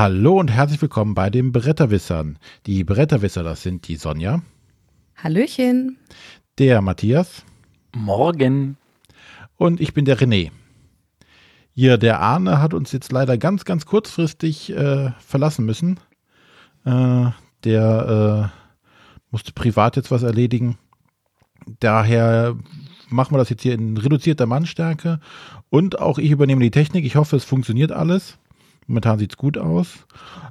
[0.00, 2.38] Hallo und herzlich willkommen bei den Bretterwissern.
[2.64, 4.40] Die Bretterwisser, das sind die Sonja.
[5.14, 5.98] Hallöchen.
[6.58, 7.44] Der Matthias.
[7.94, 8.78] Morgen.
[9.58, 10.52] Und ich bin der René.
[11.74, 16.00] Hier, der Arne hat uns jetzt leider ganz, ganz kurzfristig äh, verlassen müssen.
[16.86, 17.26] Äh,
[17.64, 18.58] der äh,
[19.30, 20.78] musste privat jetzt was erledigen.
[21.78, 22.56] Daher
[23.10, 25.20] machen wir das jetzt hier in reduzierter Mannstärke.
[25.68, 27.04] Und auch ich übernehme die Technik.
[27.04, 28.38] Ich hoffe, es funktioniert alles.
[28.86, 30.06] Momentan sieht es gut aus.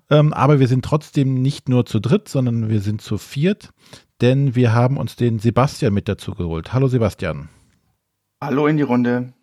[0.09, 3.71] Ähm, aber wir sind trotzdem nicht nur zu dritt, sondern wir sind zu viert,
[4.21, 6.73] denn wir haben uns den Sebastian mit dazu geholt.
[6.73, 7.49] Hallo Sebastian.
[8.41, 9.33] Hallo in die Runde.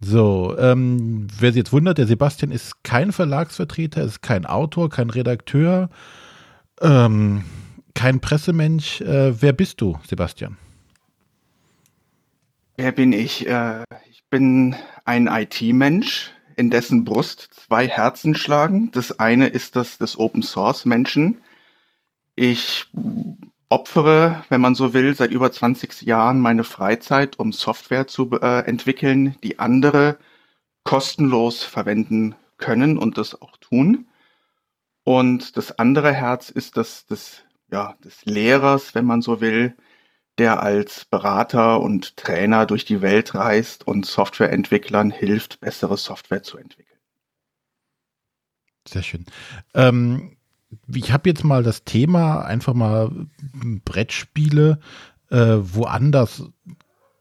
[0.00, 5.08] So, ähm, wer sich jetzt wundert, der Sebastian ist kein Verlagsvertreter, ist kein Autor, kein
[5.08, 5.88] Redakteur,
[6.82, 7.44] ähm,
[7.94, 9.00] kein Pressemensch.
[9.00, 10.58] Äh, wer bist du, Sebastian?
[12.76, 13.46] Wer bin ich?
[13.46, 18.90] Äh, ich bin ein IT-Mensch, in dessen Brust zwei Herzen schlagen.
[18.92, 21.42] Das eine ist das des Open Source Menschen.
[22.34, 22.86] Ich
[23.68, 28.60] opfere, wenn man so will, seit über 20 Jahren meine Freizeit, um Software zu äh,
[28.66, 30.18] entwickeln, die andere
[30.84, 34.06] kostenlos verwenden können und das auch tun.
[35.04, 39.76] Und das andere Herz ist das des, ja, des Lehrers, wenn man so will,
[40.38, 46.58] der als Berater und Trainer durch die Welt reist und Softwareentwicklern hilft, bessere Software zu
[46.58, 46.86] entwickeln.
[48.86, 49.24] Sehr schön.
[49.74, 50.36] Ähm,
[50.92, 53.10] ich habe jetzt mal das Thema einfach mal
[53.84, 54.78] Brettspiele
[55.30, 56.44] äh, woanders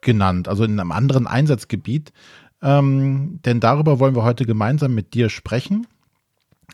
[0.02, 2.14] genannt, also in einem anderen Einsatzgebiet.
[2.62, 5.88] Ähm, denn darüber wollen wir heute gemeinsam mit dir sprechen.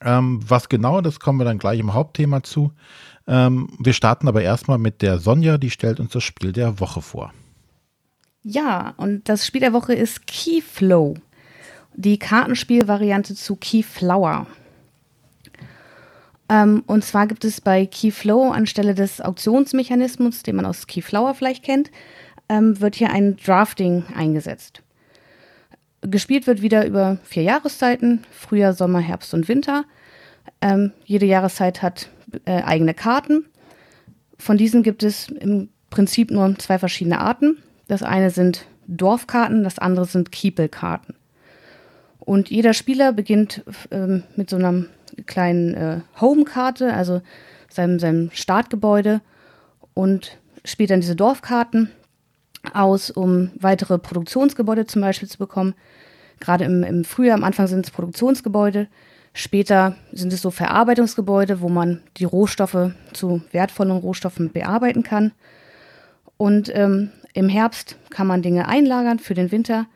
[0.02, 2.72] Ähm, was genau, das kommen wir dann gleich im Hauptthema zu.
[3.28, 7.02] Ähm, wir starten aber erstmal mit der Sonja, die stellt uns das Spiel der Woche
[7.02, 7.34] vor.
[8.44, 11.16] Ja, und das Spiel der Woche ist Keyflow,
[11.94, 14.48] die Kartenspielvariante zu Keyflower.
[16.50, 21.64] Ähm, und zwar gibt es bei Keyflow anstelle des Auktionsmechanismus, den man aus Keyflower vielleicht
[21.64, 21.92] kennt,
[22.50, 24.82] ähm, wird hier ein Drafting eingesetzt.
[26.02, 29.86] Gespielt wird wieder über vier Jahreszeiten, Frühjahr, Sommer, Herbst und Winter.
[30.60, 32.10] Ähm, jede Jahreszeit hat
[32.46, 33.46] äh, eigene Karten.
[34.38, 37.58] Von diesen gibt es im Prinzip nur zwei verschiedene Arten.
[37.88, 41.16] Das eine sind Dorfkarten, das andere sind Kiepelkarten.
[42.20, 44.86] Und jeder Spieler beginnt ähm, mit so einer
[45.26, 47.22] kleinen äh, Home-Karte, also
[47.70, 49.22] seinem, seinem Startgebäude
[49.94, 51.92] und spielt dann diese Dorfkarten
[52.74, 55.74] aus, um weitere Produktionsgebäude zum Beispiel zu bekommen.
[56.40, 58.88] Gerade im, im Frühjahr, am Anfang sind es Produktionsgebäude,
[59.34, 65.32] Später sind es so Verarbeitungsgebäude, wo man die Rohstoffe zu wertvollen Rohstoffen bearbeiten kann.
[66.38, 69.88] Und ähm, im Herbst kann man Dinge einlagern für den Winter.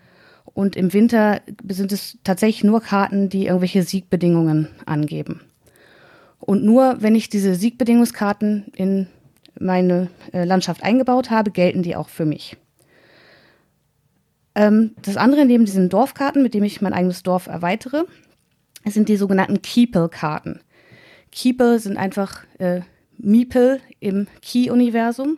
[0.45, 5.41] Und im Winter sind es tatsächlich nur Karten, die irgendwelche Siegbedingungen angeben.
[6.39, 9.07] Und nur wenn ich diese Siegbedingungskarten in
[9.59, 12.57] meine äh, Landschaft eingebaut habe, gelten die auch für mich.
[14.55, 18.05] Ähm, das andere neben diesen Dorfkarten, mit dem ich mein eigenes Dorf erweitere,
[18.85, 20.61] sind die sogenannten Keeple-Karten.
[21.31, 22.81] Keeple sind einfach äh,
[23.17, 25.37] Meeple im Key-Universum.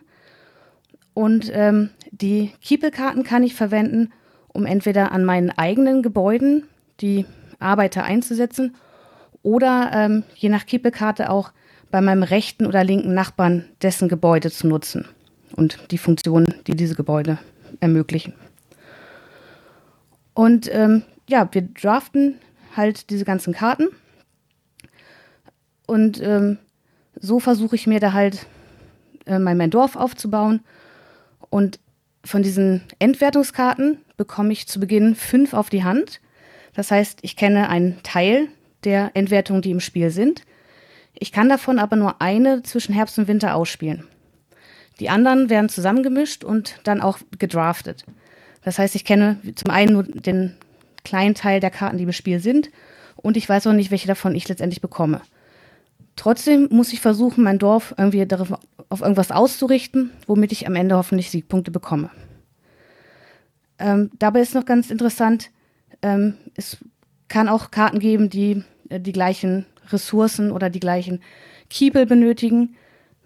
[1.14, 4.12] Und ähm, die Keeple-Karten kann ich verwenden,
[4.48, 6.64] um entweder an meinen eigenen Gebäuden
[7.00, 7.26] die
[7.58, 8.76] Arbeiter einzusetzen
[9.42, 11.52] oder ähm, je nach Keeple-Karte auch
[11.90, 15.06] bei meinem rechten oder linken Nachbarn dessen Gebäude zu nutzen
[15.56, 17.38] und die Funktionen, die diese Gebäude
[17.80, 18.34] ermöglichen.
[20.34, 22.36] Und ähm, ja, wir draften
[22.76, 23.88] halt diese ganzen Karten.
[25.86, 26.58] Und ähm,
[27.18, 28.46] so versuche ich mir da halt
[29.26, 30.60] äh, mein, Dorf aufzubauen.
[31.50, 31.80] Und
[32.24, 36.20] von diesen Endwertungskarten bekomme ich zu Beginn fünf auf die Hand.
[36.74, 38.48] Das heißt, ich kenne einen Teil
[38.84, 40.42] der Endwertungen, die im Spiel sind.
[41.14, 44.04] Ich kann davon aber nur eine zwischen Herbst und Winter ausspielen.
[45.00, 48.04] Die anderen werden zusammengemischt und dann auch gedraftet.
[48.62, 50.56] Das heißt, ich kenne zum einen nur den
[51.04, 52.70] kleinen Teil der Karten, die im Spiel sind.
[53.16, 55.22] Und ich weiß auch nicht, welche davon ich letztendlich bekomme.
[56.16, 58.26] Trotzdem muss ich versuchen, mein Dorf irgendwie
[58.88, 62.10] auf irgendwas auszurichten, womit ich am Ende hoffentlich Siegpunkte bekomme.
[63.78, 65.50] Ähm, dabei ist noch ganz interessant,
[66.02, 66.78] ähm, es
[67.28, 71.22] kann auch Karten geben, die äh, die gleichen Ressourcen oder die gleichen
[71.70, 72.76] Kiebel benötigen.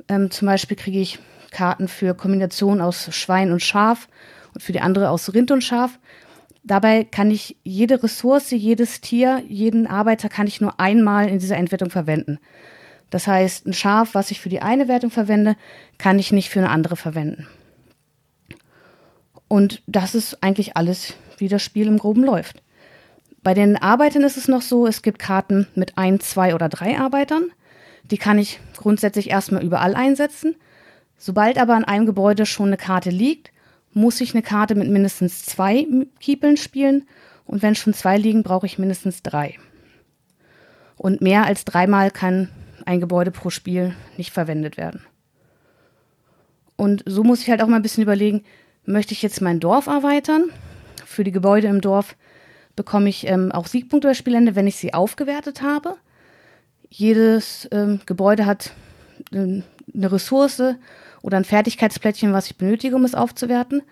[0.09, 1.19] Ähm, zum Beispiel kriege ich
[1.51, 4.09] Karten für Kombinationen aus Schwein und Schaf
[4.55, 5.99] und für die andere aus Rind und Schaf.
[6.65, 11.57] Dabei kann ich jede Ressource, jedes Tier, jeden Arbeiter kann ich nur einmal in dieser
[11.57, 12.39] Endwertung verwenden.
[13.11, 15.57] Das heißt, ein Schaf, was ich für die eine Wertung verwende,
[15.99, 17.47] kann ich nicht für eine andere verwenden.
[19.49, 22.63] Und das ist eigentlich alles, wie das Spiel im Groben läuft.
[23.43, 26.99] Bei den Arbeitern ist es noch so, es gibt Karten mit ein, zwei oder drei
[26.99, 27.51] Arbeitern.
[28.05, 30.55] Die kann ich grundsätzlich erstmal überall einsetzen.
[31.19, 33.51] Sobald aber an einem Gebäude schon eine Karte liegt,
[33.93, 35.87] muss ich eine Karte mit mindestens zwei
[36.21, 37.07] Kiepeln spielen.
[37.45, 39.59] Und wenn schon zwei liegen, brauche ich mindestens drei.
[40.97, 42.49] Und mehr als dreimal kann
[42.87, 45.05] ein Gebäude pro Spiel nicht verwendet werden.
[46.77, 48.45] Und so muss ich halt auch mal ein bisschen überlegen,
[48.85, 50.45] möchte ich jetzt mein Dorf erweitern?
[51.05, 52.17] Für die Gebäude im Dorf
[52.77, 55.97] bekomme ich ähm, auch Siegpunkte bei Spielende, wenn ich sie aufgewertet habe.
[56.89, 58.73] Jedes ähm, Gebäude hat
[59.33, 59.63] ähm,
[59.95, 60.63] eine Ressource
[61.23, 63.83] oder ein Fertigkeitsplättchen, was ich benötige, um es aufzuwerten.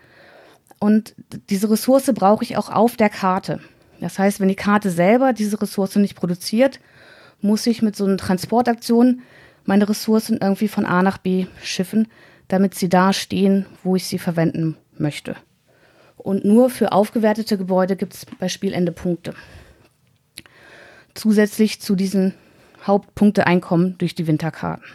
[0.79, 1.15] Und
[1.49, 3.59] diese Ressource brauche ich auch auf der Karte.
[3.99, 6.79] Das heißt, wenn die Karte selber diese Ressource nicht produziert,
[7.39, 9.21] muss ich mit so einer Transportaktion
[9.63, 12.07] meine Ressourcen irgendwie von A nach B schiffen,
[12.47, 15.35] damit sie da stehen, wo ich sie verwenden möchte.
[16.23, 19.33] Und nur für aufgewertete Gebäude gibt es bei Spielende Punkte.
[21.13, 22.33] Zusätzlich zu diesen
[22.85, 24.85] Hauptpunkteeinkommen durch die Winterkarten.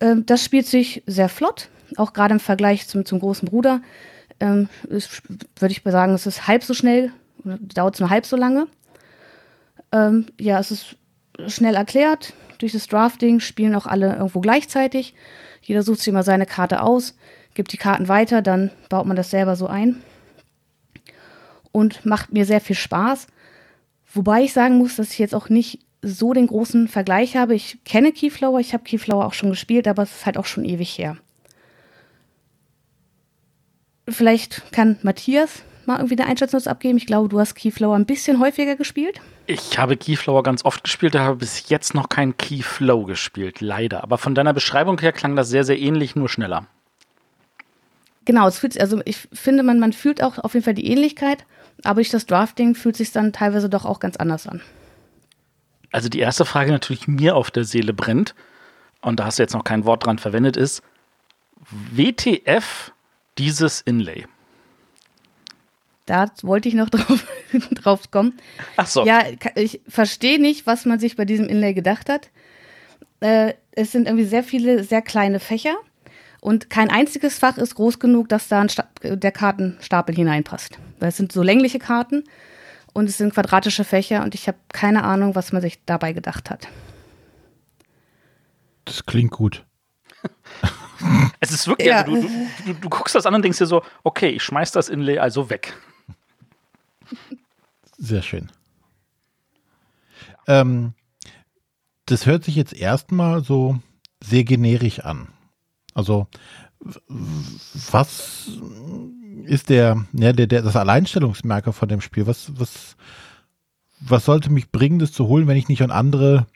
[0.00, 3.82] Ähm, das spielt sich sehr flott, auch gerade im Vergleich zum, zum großen Bruder.
[4.40, 7.12] Ähm, Würde ich sagen, es ist halb so schnell,
[7.44, 8.66] dauert es nur halb so lange.
[9.92, 10.96] Ähm, ja, es ist
[11.46, 12.32] schnell erklärt.
[12.58, 15.14] Durch das Drafting spielen auch alle irgendwo gleichzeitig.
[15.62, 17.16] Jeder sucht sich mal seine Karte aus,
[17.54, 20.02] gibt die Karten weiter, dann baut man das selber so ein.
[21.72, 23.26] Und macht mir sehr viel Spaß.
[24.12, 27.54] Wobei ich sagen muss, dass ich jetzt auch nicht so den großen Vergleich habe.
[27.54, 30.64] Ich kenne Keyflower, ich habe Keyflower auch schon gespielt, aber es ist halt auch schon
[30.64, 31.16] ewig her.
[34.08, 36.98] Vielleicht kann Matthias mal irgendwie eine Einschätzung abgeben.
[36.98, 39.20] Ich glaube, du hast Keyflower ein bisschen häufiger gespielt.
[39.46, 44.02] Ich habe Keyflower ganz oft gespielt, habe bis jetzt noch kein Keyflow gespielt, leider.
[44.02, 46.66] Aber von deiner Beschreibung her klang das sehr, sehr ähnlich, nur schneller.
[48.24, 51.44] Genau, es fühlt, also ich finde, man, man fühlt auch auf jeden Fall die Ähnlichkeit,
[51.84, 54.60] aber durch das Drafting fühlt sich dann teilweise doch auch ganz anders an.
[55.90, 58.34] Also die erste Frage natürlich mir auf der Seele brennt,
[59.02, 60.82] und da hast du jetzt noch kein Wort dran verwendet, ist
[61.70, 62.92] WTF
[63.38, 64.26] dieses Inlay?
[66.06, 67.26] Da wollte ich noch drauf,
[67.72, 68.38] drauf kommen.
[68.76, 69.06] Ach so.
[69.06, 69.24] Ja,
[69.54, 72.30] ich verstehe nicht, was man sich bei diesem Inlay gedacht hat.
[73.20, 75.76] Äh, es sind irgendwie sehr viele, sehr kleine Fächer
[76.40, 78.66] und kein einziges Fach ist groß genug, dass da
[79.02, 80.78] der Kartenstapel hineinpasst.
[80.98, 82.24] Weil es sind so längliche Karten
[82.92, 86.50] und es sind quadratische Fächer und ich habe keine Ahnung, was man sich dabei gedacht
[86.50, 86.68] hat.
[88.86, 89.64] Das klingt gut.
[91.40, 92.02] es ist wirklich, ja.
[92.02, 92.28] also du,
[92.66, 95.50] du, du, guckst das an und denkst dir so, okay, ich schmeiß das Inlay also
[95.50, 95.74] weg.
[97.98, 98.50] Sehr schön.
[100.46, 100.94] Ähm,
[102.06, 103.78] das hört sich jetzt erstmal so
[104.22, 105.28] sehr generisch an.
[105.94, 106.26] Also,
[107.90, 108.50] was
[109.44, 112.26] ist der, ja, der, der, das Alleinstellungsmerker von dem Spiel?
[112.26, 112.96] Was, was,
[114.00, 116.46] was sollte mich bringen, das zu holen, wenn ich nicht an andere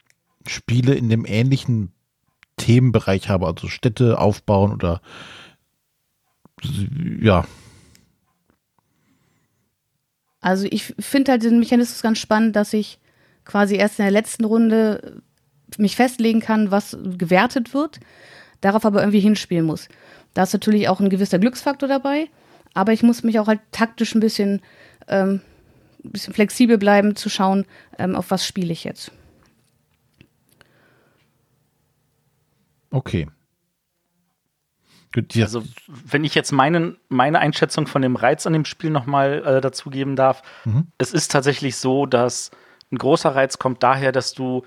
[0.46, 1.92] Spiele in dem ähnlichen
[2.56, 5.00] Themenbereich habe, also Städte aufbauen oder
[7.20, 7.44] ja,
[10.44, 12.98] also ich finde halt den Mechanismus ganz spannend, dass ich
[13.46, 15.22] quasi erst in der letzten Runde
[15.78, 17.98] mich festlegen kann, was gewertet wird,
[18.64, 19.88] darauf aber irgendwie hinspielen muss.
[20.32, 22.28] Da ist natürlich auch ein gewisser Glücksfaktor dabei,
[22.72, 24.62] aber ich muss mich auch halt taktisch ein bisschen,
[25.08, 25.40] ähm,
[26.04, 27.66] ein bisschen flexibel bleiben, zu schauen,
[27.98, 29.12] ähm, auf was spiele ich jetzt.
[32.90, 33.28] Okay.
[35.12, 35.44] Gut, ja.
[35.44, 39.60] Also, wenn ich jetzt meinen, meine Einschätzung von dem Reiz an dem Spiel nochmal äh,
[39.60, 40.88] dazugeben darf, mhm.
[40.98, 42.50] es ist tatsächlich so, dass
[42.90, 44.64] ein großer Reiz kommt daher, dass du,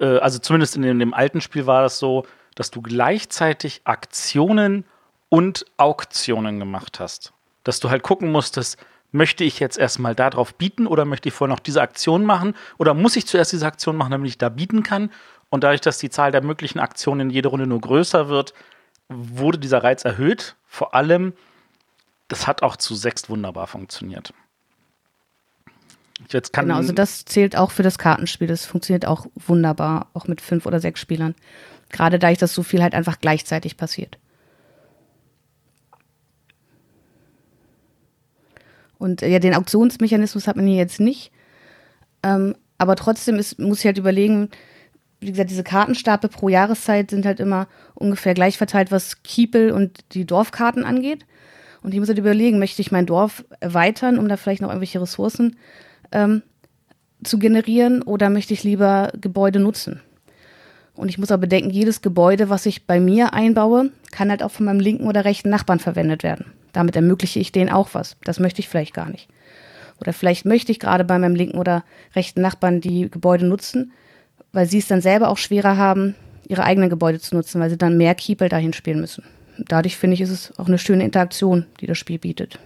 [0.00, 2.24] äh, also zumindest in dem, in dem, alten Spiel war das so,
[2.58, 4.84] dass du gleichzeitig Aktionen
[5.28, 7.32] und Auktionen gemacht hast.
[7.62, 8.78] Dass du halt gucken musstest,
[9.12, 12.94] möchte ich jetzt erstmal darauf bieten oder möchte ich vorher noch diese Aktion machen oder
[12.94, 15.12] muss ich zuerst diese Aktion machen, damit ich da bieten kann?
[15.50, 18.54] Und dadurch, dass die Zahl der möglichen Aktionen in jeder Runde nur größer wird,
[19.08, 20.56] wurde dieser Reiz erhöht.
[20.66, 21.34] Vor allem,
[22.26, 24.34] das hat auch zu sechs wunderbar funktioniert.
[26.28, 28.48] Jetzt kann genau, also das zählt auch für das Kartenspiel.
[28.48, 31.36] Das funktioniert auch wunderbar, auch mit fünf oder sechs Spielern.
[31.90, 34.18] Gerade da ich das so viel halt einfach gleichzeitig passiert.
[38.98, 41.30] Und äh, ja, den Auktionsmechanismus hat man hier jetzt nicht.
[42.22, 44.50] Ähm, aber trotzdem ist, muss ich halt überlegen,
[45.20, 49.98] wie gesagt, diese Kartenstapel pro Jahreszeit sind halt immer ungefähr gleich verteilt, was Kiepel und
[50.12, 51.26] die Dorfkarten angeht.
[51.82, 55.00] Und ich muss halt überlegen, möchte ich mein Dorf erweitern, um da vielleicht noch irgendwelche
[55.00, 55.56] Ressourcen
[56.12, 56.42] ähm,
[57.22, 60.00] zu generieren, oder möchte ich lieber Gebäude nutzen?
[60.98, 64.50] Und ich muss aber bedenken, jedes Gebäude, was ich bei mir einbaue, kann halt auch
[64.50, 66.46] von meinem linken oder rechten Nachbarn verwendet werden.
[66.72, 68.16] Damit ermögliche ich denen auch was.
[68.24, 69.28] Das möchte ich vielleicht gar nicht.
[70.00, 71.84] Oder vielleicht möchte ich gerade bei meinem linken oder
[72.16, 73.92] rechten Nachbarn die Gebäude nutzen,
[74.50, 76.16] weil sie es dann selber auch schwerer haben,
[76.48, 79.22] ihre eigenen Gebäude zu nutzen, weil sie dann mehr Keeple dahin spielen müssen.
[79.56, 82.58] Dadurch finde ich, ist es auch eine schöne Interaktion, die das Spiel bietet.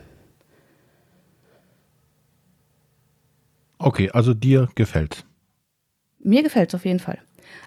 [3.77, 5.27] Okay, also dir gefällt
[6.25, 7.19] Mir gefällt es auf jeden Fall.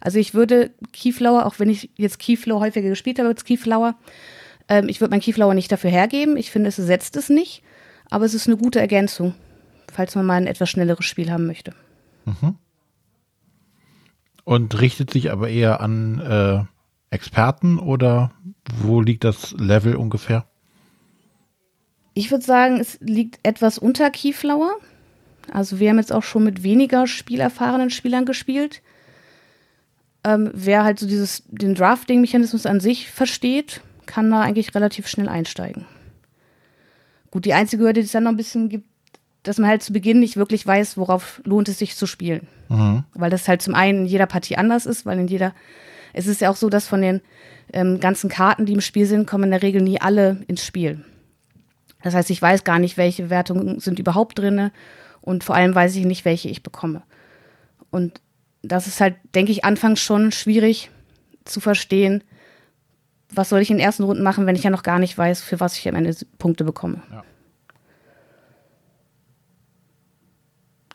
[0.05, 3.95] Also ich würde Keyflower, auch wenn ich jetzt Keyflower häufiger gespielt habe als Keyflower,
[4.69, 6.37] ähm, ich würde mein Keyflower nicht dafür hergeben.
[6.37, 7.63] Ich finde, es setzt es nicht,
[8.11, 9.33] aber es ist eine gute Ergänzung,
[9.91, 11.73] falls man mal ein etwas schnelleres Spiel haben möchte.
[12.25, 12.53] Mhm.
[14.43, 16.63] Und richtet sich aber eher an äh,
[17.09, 18.31] Experten oder
[18.77, 20.45] wo liegt das Level ungefähr?
[22.13, 24.75] Ich würde sagen, es liegt etwas unter Keyflower.
[25.51, 28.83] Also wir haben jetzt auch schon mit weniger spielerfahrenen Spielern gespielt.
[30.25, 35.29] Ähm, wer halt so dieses, den Drafting-Mechanismus an sich versteht, kann da eigentlich relativ schnell
[35.29, 35.85] einsteigen.
[37.29, 38.87] Gut, die einzige Hürde, die es dann noch ein bisschen gibt,
[39.43, 42.47] dass man halt zu Beginn nicht wirklich weiß, worauf lohnt es sich zu spielen.
[42.69, 43.03] Mhm.
[43.13, 45.53] Weil das halt zum einen in jeder Partie anders ist, weil in jeder,
[46.13, 47.21] es ist ja auch so, dass von den
[47.71, 51.05] ähm, ganzen Karten, die im Spiel sind, kommen in der Regel nie alle ins Spiel.
[52.01, 54.71] Das heißt, ich weiß gar nicht, welche Wertungen sind überhaupt drinne
[55.21, 57.03] und vor allem weiß ich nicht, welche ich bekomme.
[57.91, 58.21] Und
[58.67, 60.89] das ist halt, denke ich, anfangs schon schwierig
[61.43, 62.23] zu verstehen,
[63.29, 65.41] was soll ich in den ersten Runden machen, wenn ich ja noch gar nicht weiß,
[65.41, 67.01] für was ich am Ende Punkte bekomme.
[67.11, 67.23] Ja.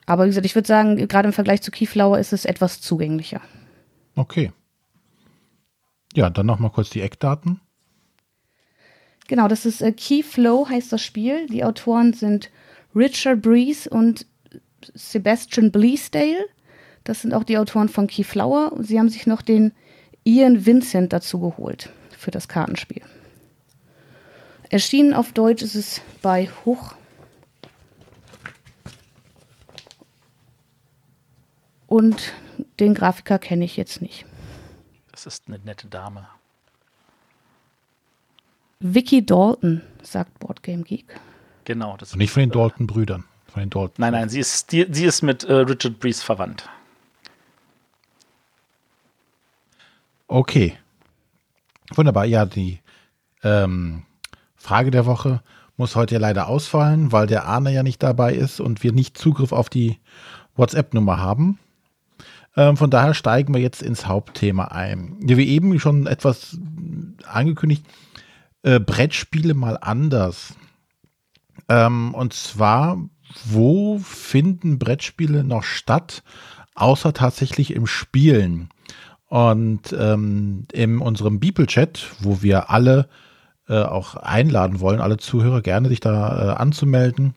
[0.05, 3.41] Aber wie gesagt, ich würde sagen, gerade im Vergleich zu Keyflower ist es etwas zugänglicher.
[4.15, 4.51] Okay.
[6.13, 7.61] Ja, dann noch mal kurz die Eckdaten.
[9.27, 11.47] Genau, das ist äh, Keyflow heißt das Spiel.
[11.47, 12.49] Die Autoren sind
[12.93, 14.25] Richard Breeze und
[14.93, 16.45] Sebastian Bleasdale.
[17.03, 18.73] Das sind auch die Autoren von Keyflower.
[18.79, 19.73] Sie haben sich noch den
[20.23, 23.01] Ian Vincent dazu geholt für das Kartenspiel.
[24.69, 26.93] Erschienen auf Deutsch ist es bei Hoch.
[31.87, 32.33] Und
[32.79, 34.25] den Grafiker kenne ich jetzt nicht.
[35.11, 36.27] Das ist eine nette Dame.
[38.79, 41.19] Vicky Dalton, sagt Boardgame Geek.
[41.65, 41.97] Genau.
[41.97, 43.25] Das Und nicht von den Dalton-Brüdern.
[43.47, 43.95] Von den Dalton.
[43.97, 46.69] Nein, nein, sie ist, die, sie ist mit äh, Richard Breeze verwandt.
[50.31, 50.77] Okay.
[51.93, 52.23] Wunderbar.
[52.23, 52.79] Ja, die
[53.43, 54.03] ähm,
[54.55, 55.41] Frage der Woche
[55.75, 59.51] muss heute leider ausfallen, weil der Arne ja nicht dabei ist und wir nicht Zugriff
[59.51, 59.97] auf die
[60.55, 61.59] WhatsApp-Nummer haben.
[62.55, 65.17] Ähm, von daher steigen wir jetzt ins Hauptthema ein.
[65.19, 66.57] Wie eben schon etwas
[67.27, 67.83] angekündigt,
[68.63, 70.53] äh, Brettspiele mal anders.
[71.67, 72.97] Ähm, und zwar,
[73.43, 76.23] wo finden Brettspiele noch statt,
[76.73, 78.69] außer tatsächlich im Spielen?
[79.31, 83.07] Und ähm, in unserem Beeple-Chat, wo wir alle
[83.69, 87.33] äh, auch einladen wollen, alle Zuhörer gerne sich da äh, anzumelden,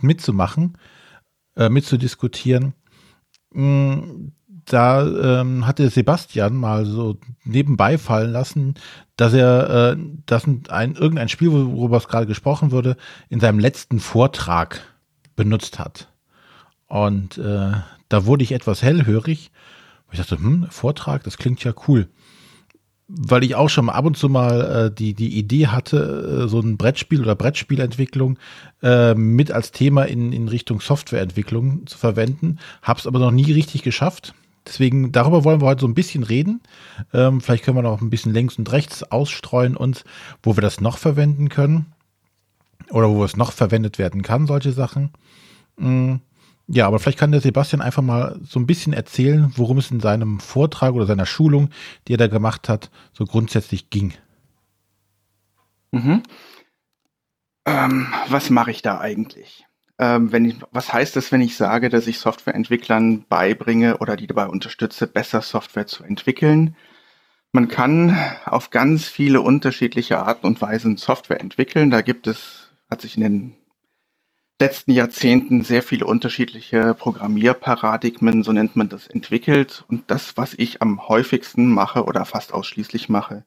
[0.00, 0.76] mitzumachen,
[1.56, 2.74] äh, mitzudiskutieren.
[3.52, 4.32] Mm,
[4.64, 5.06] da
[5.40, 8.74] ähm, hatte Sebastian mal so nebenbei fallen lassen,
[9.14, 9.96] dass er äh,
[10.26, 12.96] das ein, irgendein Spiel, worüber es gerade gesprochen wurde,
[13.28, 14.80] in seinem letzten Vortrag
[15.36, 16.08] benutzt hat.
[16.88, 17.74] Und äh,
[18.08, 19.52] da wurde ich etwas hellhörig.
[20.18, 22.08] Ich dachte, hm, Vortrag, das klingt ja cool.
[23.06, 26.58] Weil ich auch schon ab und zu mal äh, die, die Idee hatte, äh, so
[26.58, 28.38] ein Brettspiel oder Brettspielentwicklung
[28.82, 32.58] äh, mit als Thema in, in Richtung Softwareentwicklung zu verwenden.
[32.82, 34.34] Hab's aber noch nie richtig geschafft.
[34.66, 36.62] Deswegen, darüber wollen wir heute so ein bisschen reden.
[37.12, 40.04] Ähm, vielleicht können wir noch ein bisschen links und rechts ausstreuen uns,
[40.42, 41.92] wo wir das noch verwenden können.
[42.90, 45.10] Oder wo es noch verwendet werden kann, solche Sachen.
[45.76, 46.20] Mhm.
[46.68, 50.00] Ja, aber vielleicht kann der Sebastian einfach mal so ein bisschen erzählen, worum es in
[50.00, 51.70] seinem Vortrag oder seiner Schulung,
[52.06, 54.14] die er da gemacht hat, so grundsätzlich ging.
[55.92, 56.22] Mhm.
[57.66, 59.64] Ähm, was mache ich da eigentlich?
[59.98, 64.26] Ähm, wenn ich, was heißt das, wenn ich sage, dass ich Softwareentwicklern beibringe oder die
[64.26, 66.76] dabei unterstütze, besser Software zu entwickeln?
[67.52, 71.90] Man kann auf ganz viele unterschiedliche Arten und Weisen Software entwickeln.
[71.90, 73.56] Da gibt es, hat sich in den
[74.60, 79.84] letzten Jahrzehnten sehr viele unterschiedliche Programmierparadigmen, so nennt man das, entwickelt.
[79.88, 83.44] Und das, was ich am häufigsten mache oder fast ausschließlich mache,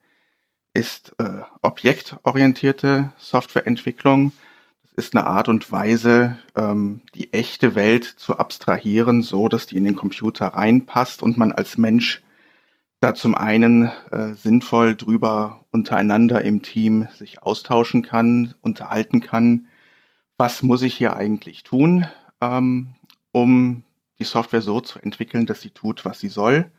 [0.74, 4.32] ist äh, objektorientierte Softwareentwicklung
[5.00, 9.86] ist eine Art und Weise, ähm, die echte Welt zu abstrahieren, so dass die in
[9.86, 12.22] den Computer reinpasst und man als Mensch
[13.00, 19.68] da zum einen äh, sinnvoll drüber untereinander im Team sich austauschen kann, unterhalten kann,
[20.40, 22.08] was muss ich hier eigentlich tun,
[22.40, 22.96] ähm,
[23.34, 23.84] um
[24.20, 26.72] die Software so zu entwickeln, dass sie tut, was sie soll.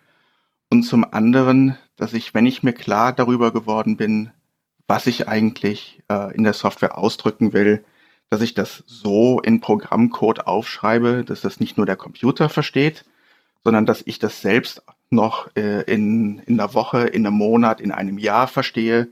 [0.70, 4.30] Und zum anderen, dass ich, wenn ich mir klar darüber geworden bin,
[4.88, 7.84] was ich eigentlich äh, in der Software ausdrücken will,
[8.30, 13.04] dass ich das so in Programmcode aufschreibe, dass das nicht nur der Computer versteht,
[13.62, 17.92] sondern dass ich das selbst noch äh, in, in einer Woche, in einem Monat, in
[17.92, 19.08] einem Jahr verstehe.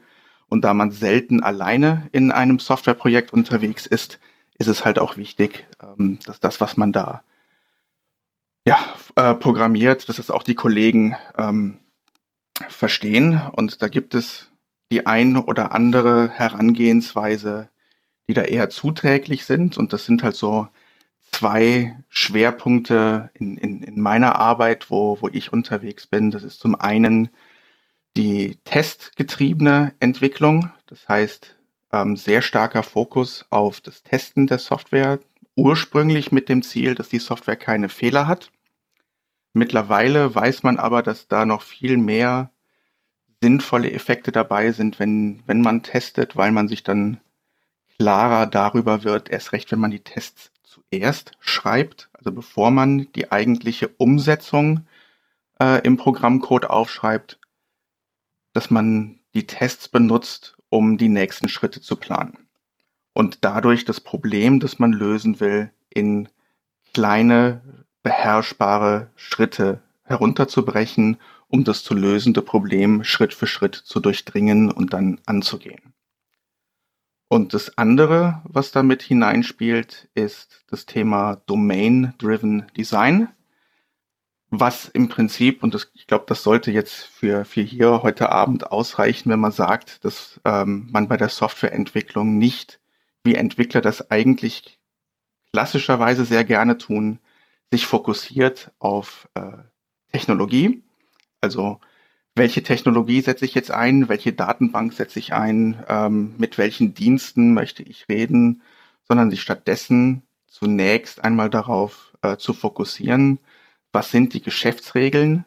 [0.49, 4.19] Und da man selten alleine in einem Softwareprojekt unterwegs ist,
[4.59, 7.23] ist es halt auch wichtig, ähm, dass das, was man da
[8.67, 8.79] ja,
[9.17, 11.79] äh, programmiert, dass es auch die Kollegen ähm,
[12.69, 13.41] verstehen.
[13.53, 14.51] Und da gibt es
[14.93, 17.71] die ein oder andere Herangehensweise,
[18.29, 19.79] die da eher zuträglich sind.
[19.79, 20.69] Und das sind halt so
[21.31, 26.31] zwei Schwerpunkte in, in, in meiner Arbeit, wo, wo ich unterwegs bin.
[26.31, 27.31] Das ist zum einen
[28.17, 30.71] die testgetriebene Entwicklung.
[30.87, 31.58] Das heißt,
[31.93, 35.19] ähm, sehr starker Fokus auf das Testen der Software,
[35.57, 38.51] ursprünglich mit dem Ziel, dass die Software keine Fehler hat.
[39.53, 42.51] Mittlerweile weiß man aber, dass da noch viel mehr
[43.43, 47.21] sinnvolle Effekte dabei sind, wenn, wenn man testet, weil man sich dann
[47.99, 53.33] klarer darüber wird, erst recht, wenn man die Tests zuerst schreibt, also bevor man die
[53.33, 54.87] eigentliche Umsetzung
[55.61, 57.39] äh, im Programmcode aufschreibt,
[58.53, 62.49] dass man die Tests benutzt, um die nächsten Schritte zu planen.
[63.13, 66.29] Und dadurch das Problem, das man lösen will, in
[66.95, 67.61] kleine,
[68.03, 75.21] beherrschbare Schritte herunterzubrechen, um das zu lösende Problem Schritt für Schritt zu durchdringen und dann
[75.27, 75.95] anzugehen.
[77.29, 83.29] Und das andere, was damit hineinspielt, ist das Thema Domain-Driven Design,
[84.51, 88.71] was im Prinzip, und das, ich glaube, das sollte jetzt für, für hier heute Abend
[88.73, 92.81] ausreichen, wenn man sagt, dass ähm, man bei der Softwareentwicklung nicht,
[93.25, 94.79] wie Entwickler das eigentlich
[95.53, 97.19] klassischerweise sehr gerne tun,
[97.71, 99.59] sich fokussiert auf äh,
[100.13, 100.83] Technologie,
[101.41, 101.81] also
[102.35, 107.53] welche Technologie setze ich jetzt ein, welche Datenbank setze ich ein, ähm, mit welchen Diensten
[107.53, 108.63] möchte ich reden,
[109.03, 113.41] sondern sich stattdessen zunächst einmal darauf äh, zu fokussieren,
[113.99, 115.45] was sind die Geschäftsregeln,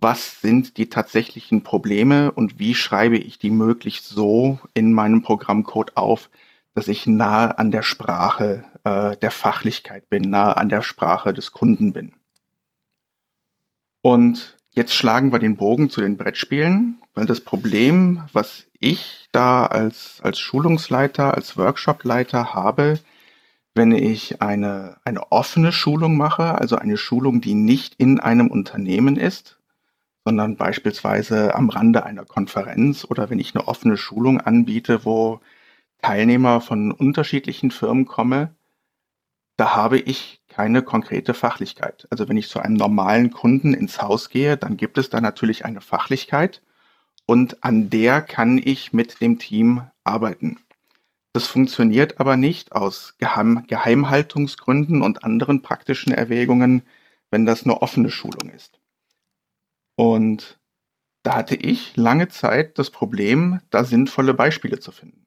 [0.00, 5.96] was sind die tatsächlichen Probleme und wie schreibe ich die möglichst so in meinem Programmcode
[5.96, 6.30] auf,
[6.76, 11.50] dass ich nahe an der Sprache äh, der Fachlichkeit bin, nahe an der Sprache des
[11.50, 12.12] Kunden bin.
[14.00, 19.66] Und Jetzt schlagen wir den Bogen zu den Brettspielen, weil das Problem, was ich da
[19.66, 22.98] als, als Schulungsleiter, als Workshopleiter habe,
[23.74, 29.16] wenn ich eine, eine offene Schulung mache, also eine Schulung, die nicht in einem Unternehmen
[29.16, 29.58] ist,
[30.24, 35.40] sondern beispielsweise am Rande einer Konferenz oder wenn ich eine offene Schulung anbiete, wo
[36.00, 38.50] Teilnehmer von unterschiedlichen Firmen kommen,
[39.56, 42.06] da habe ich keine konkrete Fachlichkeit.
[42.10, 45.64] Also wenn ich zu einem normalen Kunden ins Haus gehe, dann gibt es da natürlich
[45.64, 46.62] eine Fachlichkeit
[47.26, 50.58] und an der kann ich mit dem Team arbeiten.
[51.32, 56.82] Das funktioniert aber nicht aus Geheim Geheimhaltungsgründen und anderen praktischen Erwägungen,
[57.30, 58.80] wenn das eine offene Schulung ist.
[59.96, 60.60] Und
[61.22, 65.24] da hatte ich lange Zeit das Problem, da sinnvolle Beispiele zu finden.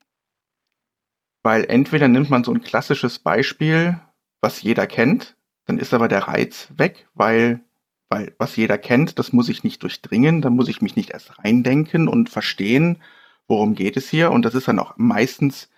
[1.44, 4.00] Weil entweder nimmt man so ein klassisches Beispiel,
[4.42, 7.62] was jeder kennt, dann ist aber der Reiz weg, weil,
[8.10, 11.40] weil was jeder kennt, das muss ich nicht durchdringen, da muss ich mich nicht erst
[11.40, 13.02] reindenken und verstehen,
[13.48, 14.32] worum geht es hier.
[14.32, 15.70] Und das ist dann auch meistens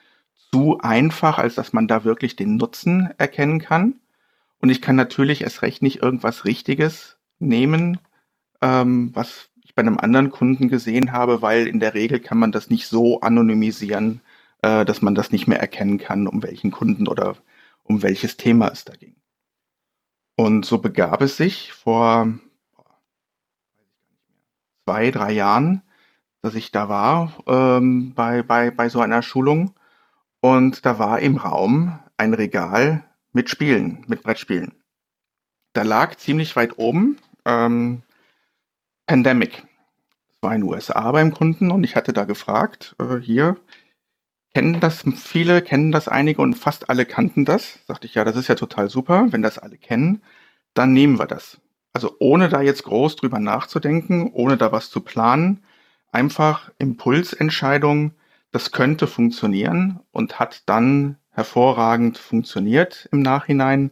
[0.51, 3.95] zu einfach, als dass man da wirklich den Nutzen erkennen kann.
[4.60, 7.99] Und ich kann natürlich erst recht nicht irgendwas Richtiges nehmen,
[8.62, 12.51] ähm, was ich bei einem anderen Kunden gesehen habe, weil in der Regel kann man
[12.51, 14.21] das nicht so anonymisieren,
[14.62, 17.36] äh, dass man das nicht mehr erkennen kann, um welchen Kunden oder
[17.83, 19.15] um welches Thema es da ging.
[20.36, 22.31] Und so begab es sich vor
[24.86, 25.81] zwei, drei Jahren,
[26.41, 29.73] dass ich da war ähm, bei, bei, bei so einer Schulung
[30.47, 34.71] und da war im Raum ein Regal mit Spielen, mit Brettspielen.
[35.73, 38.01] Da lag ziemlich weit oben ähm,
[39.05, 39.63] Pandemic.
[40.29, 43.57] Das war in den USA beim Kunden und ich hatte da gefragt, äh, hier,
[44.53, 47.79] kennen das viele, kennen das einige und fast alle kannten das.
[47.86, 49.27] Sagte ich, ja, das ist ja total super.
[49.31, 50.21] Wenn das alle kennen,
[50.73, 51.60] dann nehmen wir das.
[51.91, 55.63] Also ohne da jetzt groß drüber nachzudenken, ohne da was zu planen,
[56.12, 58.13] einfach Impulsentscheidung,
[58.51, 63.91] das könnte funktionieren und hat dann hervorragend funktioniert im Nachhinein,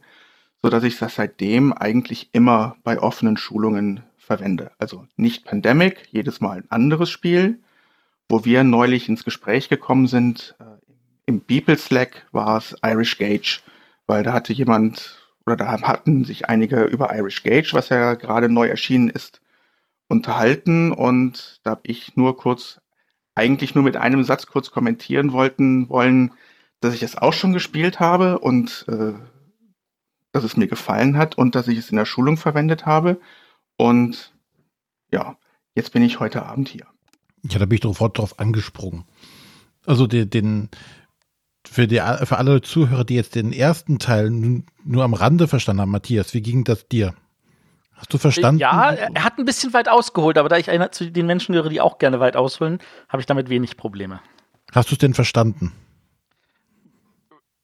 [0.61, 4.71] so dass ich das seitdem eigentlich immer bei offenen Schulungen verwende.
[4.79, 7.59] Also nicht Pandemic, jedes Mal ein anderes Spiel,
[8.27, 10.63] wo wir neulich ins Gespräch gekommen sind, äh,
[11.27, 13.61] im Beeple Slack war es Irish Gage,
[14.07, 18.49] weil da hatte jemand oder da hatten sich einige über Irish Gage, was ja gerade
[18.49, 19.41] neu erschienen ist,
[20.07, 22.79] unterhalten und da habe ich nur kurz,
[23.35, 26.31] eigentlich nur mit einem Satz kurz kommentieren wollten, wollen,
[26.79, 29.13] dass ich es auch schon gespielt habe und äh,
[30.31, 33.19] dass es mir gefallen hat und dass ich es in der Schulung verwendet habe.
[33.77, 34.33] Und
[35.11, 35.37] ja,
[35.75, 36.85] jetzt bin ich heute Abend hier.
[37.43, 39.05] Ja, da bin ich sofort drauf angesprungen.
[39.85, 40.69] Also den, den
[41.65, 45.91] für, die, für alle Zuhörer, die jetzt den ersten Teil nur am Rande verstanden haben,
[45.91, 47.13] Matthias, wie ging das dir?
[47.95, 48.59] Hast du verstanden?
[48.59, 51.69] Ja, er hat ein bisschen weit ausgeholt, aber da ich einer zu den Menschen gehöre,
[51.69, 54.19] die auch gerne weit ausholen, habe ich damit wenig Probleme.
[54.73, 55.71] Hast du es denn verstanden?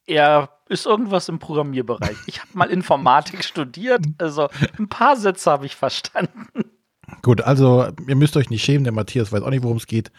[0.06, 2.15] Er ist irgendwas im Programmierbereich.
[2.28, 4.48] Ich habe mal Informatik studiert, also
[4.80, 6.48] ein paar Sätze habe ich verstanden.
[7.22, 10.12] Gut, also ihr müsst euch nicht schämen, der Matthias weiß auch nicht, worum es geht.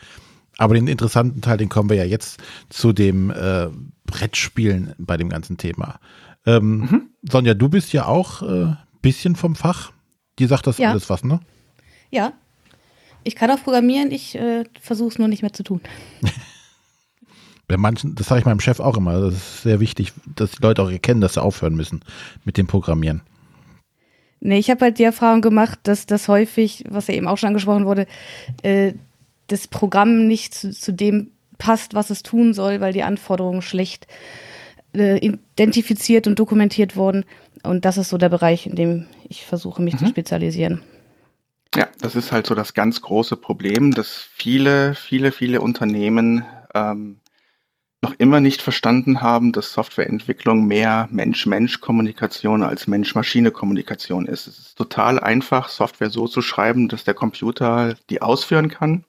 [0.59, 3.69] Aber den interessanten Teil, den kommen wir ja jetzt zu dem äh,
[4.05, 5.99] Brettspielen bei dem ganzen Thema.
[6.45, 7.11] Ähm, mhm.
[7.23, 9.93] Sonja, du bist ja auch ein äh, bisschen vom Fach.
[10.39, 10.91] Die sagt das ja.
[10.91, 11.41] alles was, ne?
[12.11, 12.33] Ja.
[13.25, 15.81] Ich kann auch programmieren, ich äh, versuche es nur nicht mehr zu tun.
[17.69, 20.63] Bei manchen, das sage ich meinem Chef auch immer, das ist sehr wichtig, dass die
[20.63, 22.05] Leute auch erkennen, dass sie aufhören müssen
[22.45, 23.23] mit dem Programmieren.
[24.41, 27.49] Nee, ich habe halt die Erfahrung gemacht, dass das häufig, was ja eben auch schon
[27.49, 28.07] angesprochen wurde,
[28.63, 28.93] äh,
[29.47, 34.09] das Programm nicht zu, zu, dem passt, was es tun soll, weil die Anforderungen schlecht
[34.95, 37.25] äh, identifiziert und dokumentiert wurden.
[37.63, 39.99] Und das ist so der Bereich, in dem ich versuche, mich mhm.
[39.99, 40.83] zu spezialisieren.
[41.75, 46.45] Ja, das ist halt so das ganz große Problem, dass viele, viele, viele Unternehmen
[46.75, 47.21] ähm,
[48.03, 54.49] noch immer nicht verstanden haben, dass Softwareentwicklung mehr Mensch-Mensch-Kommunikation als Mensch-Maschine-Kommunikation ist.
[54.49, 59.05] Es ist total einfach, Software so zu schreiben, dass der Computer die ausführen kann.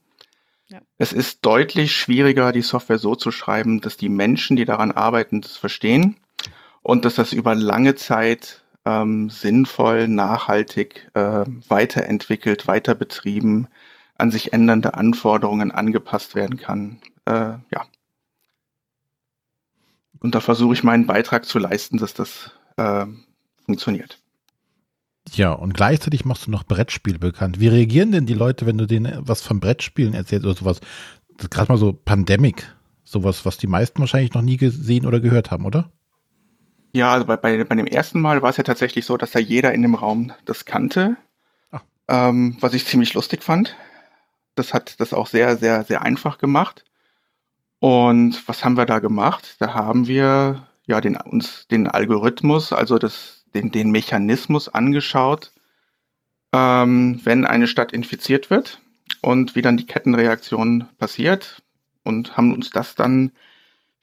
[0.67, 0.79] Ja.
[0.97, 5.41] Es ist deutlich schwieriger, die Software so zu schreiben, dass die Menschen, die daran arbeiten,
[5.41, 6.17] das verstehen
[6.83, 13.67] und dass das über lange Zeit ähm, sinnvoll, nachhaltig äh, weiterentwickelt, weiter betrieben,
[14.17, 16.99] an sich ändernde Anforderungen angepasst werden kann.
[17.25, 17.87] Äh, ja,
[20.23, 23.05] und da versuche ich meinen Beitrag zu leisten, dass das äh,
[23.65, 24.19] funktioniert.
[25.33, 27.59] Ja, und gleichzeitig machst du noch Brettspiele bekannt.
[27.59, 30.79] Wie reagieren denn die Leute, wenn du denen was von Brettspielen erzählst oder sowas?
[31.49, 35.65] Gerade mal so Pandemic, sowas, was die meisten wahrscheinlich noch nie gesehen oder gehört haben,
[35.65, 35.91] oder?
[36.95, 39.39] Ja, also bei, bei, bei dem ersten Mal war es ja tatsächlich so, dass da
[39.39, 41.17] jeder in dem Raum das kannte,
[42.07, 43.75] ähm, was ich ziemlich lustig fand.
[44.55, 46.85] Das hat das auch sehr, sehr, sehr einfach gemacht.
[47.79, 49.55] Und was haben wir da gemacht?
[49.59, 55.51] Da haben wir ja den, uns den Algorithmus, also das, den, den Mechanismus angeschaut,
[56.53, 58.79] ähm, wenn eine Stadt infiziert wird
[59.21, 61.63] und wie dann die Kettenreaktion passiert
[62.03, 63.31] und haben uns das dann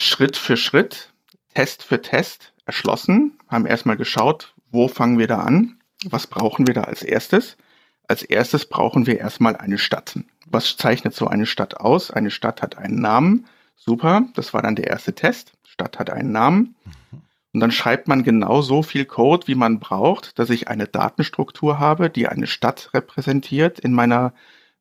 [0.01, 1.13] Schritt für Schritt,
[1.55, 6.75] Test für Test erschlossen, haben erstmal geschaut, wo fangen wir da an, was brauchen wir
[6.75, 7.57] da als erstes.
[8.07, 10.19] Als erstes brauchen wir erstmal eine Stadt.
[10.47, 12.11] Was zeichnet so eine Stadt aus?
[12.11, 13.47] Eine Stadt hat einen Namen,
[13.83, 15.55] Super, das war dann der erste Test.
[15.65, 16.77] Stadt hat einen Namen.
[17.55, 21.79] Und dann schreibt man genau so viel Code, wie man braucht, dass ich eine Datenstruktur
[21.79, 24.35] habe, die eine Stadt repräsentiert in meiner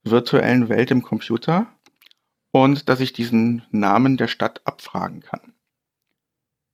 [0.04, 1.68] virtuellen Welt im Computer
[2.52, 5.54] und dass ich diesen Namen der Stadt abfragen kann.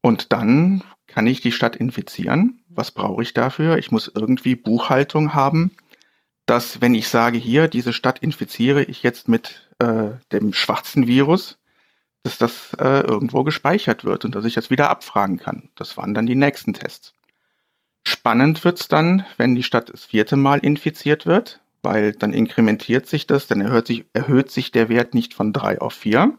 [0.01, 0.83] Und dann
[1.15, 2.59] kann ich die Stadt infizieren.
[2.67, 3.77] Was brauche ich dafür?
[3.77, 5.71] Ich muss irgendwie Buchhaltung haben,
[6.45, 11.57] dass wenn ich sage, hier, diese Stadt infiziere ich jetzt mit äh, dem schwarzen Virus,
[12.23, 15.69] dass das äh, irgendwo gespeichert wird und dass ich das wieder abfragen kann.
[15.75, 17.13] Das waren dann die nächsten Tests.
[18.05, 23.25] Spannend wird's dann, wenn die Stadt das vierte Mal infiziert wird, weil dann inkrementiert sich
[23.25, 26.37] das, dann erhöht sich, erhöht sich der Wert nicht von drei auf vier,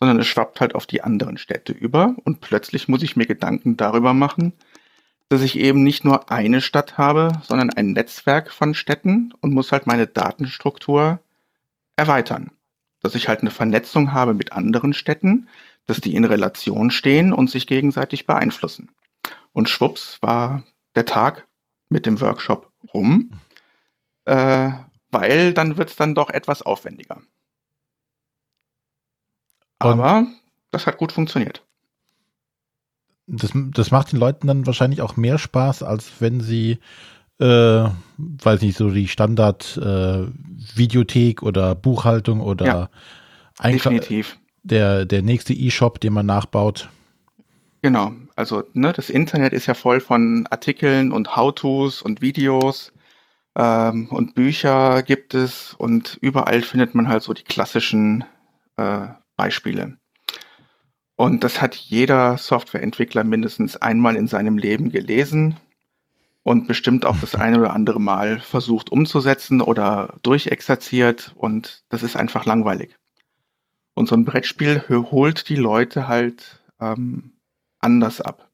[0.00, 3.76] sondern es schwappt halt auf die anderen Städte über und plötzlich muss ich mir Gedanken
[3.76, 4.52] darüber machen,
[5.28, 9.70] dass ich eben nicht nur eine Stadt habe, sondern ein Netzwerk von Städten und muss
[9.70, 11.20] halt meine Datenstruktur
[11.96, 12.50] erweitern
[13.00, 15.48] dass ich halt eine Vernetzung habe mit anderen Städten,
[15.86, 18.90] dass die in Relation stehen und sich gegenseitig beeinflussen.
[19.52, 20.62] Und schwupps war
[20.94, 21.46] der Tag
[21.88, 23.30] mit dem Workshop rum,
[24.26, 24.70] äh,
[25.10, 27.20] weil dann wird es dann doch etwas aufwendiger.
[29.80, 30.28] Aber und
[30.70, 31.62] das hat gut funktioniert.
[33.26, 36.78] Das, das macht den Leuten dann wahrscheinlich auch mehr Spaß, als wenn sie
[37.40, 37.88] äh,
[38.18, 40.26] weiß nicht, so die Standard äh,
[41.40, 42.88] oder Buchhaltung oder ja,
[43.64, 44.38] definitiv.
[44.62, 46.90] Der, der nächste E-Shop, den man nachbaut.
[47.80, 52.92] Genau, also ne, das Internet ist ja voll von Artikeln und How-Tos und Videos
[53.56, 58.24] ähm, und Bücher gibt es und überall findet man halt so die klassischen
[58.76, 59.06] äh,
[59.40, 59.96] Beispiele.
[61.16, 65.56] Und das hat jeder Softwareentwickler mindestens einmal in seinem Leben gelesen
[66.42, 72.16] und bestimmt auch das eine oder andere Mal versucht umzusetzen oder durchexerziert und das ist
[72.16, 72.98] einfach langweilig.
[73.94, 77.32] Und so ein Brettspiel holt die Leute halt ähm,
[77.78, 78.50] anders ab.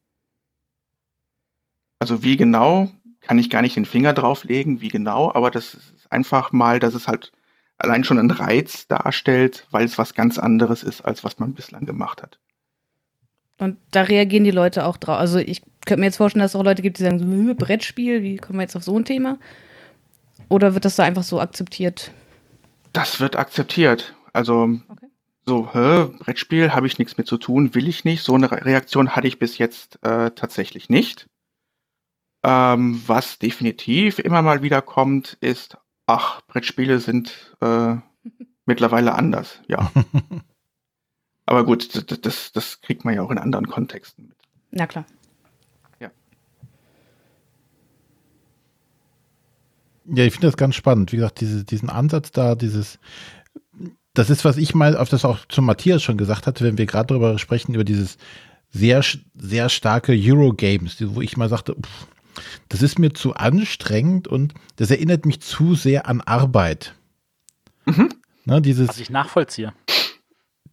[1.99, 6.09] Also wie genau, kann ich gar nicht den Finger drauflegen, wie genau, aber das ist
[6.09, 7.33] einfach mal, dass es halt
[7.77, 11.85] allein schon einen Reiz darstellt, weil es was ganz anderes ist, als was man bislang
[11.85, 12.39] gemacht hat.
[13.59, 15.17] Und da reagieren die Leute auch drauf.
[15.17, 18.21] Also ich könnte mir jetzt vorstellen, dass es auch Leute gibt, die sagen, so, Brettspiel,
[18.21, 19.39] wie kommen wir jetzt auf so ein Thema?
[20.49, 22.11] Oder wird das da einfach so akzeptiert?
[22.93, 24.15] Das wird akzeptiert.
[24.33, 25.07] Also okay.
[25.45, 28.23] so, hä, Brettspiel, habe ich nichts mit zu tun, will ich nicht.
[28.23, 31.27] So eine Reaktion hatte ich bis jetzt äh, tatsächlich nicht.
[32.43, 37.95] Ähm, was definitiv immer mal wieder kommt, ist, ach, Brettspiele sind äh,
[38.65, 39.91] mittlerweile anders, ja.
[41.45, 44.37] Aber gut, das, das, das kriegt man ja auch in anderen Kontexten mit.
[44.71, 45.05] Na klar.
[45.99, 46.11] Ja.
[50.05, 51.13] Ja, ich finde das ganz spannend.
[51.13, 52.99] Wie gesagt, diese, diesen Ansatz da, dieses,
[54.13, 56.85] das ist, was ich mal, auf das auch zu Matthias schon gesagt hatte, wenn wir
[56.85, 58.17] gerade darüber sprechen, über dieses
[58.69, 59.01] sehr,
[59.35, 62.07] sehr starke Eurogames, wo ich mal sagte, pff,
[62.69, 66.95] das ist mir zu anstrengend und das erinnert mich zu sehr an Arbeit.
[67.85, 68.09] Mhm.
[68.45, 69.73] Ne, dieses, was ich nachvollziehe.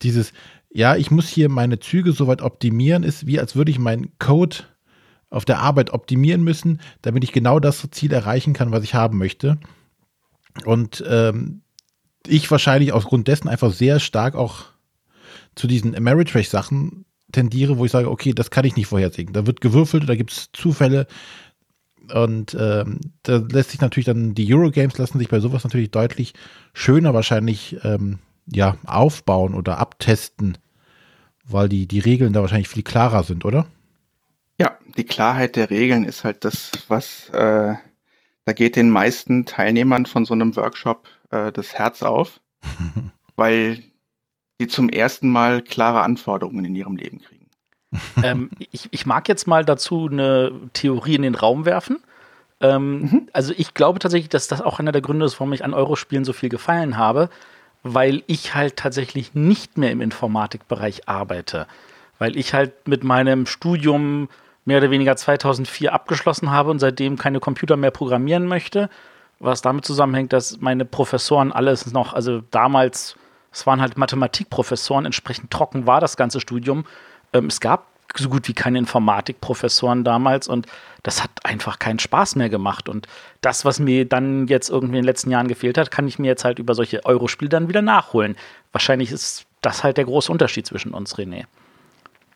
[0.02, 0.32] Dieses,
[0.70, 4.58] ja, ich muss hier meine Züge soweit optimieren, ist wie als würde ich meinen Code
[5.30, 9.18] auf der Arbeit optimieren müssen, damit ich genau das Ziel erreichen kann, was ich haben
[9.18, 9.58] möchte.
[10.64, 11.62] Und ähm,
[12.26, 14.66] ich wahrscheinlich aus Grund dessen einfach sehr stark auch
[15.54, 19.32] zu diesen Ameritrash-Sachen tendiere, wo ich sage, okay, das kann ich nicht vorhersehen.
[19.32, 21.06] Da wird gewürfelt, da gibt es Zufälle,
[22.12, 26.34] und ähm, da lässt sich natürlich dann, die Eurogames lassen sich bei sowas natürlich deutlich
[26.72, 30.58] schöner wahrscheinlich ähm, ja, aufbauen oder abtesten,
[31.44, 33.66] weil die, die Regeln da wahrscheinlich viel klarer sind, oder?
[34.60, 37.74] Ja, die Klarheit der Regeln ist halt das, was äh,
[38.44, 42.40] da geht den meisten Teilnehmern von so einem Workshop äh, das Herz auf,
[43.36, 43.82] weil
[44.60, 47.33] die zum ersten Mal klare Anforderungen in ihrem Leben kriegen
[48.22, 51.98] ähm, ich, ich, mag jetzt mal dazu eine Theorie in den Raum werfen.
[52.60, 53.28] Ähm, mhm.
[53.32, 56.24] Also ich glaube tatsächlich, dass das auch einer der Gründe ist, warum ich an Eurospielen
[56.24, 57.28] so viel gefallen habe,
[57.82, 61.66] weil ich halt tatsächlich nicht mehr im Informatikbereich arbeite.
[62.18, 64.28] Weil ich halt mit meinem Studium
[64.64, 68.88] mehr oder weniger 2004 abgeschlossen habe und seitdem keine Computer mehr programmieren möchte.
[69.40, 73.16] Was damit zusammenhängt, dass meine Professoren alles noch, also damals,
[73.52, 76.84] es waren halt Mathematikprofessoren, entsprechend trocken war das ganze Studium
[77.34, 80.66] ähm, es gab so gut wie keine Informatikprofessoren damals und
[81.02, 82.88] das hat einfach keinen Spaß mehr gemacht.
[82.88, 83.06] Und
[83.40, 86.28] das, was mir dann jetzt irgendwie in den letzten Jahren gefehlt hat, kann ich mir
[86.28, 88.36] jetzt halt über solche Eurospiele dann wieder nachholen.
[88.72, 91.44] Wahrscheinlich ist das halt der große Unterschied zwischen uns, René.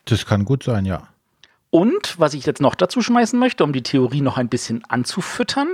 [0.05, 1.09] Das kann gut sein, ja.
[1.71, 5.69] Und was ich jetzt noch dazu schmeißen möchte, um die Theorie noch ein bisschen anzufüttern,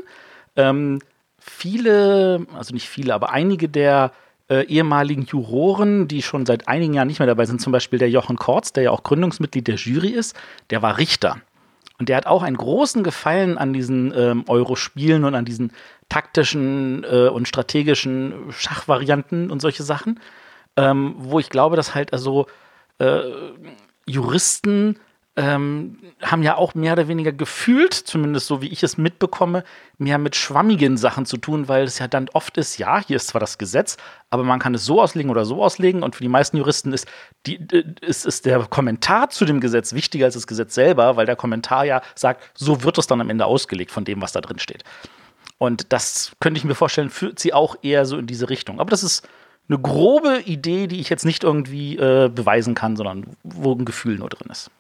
[0.57, 1.01] ähm,
[1.39, 4.13] viele, also nicht viele, aber einige der
[4.49, 8.11] äh, ehemaligen Juroren, die schon seit einigen Jahren nicht mehr dabei sind, zum Beispiel der
[8.11, 10.37] Jochen Kortz, der ja auch Gründungsmitglied der Jury ist,
[10.71, 11.39] der war Richter.
[11.99, 15.73] Und der hat auch einen großen Gefallen an diesen ähm, Euro-Spielen und an diesen
[16.09, 20.21] taktischen äh, und strategischen Schachvarianten und solche Sachen,
[20.77, 22.47] ähm, wo ich glaube, dass halt also
[22.99, 23.21] äh,
[24.07, 24.99] Juristen
[25.37, 29.65] ähm, haben ja auch mehr oder weniger gefühlt, zumindest so wie ich es mitbekomme,
[29.99, 33.29] mehr mit schwammigen Sachen zu tun, weil es ja dann oft ist, ja, hier ist
[33.29, 33.97] zwar das Gesetz,
[34.31, 37.09] aber man kann es so auslegen oder so auslegen und für die meisten Juristen ist,
[37.47, 37.59] die,
[38.01, 41.85] ist, ist der Kommentar zu dem Gesetz wichtiger als das Gesetz selber, weil der Kommentar
[41.85, 44.85] ja sagt, so wird es dann am Ende ausgelegt von dem, was da drin steht.
[45.59, 48.81] Und das könnte ich mir vorstellen, führt sie auch eher so in diese Richtung.
[48.81, 49.27] Aber das ist
[49.69, 54.19] eine grobe Idee, die ich jetzt nicht irgendwie äh, beweisen kann, sondern wo ein Gefühl
[54.19, 54.71] nur drin ist.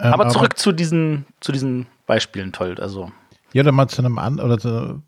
[0.00, 2.76] Ähm, aber zurück aber, zu diesen, zu diesen Beispielen, toll.
[2.80, 3.10] Also.
[3.52, 5.02] Ja, dann mal zu einem an oder zu,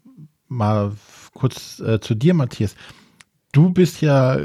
[0.48, 0.92] mal
[1.34, 2.74] kurz äh, zu dir, Matthias.
[3.52, 4.38] Du bist ja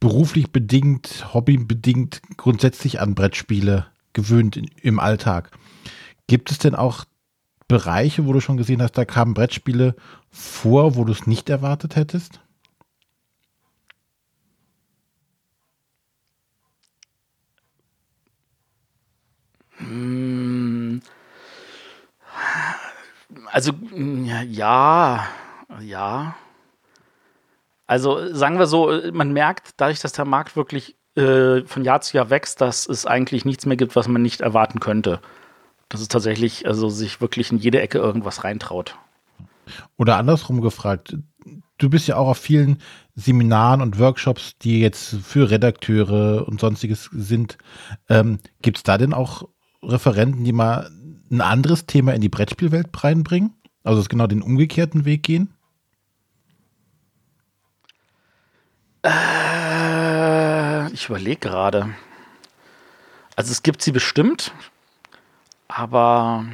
[0.00, 5.50] beruflich bedingt, hobbybedingt grundsätzlich an Brettspiele gewöhnt in, im Alltag.
[6.26, 7.04] Gibt es denn auch
[7.68, 9.96] Bereiche, wo du schon gesehen hast, da kamen Brettspiele
[10.30, 12.40] vor, wo du es nicht erwartet hättest?
[23.52, 23.72] Also,
[24.48, 25.26] ja,
[25.80, 26.36] ja.
[27.86, 32.16] Also, sagen wir so, man merkt, dadurch, dass der Markt wirklich äh, von Jahr zu
[32.16, 35.20] Jahr wächst, dass es eigentlich nichts mehr gibt, was man nicht erwarten könnte.
[35.88, 38.96] Dass es tatsächlich, also sich wirklich in jede Ecke irgendwas reintraut.
[39.96, 41.16] Oder andersrum gefragt,
[41.78, 42.78] du bist ja auch auf vielen
[43.14, 47.58] Seminaren und Workshops, die jetzt für Redakteure und sonstiges sind.
[48.08, 49.48] Ähm, Gibt es da denn auch
[49.88, 50.90] Referenten, die mal
[51.30, 53.54] ein anderes Thema in die Brettspielwelt reinbringen?
[53.82, 55.54] Also es genau den umgekehrten Weg gehen?
[59.04, 61.94] Äh, ich überlege gerade.
[63.36, 64.52] Also es gibt sie bestimmt,
[65.68, 66.46] aber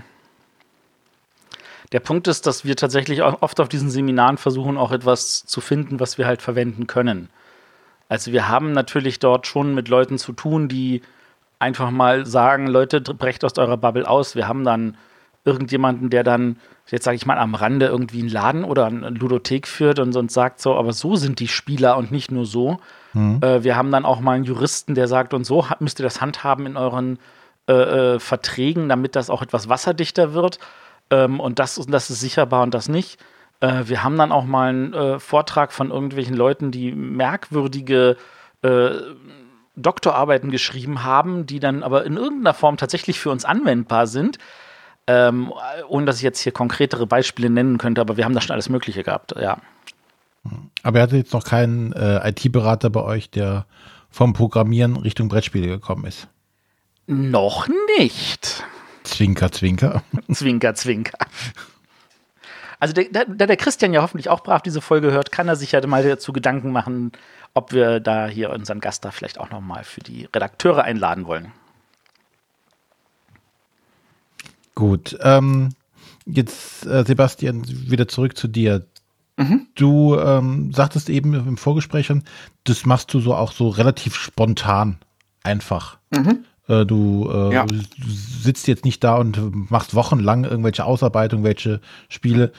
[1.93, 6.01] der Punkt ist, dass wir tatsächlich oft auf diesen Seminaren versuchen, auch etwas zu finden,
[6.01, 7.29] was wir halt verwenden können.
[8.09, 11.03] Also wir haben natürlich dort schon mit Leuten zu tun, die
[11.61, 14.35] einfach mal sagen, Leute, brecht aus eurer Bubble aus.
[14.35, 14.97] Wir haben dann
[15.45, 16.57] irgendjemanden, der dann,
[16.89, 20.35] jetzt sage ich mal, am Rande irgendwie einen Laden oder eine Ludothek führt und sonst
[20.35, 22.79] sagt so, aber so sind die Spieler und nicht nur so.
[23.13, 23.41] Mhm.
[23.43, 26.21] Äh, wir haben dann auch mal einen Juristen, der sagt, und so müsst ihr das
[26.21, 27.19] handhaben in euren
[27.69, 27.73] äh,
[28.15, 30.59] äh, Verträgen, damit das auch etwas wasserdichter wird.
[31.11, 33.19] Ähm, und das, das ist sicherbar und das nicht.
[33.61, 38.17] Äh, wir haben dann auch mal einen äh, Vortrag von irgendwelchen Leuten, die merkwürdige
[38.63, 38.91] äh,
[39.81, 44.39] Doktorarbeiten geschrieben haben, die dann aber in irgendeiner Form tatsächlich für uns anwendbar sind.
[45.07, 45.53] Ähm,
[45.89, 48.69] ohne dass ich jetzt hier konkretere Beispiele nennen könnte, aber wir haben da schon alles
[48.69, 49.59] Mögliche gehabt, ja.
[50.83, 53.67] Aber er hatte jetzt noch keinen äh, IT-Berater bei euch, der
[54.11, 56.29] vom Programmieren Richtung Brettspiele gekommen ist.
[57.07, 58.65] Noch nicht.
[59.05, 60.03] Zwinker, zwinker.
[60.33, 61.19] zwinker, zwinker.
[62.79, 65.73] Also da der, der, Christian ja hoffentlich auch brav diese Folge hört, kann er sich
[65.73, 67.13] ja mal dazu Gedanken machen,
[67.55, 71.27] ob wir da hier unseren Gast da vielleicht auch noch mal für die Redakteure einladen
[71.27, 71.53] wollen.
[74.75, 75.71] Gut, ähm,
[76.27, 78.87] jetzt äh, Sebastian, wieder zurück zu dir.
[79.37, 79.67] Mhm.
[79.75, 82.13] Du ähm, sagtest eben im Vorgespräch,
[82.65, 84.99] das machst du so auch so relativ spontan,
[85.43, 85.99] einfach.
[86.11, 86.45] Mhm.
[86.69, 87.67] Äh, du, äh, ja.
[88.07, 92.53] sitzt jetzt nicht da und machst wochenlang irgendwelche Ausarbeitungen, welche Spiele.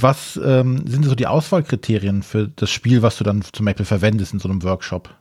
[0.00, 4.32] Was ähm, sind so die Auswahlkriterien für das Spiel, was du dann zum Beispiel verwendest
[4.32, 5.14] in so einem Workshop?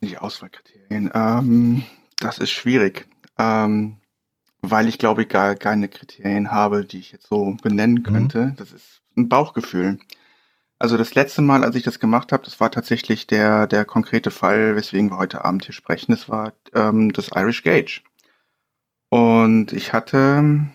[0.00, 1.82] Die Auswahlkriterien, ähm,
[2.18, 3.08] das ist schwierig.
[3.38, 3.98] Ähm,
[4.60, 8.02] weil ich glaube ich gar keine Kriterien habe, die ich jetzt so benennen mhm.
[8.02, 8.46] könnte.
[8.46, 8.56] Mhm.
[8.56, 9.98] Das ist ein Bauchgefühl.
[10.80, 14.30] Also das letzte Mal, als ich das gemacht habe, das war tatsächlich der, der konkrete
[14.30, 16.12] Fall, weswegen wir heute Abend hier sprechen.
[16.12, 18.02] Das war ähm, das Irish Gage.
[19.08, 20.68] Und ich hatte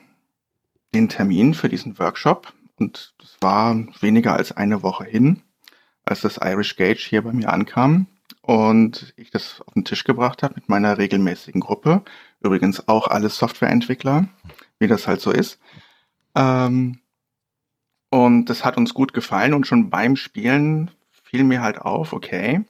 [0.93, 5.41] den Termin für diesen Workshop und das war weniger als eine Woche hin,
[6.05, 8.07] als das Irish Gage hier bei mir ankam
[8.41, 12.03] und ich das auf den Tisch gebracht habe mit meiner regelmäßigen Gruppe.
[12.41, 14.27] Übrigens auch alle Softwareentwickler,
[14.79, 15.59] wie das halt so ist.
[16.35, 16.99] Ähm,
[18.09, 20.91] und das hat uns gut gefallen und schon beim Spielen
[21.23, 22.65] fiel mir halt auf, okay,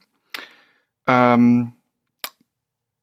[1.08, 1.74] ähm,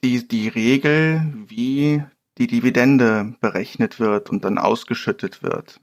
[0.02, 2.02] die, die Regel, wie
[2.40, 5.78] die Dividende berechnet wird und dann ausgeschüttet wird,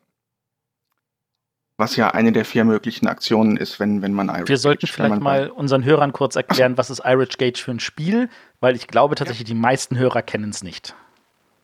[1.77, 4.93] was ja eine der vier möglichen Aktionen ist, wenn, wenn man Irish Wir sollten Gage,
[4.93, 8.27] vielleicht mal unseren Hörern kurz erklären, was ist Irish Gage für ein Spiel,
[8.59, 9.53] weil ich glaube tatsächlich, ja.
[9.53, 10.95] die meisten Hörer kennen es nicht.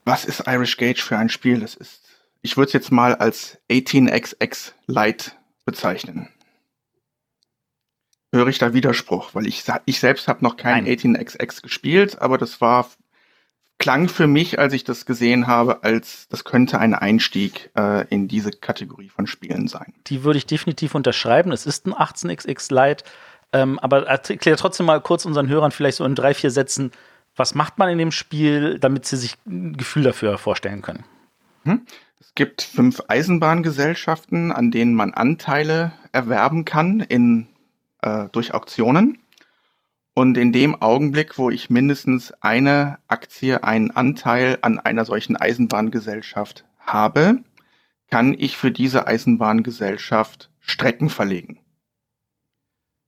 [0.06, 1.62] Was ist Irish Gage für ein Spiel?
[1.62, 2.04] Das ist,
[2.44, 5.32] ich würde es jetzt mal als 18xx Lite
[5.66, 6.30] bezeichnen.
[8.32, 10.94] Höre ich da Widerspruch, weil ich, ich selbst habe noch kein Nein.
[10.94, 12.92] 18xx gespielt, aber das war
[13.84, 18.30] klang für mich, als ich das gesehen habe, als das könnte ein Einstieg äh, in
[18.30, 19.94] diese Kategorie von Spielen sein.
[20.08, 21.52] Die würde ich definitiv unterschreiben.
[21.52, 23.04] Es ist ein 18xx Lite,
[23.52, 26.92] ähm, aber erklär trotzdem mal kurz unseren Hörern vielleicht so in drei, vier Sätzen,
[27.36, 31.04] was macht man in dem Spiel, damit sie sich ein Gefühl dafür vorstellen können.
[31.66, 31.82] Hm?
[32.22, 37.48] Es gibt fünf Eisenbahngesellschaften, an denen man Anteile erwerben kann in,
[38.02, 39.20] äh, durch Auktionen.
[40.16, 46.66] Und in dem Augenblick, wo ich mindestens eine Aktie, einen Anteil an einer solchen Eisenbahngesellschaft
[46.80, 47.44] habe,
[48.10, 51.60] kann ich für diese Eisenbahngesellschaft Strecken verlegen.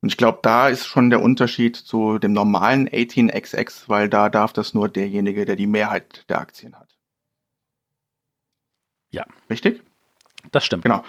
[0.02, 4.54] Und ich glaube, da ist schon der Unterschied zu dem normalen 18XX, weil da darf
[4.54, 6.96] das nur derjenige, der die Mehrheit der Aktien hat.
[9.10, 9.26] Ja.
[9.50, 9.82] Richtig?
[10.52, 10.84] Das stimmt.
[10.84, 11.04] Genau.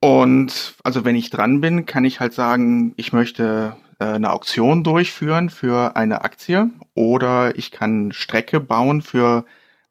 [0.00, 4.84] Und also wenn ich dran bin, kann ich halt sagen, ich möchte äh, eine Auktion
[4.84, 9.44] durchführen für eine Aktie oder ich kann Strecke bauen für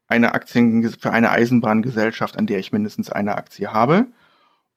[0.06, 4.06] eine Aktien, für eine Eisenbahngesellschaft, an der ich mindestens eine Aktie habe.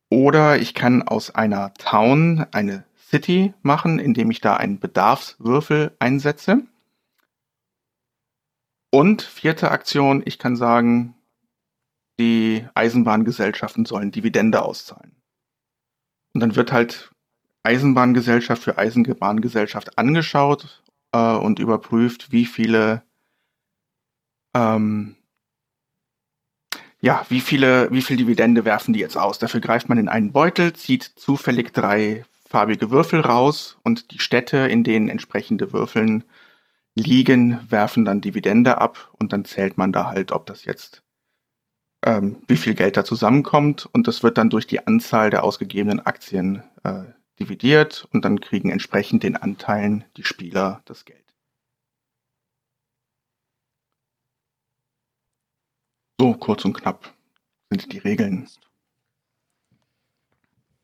[0.09, 6.63] Oder ich kann aus einer Town eine City machen, indem ich da einen Bedarfswürfel einsetze.
[8.89, 11.15] Und vierte Aktion, ich kann sagen,
[12.19, 15.15] die Eisenbahngesellschaften sollen Dividende auszahlen.
[16.33, 17.11] Und dann wird halt
[17.67, 23.03] Eisenbahngesellschaft für Eisenbahngesellschaft angeschaut äh, und überprüft, wie viele
[24.55, 25.15] ähm,
[26.99, 29.37] ja, wie viele, wie viel Dividende werfen die jetzt aus?
[29.37, 34.57] Dafür greift man in einen Beutel, zieht zufällig drei farbige Würfel raus und die Städte,
[34.57, 36.23] in denen entsprechende Würfeln
[36.95, 41.03] liegen, werfen dann Dividende ab und dann zählt man da halt, ob das jetzt
[42.05, 45.99] ähm, wie viel Geld da zusammenkommt und das wird dann durch die Anzahl der ausgegebenen
[45.99, 47.03] Aktien äh,
[47.39, 51.23] dividiert und dann kriegen entsprechend den Anteilen die Spieler das Geld.
[56.19, 57.13] So kurz und knapp
[57.69, 58.47] sind die Regeln.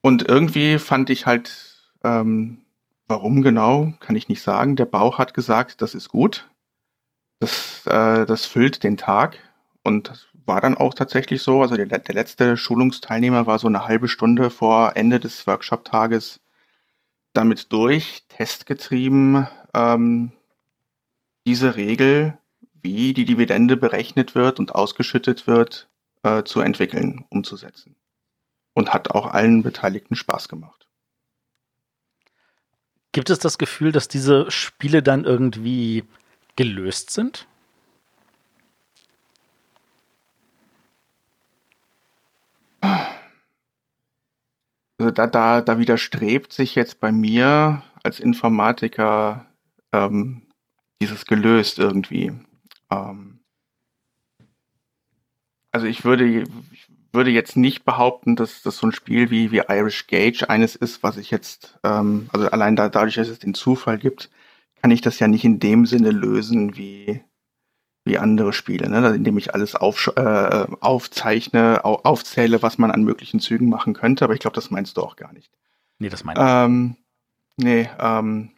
[0.01, 2.65] Und irgendwie fand ich halt, ähm,
[3.07, 4.75] warum genau, kann ich nicht sagen.
[4.75, 6.49] Der Bauch hat gesagt, das ist gut.
[7.39, 9.39] Das, äh, das füllt den Tag.
[9.83, 11.61] Und das war dann auch tatsächlich so.
[11.61, 16.41] Also der, der letzte Schulungsteilnehmer war so eine halbe Stunde vor Ende des Workshop-Tages
[17.33, 20.31] damit durch, testgetrieben, ähm,
[21.45, 22.37] diese Regel,
[22.81, 25.89] wie die Dividende berechnet wird und ausgeschüttet wird,
[26.23, 27.95] äh, zu entwickeln, umzusetzen.
[28.73, 30.87] Und hat auch allen Beteiligten Spaß gemacht.
[33.11, 36.03] Gibt es das Gefühl, dass diese Spiele dann irgendwie
[36.55, 37.47] gelöst sind?
[45.03, 49.45] Also da, da, da widerstrebt sich jetzt bei mir als Informatiker
[49.91, 50.43] ähm,
[51.01, 52.31] dieses gelöst irgendwie.
[52.89, 53.41] Ähm,
[55.73, 59.63] also ich würde, ich würde jetzt nicht behaupten, dass das so ein Spiel wie, wie
[59.67, 63.55] Irish Gage eines ist, was ich jetzt, ähm, also allein da, dadurch, dass es den
[63.55, 64.29] Zufall gibt,
[64.81, 67.19] kann ich das ja nicht in dem Sinne lösen wie,
[68.05, 69.15] wie andere Spiele, ne?
[69.15, 74.25] indem ich alles auf, äh, aufzeichne, au aufzähle, was man an möglichen Zügen machen könnte.
[74.25, 75.51] Aber ich glaube, das meinst du auch gar nicht.
[75.99, 76.45] Nee, das meine ich.
[76.45, 76.97] Ähm,
[77.57, 78.51] nee, ähm,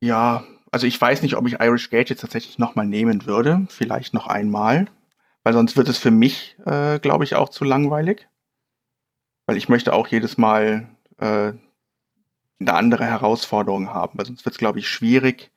[0.00, 3.66] ja, also ich weiß nicht, ob ich Irish Gate jetzt tatsächlich nochmal nehmen würde.
[3.68, 4.86] Vielleicht noch einmal.
[5.44, 8.28] Weil sonst wird es für mich, äh, glaube ich, auch zu langweilig.
[9.46, 11.52] Weil ich möchte auch jedes Mal äh,
[12.60, 14.18] eine andere Herausforderung haben.
[14.18, 15.50] Weil sonst wird es, glaube ich, schwierig,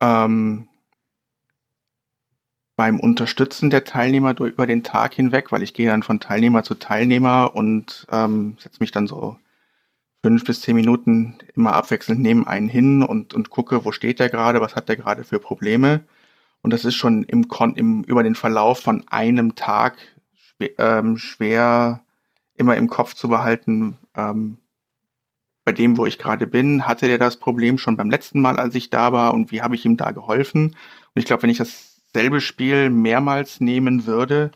[0.00, 0.68] ähm,
[2.76, 6.74] beim Unterstützen der Teilnehmer über den Tag hinweg, weil ich gehe dann von Teilnehmer zu
[6.74, 9.36] Teilnehmer und ähm, setze mich dann so
[10.22, 14.30] fünf bis zehn Minuten immer abwechselnd neben einen hin und, und gucke, wo steht der
[14.30, 16.04] gerade, was hat der gerade für Probleme.
[16.62, 17.46] Und das ist schon im,
[17.76, 19.98] im, über den Verlauf von einem Tag
[20.34, 22.00] schwer, ähm, schwer
[22.56, 24.58] immer im Kopf zu behalten, ähm,
[25.64, 28.74] bei dem, wo ich gerade bin, hatte der das Problem schon beim letzten Mal, als
[28.74, 30.68] ich da war und wie habe ich ihm da geholfen.
[30.68, 30.76] Und
[31.14, 34.52] ich glaube, wenn ich das dasselbe Spiel mehrmals nehmen würde,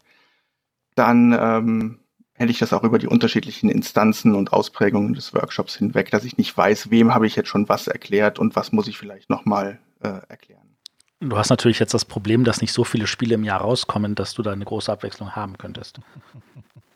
[0.94, 1.98] dann ähm,
[2.34, 6.38] hätte ich das auch über die unterschiedlichen Instanzen und Ausprägungen des Workshops hinweg, dass ich
[6.38, 9.80] nicht weiß, wem habe ich jetzt schon was erklärt und was muss ich vielleicht nochmal
[10.00, 10.76] äh, erklären.
[11.20, 14.34] Du hast natürlich jetzt das Problem, dass nicht so viele Spiele im Jahr rauskommen, dass
[14.34, 15.98] du da eine große Abwechslung haben könntest.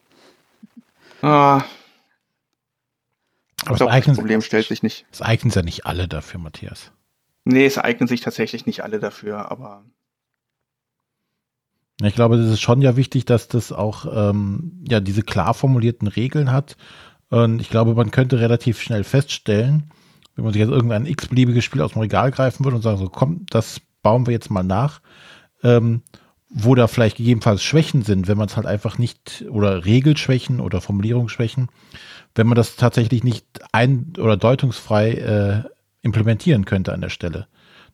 [1.23, 1.65] ah.
[3.65, 5.07] Aber glaub, das Problem stellt sich nicht.
[5.13, 6.93] Es eignen sich ja nicht alle dafür, Matthias.
[7.45, 9.85] Nee, es eignen sich tatsächlich nicht alle dafür, aber
[12.05, 16.09] ich glaube, das ist schon ja wichtig, dass das auch ähm, ja diese klar formulierten
[16.09, 16.77] Regeln hat.
[17.29, 19.91] Und ich glaube, man könnte relativ schnell feststellen,
[20.35, 23.09] wenn man sich jetzt irgendein x-beliebiges Spiel aus dem Regal greifen würde und sagen so,
[23.09, 25.01] komm, das bauen wir jetzt mal nach,
[25.63, 26.03] ähm,
[26.49, 30.81] wo da vielleicht gegebenenfalls Schwächen sind, wenn man es halt einfach nicht oder Regelschwächen oder
[30.81, 31.69] Formulierungsschwächen,
[32.35, 35.63] wenn man das tatsächlich nicht ein- oder deutungsfrei äh,
[36.03, 37.47] implementieren könnte an der Stelle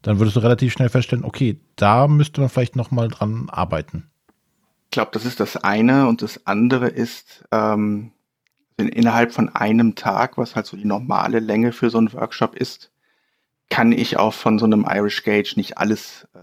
[0.02, 4.10] dann würdest du relativ schnell feststellen, okay, da müsste man vielleicht nochmal dran arbeiten.
[4.86, 8.12] Ich glaube, das ist das eine und das andere ist, ähm,
[8.76, 12.92] innerhalb von einem Tag, was halt so die normale Länge für so einen Workshop ist,
[13.70, 16.38] kann ich auch von so einem Irish Gage nicht alles äh,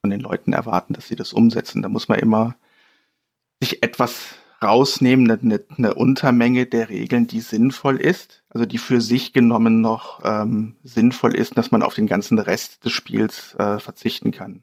[0.00, 1.82] von den Leuten erwarten, dass sie das umsetzen.
[1.82, 2.56] Da muss man immer
[3.60, 9.34] sich etwas rausnehmen, eine, eine Untermenge der Regeln, die sinnvoll ist, also die für sich
[9.34, 14.30] genommen noch ähm, sinnvoll ist, dass man auf den ganzen Rest des Spiels äh, verzichten
[14.30, 14.62] kann.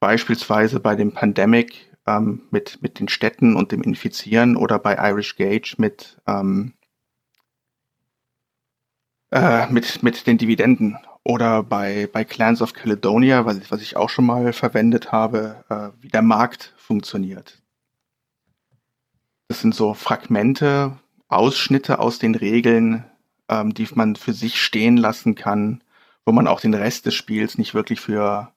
[0.00, 5.36] Beispielsweise bei dem Pandemic ähm, mit, mit den Städten und dem Infizieren oder bei Irish
[5.36, 6.74] Gage mit, ähm,
[9.30, 13.96] äh, mit, mit den Dividenden oder bei, bei Clans of Caledonia, was ich, was ich
[13.96, 17.62] auch schon mal verwendet habe, äh, wie der Markt funktioniert.
[19.48, 23.06] Das sind so Fragmente, Ausschnitte aus den Regeln,
[23.52, 25.84] ähm, die man für sich stehen lassen kann,
[26.24, 28.52] wo man auch den Rest des Spiels nicht wirklich für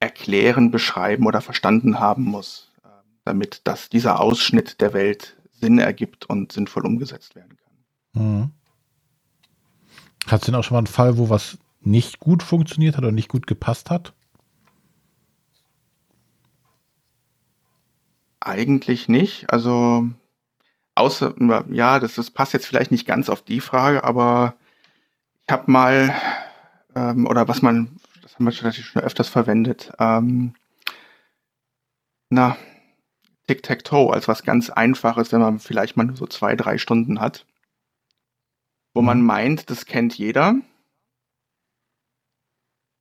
[0.00, 2.88] erklären, beschreiben oder verstanden haben muss, äh,
[3.24, 8.22] damit das, dieser Ausschnitt der Welt Sinn ergibt und sinnvoll umgesetzt werden kann.
[8.24, 8.50] Mhm.
[10.26, 13.12] Hast du denn auch schon mal einen Fall, wo was nicht gut funktioniert hat oder
[13.12, 14.14] nicht gut gepasst hat?
[18.40, 19.52] Eigentlich nicht.
[19.52, 20.08] Also,
[21.00, 21.34] außer,
[21.70, 24.54] ja, das, das passt jetzt vielleicht nicht ganz auf die Frage, aber
[25.46, 26.14] ich habe mal,
[26.94, 30.54] ähm, oder was man, das haben wir natürlich schon öfters verwendet, ähm,
[32.30, 32.56] na,
[33.48, 37.46] Tic-Tac-Toe als was ganz Einfaches, wenn man vielleicht mal nur so zwei, drei Stunden hat.
[38.94, 39.26] wo man mhm.
[39.26, 40.54] meint, das kennt jeder.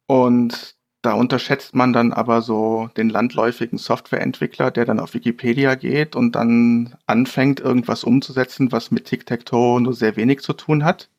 [0.07, 6.15] Und da unterschätzt man dann aber so den landläufigen Softwareentwickler, der dann auf Wikipedia geht
[6.15, 11.09] und dann anfängt, irgendwas umzusetzen, was mit Tic-Tac-Toe nur sehr wenig zu tun hat.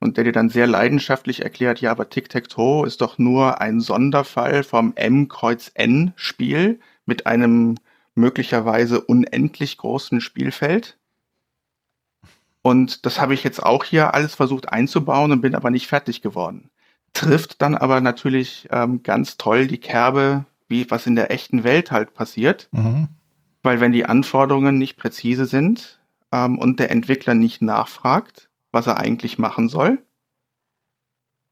[0.00, 4.62] Und der dir dann sehr leidenschaftlich erklärt, ja, aber Tic-Tac-Toe ist doch nur ein Sonderfall
[4.62, 7.74] vom M-Kreuz-N-Spiel mit einem
[8.14, 10.96] möglicherweise unendlich großen Spielfeld.
[12.62, 16.22] Und das habe ich jetzt auch hier alles versucht einzubauen und bin aber nicht fertig
[16.22, 16.70] geworden
[17.12, 21.90] trifft dann aber natürlich ähm, ganz toll die Kerbe, wie was in der echten Welt
[21.90, 22.68] halt passiert.
[22.72, 23.08] Mhm.
[23.62, 26.00] Weil wenn die Anforderungen nicht präzise sind
[26.32, 29.98] ähm, und der Entwickler nicht nachfragt, was er eigentlich machen soll,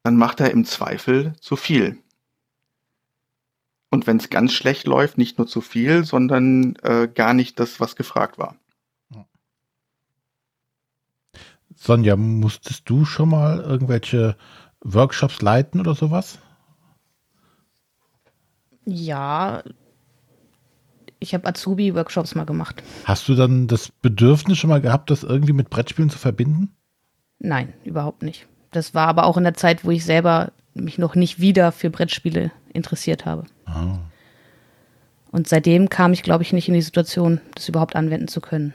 [0.02, 1.98] dann macht er im Zweifel zu viel.
[3.90, 7.80] Und wenn es ganz schlecht läuft, nicht nur zu viel, sondern äh, gar nicht das,
[7.80, 8.56] was gefragt war.
[11.76, 14.36] Sonja, musstest du schon mal irgendwelche
[14.82, 16.38] Workshops leiten oder sowas?
[18.84, 19.62] Ja,
[21.18, 22.82] ich habe Azubi-Workshops mal gemacht.
[23.04, 26.70] Hast du dann das Bedürfnis schon mal gehabt, das irgendwie mit Brettspielen zu verbinden?
[27.38, 28.46] Nein, überhaupt nicht.
[28.70, 31.90] Das war aber auch in der Zeit, wo ich selber mich noch nicht wieder für
[31.90, 33.44] Brettspiele interessiert habe.
[33.66, 33.98] Oh.
[35.32, 38.74] Und seitdem kam ich, glaube ich, nicht in die Situation, das überhaupt anwenden zu können.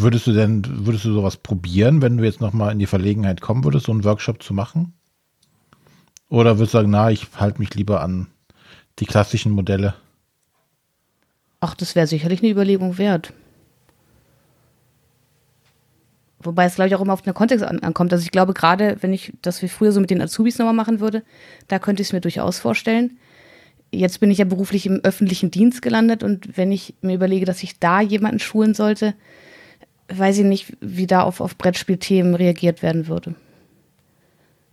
[0.00, 3.64] Würdest du denn, würdest du sowas probieren, wenn du jetzt nochmal in die Verlegenheit kommen
[3.64, 4.94] würdest, so einen Workshop zu machen?
[6.30, 8.28] Oder würdest du sagen, na, ich halte mich lieber an
[8.98, 9.94] die klassischen Modelle?
[11.60, 13.34] Ach, das wäre sicherlich eine Überlegung wert.
[16.42, 18.12] Wobei es, glaube ich, auch immer auf den Kontext ankommt.
[18.12, 21.00] Also ich glaube, gerade wenn ich das wie früher so mit den Azubis nochmal machen
[21.00, 21.22] würde,
[21.68, 23.18] da könnte ich es mir durchaus vorstellen.
[23.90, 27.62] Jetzt bin ich ja beruflich im öffentlichen Dienst gelandet und wenn ich mir überlege, dass
[27.62, 29.14] ich da jemanden schulen sollte,
[30.12, 33.34] weiß ich nicht, wie da auf, auf Brettspielthemen reagiert werden würde.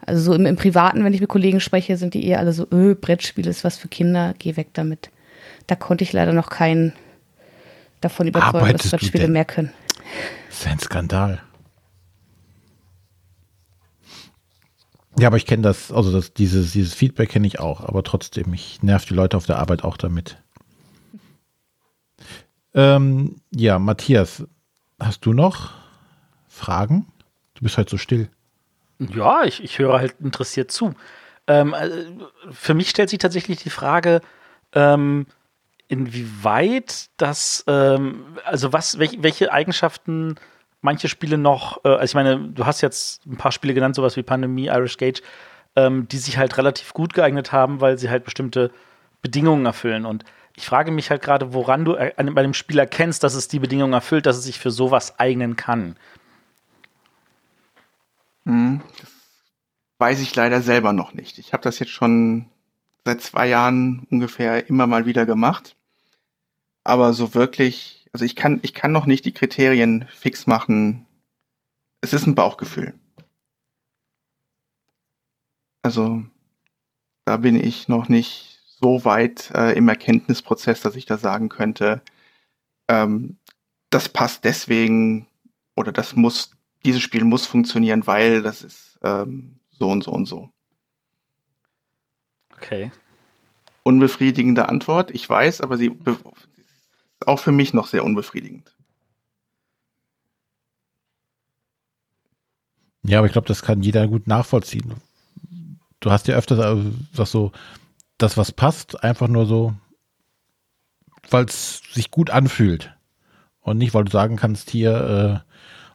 [0.05, 2.67] Also so im, im Privaten, wenn ich mit Kollegen spreche, sind die eher alle so,
[2.71, 5.11] öh, Brettspiel ist was für Kinder, geh weg damit.
[5.67, 6.93] Da konnte ich leider noch keinen
[8.01, 9.71] davon überzeugen, Arbeitest dass Brettspiele mehr können.
[10.49, 11.41] Das ist ein Skandal.
[15.19, 18.53] Ja, aber ich kenne das, also das, dieses, dieses Feedback kenne ich auch, aber trotzdem,
[18.53, 20.37] ich nerv die Leute auf der Arbeit auch damit.
[22.75, 24.43] Ähm, ja, Matthias,
[24.99, 25.73] Hast du noch
[26.47, 27.07] Fragen?
[27.53, 28.29] Du bist halt so still.
[28.99, 30.93] Ja, ich, ich höre halt interessiert zu.
[31.47, 31.89] Ähm, äh,
[32.51, 34.21] für mich stellt sich tatsächlich die Frage,
[34.73, 35.27] ähm,
[35.87, 40.35] inwieweit das, ähm, also was, welch, welche Eigenschaften
[40.81, 44.17] manche Spiele noch, äh, also ich meine, du hast jetzt ein paar Spiele genannt, sowas
[44.17, 45.21] wie Pandemie, Irish Gage,
[45.75, 48.71] ähm, die sich halt relativ gut geeignet haben, weil sie halt bestimmte
[49.21, 50.05] Bedingungen erfüllen.
[50.05, 50.25] Und
[50.57, 53.93] ich frage mich halt gerade, woran du bei dem Spiel erkennst, dass es die Bedingungen
[53.93, 55.95] erfüllt, dass es sich für sowas eignen kann.
[58.43, 59.11] Hm, das
[59.99, 61.37] weiß ich leider selber noch nicht.
[61.37, 62.49] Ich habe das jetzt schon
[63.05, 65.75] seit zwei Jahren ungefähr immer mal wieder gemacht.
[66.83, 71.05] Aber so wirklich, also ich kann, ich kann noch nicht die Kriterien fix machen.
[72.01, 72.95] Es ist ein Bauchgefühl.
[75.83, 76.23] Also
[77.25, 78.46] da bin ich noch nicht
[78.79, 82.01] so weit äh, im Erkenntnisprozess, dass ich da sagen könnte,
[82.87, 83.37] ähm,
[83.89, 85.27] das passt deswegen
[85.75, 86.51] oder das muss,
[86.85, 90.49] dieses Spiel muss funktionieren, weil das ist ähm, so und so und so.
[92.55, 92.91] Okay.
[93.83, 96.23] Unbefriedigende Antwort, ich weiß, aber sie ist
[97.25, 98.75] auch für mich noch sehr unbefriedigend.
[103.03, 104.95] Ja, aber ich glaube, das kann jeder gut nachvollziehen.
[106.01, 107.51] Du hast ja öfters äh, so,
[108.17, 109.73] das, was passt, einfach nur so,
[111.29, 112.93] weil es sich gut anfühlt.
[113.61, 115.47] Und nicht, weil du sagen kannst, hier, äh,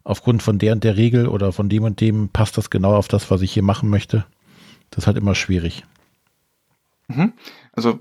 [0.05, 3.09] aufgrund von der und der Regel oder von dem und dem passt das genau auf
[3.09, 4.27] das, was ich hier machen möchte.
[4.91, 5.85] Das ist halt immer schwierig.
[7.09, 7.33] Mhm.
[7.73, 8.01] Also,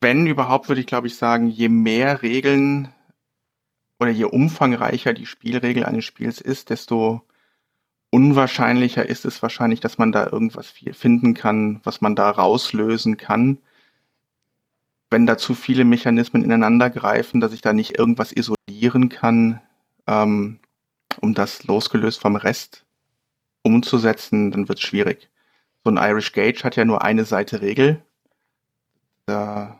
[0.00, 2.88] wenn überhaupt, würde ich glaube ich sagen, je mehr Regeln
[4.00, 7.22] oder je umfangreicher die Spielregel eines Spiels ist, desto
[8.12, 13.58] unwahrscheinlicher ist es wahrscheinlich, dass man da irgendwas finden kann, was man da rauslösen kann.
[15.10, 19.60] Wenn da zu viele Mechanismen ineinander greifen, dass ich da nicht irgendwas isolieren kann,
[20.06, 20.60] ähm,
[21.20, 22.84] um das losgelöst vom Rest
[23.62, 25.30] umzusetzen, dann wird es schwierig.
[25.82, 28.02] So ein Irish Gauge hat ja nur eine Seite Regel.
[29.24, 29.78] Da,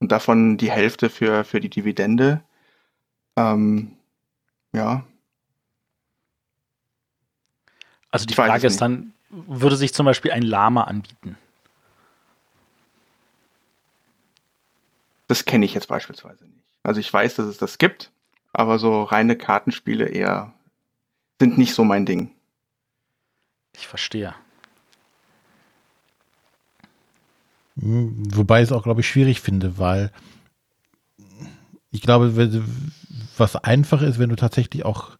[0.00, 2.42] und davon die Hälfte für, für die Dividende.
[3.36, 3.92] Ähm,
[4.72, 5.04] ja,
[8.10, 11.36] also die Frage ist dann, würde sich zum Beispiel ein Lama anbieten?
[15.28, 16.64] Das kenne ich jetzt beispielsweise nicht.
[16.82, 18.10] Also ich weiß, dass es das gibt,
[18.52, 20.52] Aber so reine Kartenspiele eher
[21.38, 22.32] sind nicht so mein Ding.
[23.76, 24.34] Ich verstehe.
[27.76, 30.10] Wobei ich es auch, glaube ich, schwierig finde, weil
[31.92, 32.62] ich glaube,
[33.36, 35.16] was einfach ist, wenn du tatsächlich auch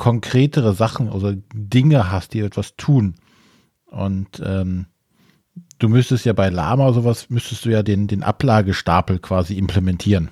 [0.00, 3.16] konkretere Sachen oder Dinge hast, die etwas tun.
[3.84, 4.86] Und ähm,
[5.78, 10.30] du müsstest ja bei Lama sowas, müsstest du ja den, den Ablagestapel quasi implementieren.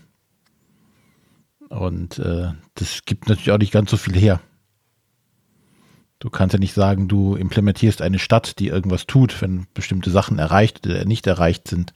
[1.68, 4.40] Und äh, das gibt natürlich auch nicht ganz so viel her.
[6.18, 10.38] Du kannst ja nicht sagen, du implementierst eine Stadt, die irgendwas tut, wenn bestimmte Sachen
[10.38, 11.92] erreicht oder nicht erreicht sind.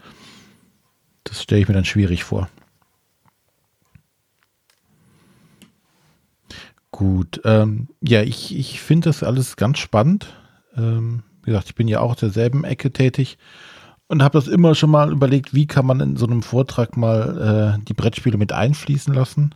[1.24, 2.50] Das stelle ich mir dann schwierig vor.
[6.92, 10.34] Gut, ähm, ja, ich, ich finde das alles ganz spannend.
[10.76, 13.38] Ähm, wie gesagt, ich bin ja auch derselben Ecke tätig
[14.08, 17.78] und habe das immer schon mal überlegt, wie kann man in so einem Vortrag mal
[17.80, 19.54] äh, die Brettspiele mit einfließen lassen.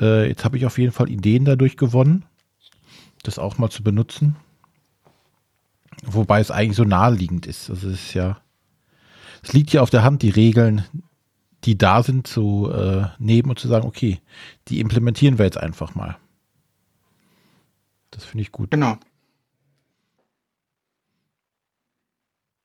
[0.00, 2.24] Äh, jetzt habe ich auf jeden Fall Ideen dadurch gewonnen,
[3.22, 4.34] das auch mal zu benutzen.
[6.04, 7.70] Wobei es eigentlich so naheliegend ist.
[7.70, 8.38] Also es ist ja,
[9.44, 10.84] es liegt ja auf der Hand, die Regeln
[11.64, 14.20] die da sind, zu äh, nehmen und zu sagen, okay,
[14.68, 16.16] die implementieren wir jetzt einfach mal.
[18.10, 18.70] Das finde ich gut.
[18.70, 18.96] Genau.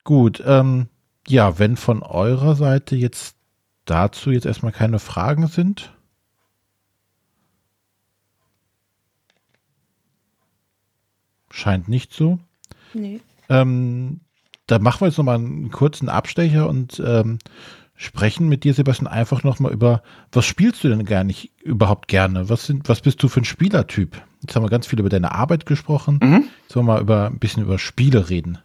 [0.04, 0.88] Gut, ähm,
[1.28, 3.36] ja, wenn von eurer Seite jetzt
[3.86, 5.94] dazu jetzt erstmal keine Fragen sind.
[11.50, 12.40] Scheint nicht so.
[12.94, 13.22] Nee.
[13.50, 14.20] Ähm,
[14.68, 17.40] da machen wir jetzt nochmal einen kurzen Abstecher und ähm,
[17.96, 22.50] sprechen mit dir, Sebastian, einfach nochmal über, was spielst du denn gar nicht überhaupt gerne?
[22.50, 24.22] Was sind, was bist du für ein Spielertyp?
[24.42, 26.20] Jetzt haben wir ganz viel über deine Arbeit gesprochen.
[26.22, 26.44] Mhm.
[26.64, 28.60] Jetzt wollen wir mal über, ein bisschen über Spiele reden.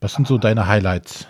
[0.00, 1.26] Was sind so deine Highlights?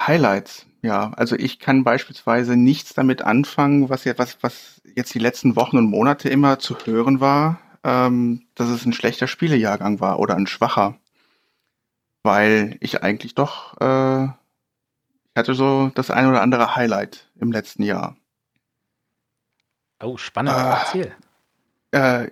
[0.00, 1.12] Highlights, ja.
[1.16, 5.76] Also ich kann beispielsweise nichts damit anfangen, was jetzt, was, was jetzt die letzten Wochen
[5.76, 10.46] und Monate immer zu hören war, ähm, dass es ein schlechter Spielejahrgang war oder ein
[10.46, 10.96] schwacher
[12.22, 17.82] weil ich eigentlich doch, äh, ich hatte so das ein oder andere Highlight im letzten
[17.82, 18.16] Jahr.
[20.02, 21.16] Oh, spannend, äh, erzähl.
[21.92, 22.30] Äh,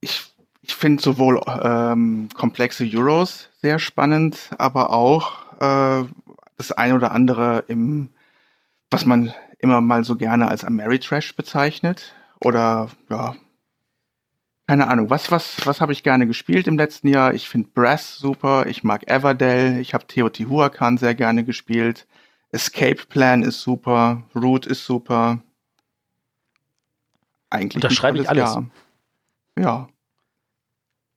[0.00, 0.30] ich
[0.62, 6.08] ich finde sowohl ähm, komplexe Euros sehr spannend, aber auch äh,
[6.56, 8.10] das ein oder andere im,
[8.90, 13.34] was man immer mal so gerne als Ameritrash bezeichnet oder ja,
[14.70, 17.34] keine Ahnung, was, was, was habe ich gerne gespielt im letzten Jahr?
[17.34, 22.06] Ich finde Brass super, ich mag Everdell, ich habe Teotihuacan sehr gerne gespielt.
[22.52, 25.42] Escape Plan ist super, Root ist super.
[27.50, 27.82] Eigentlich.
[27.82, 28.44] Das schreibe ich alles.
[28.44, 28.70] Jahr.
[29.58, 29.88] Ja.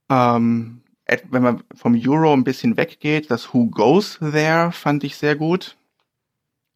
[0.09, 0.81] Ähm,
[1.29, 5.77] wenn man vom Euro ein bisschen weggeht, das Who Goes There fand ich sehr gut.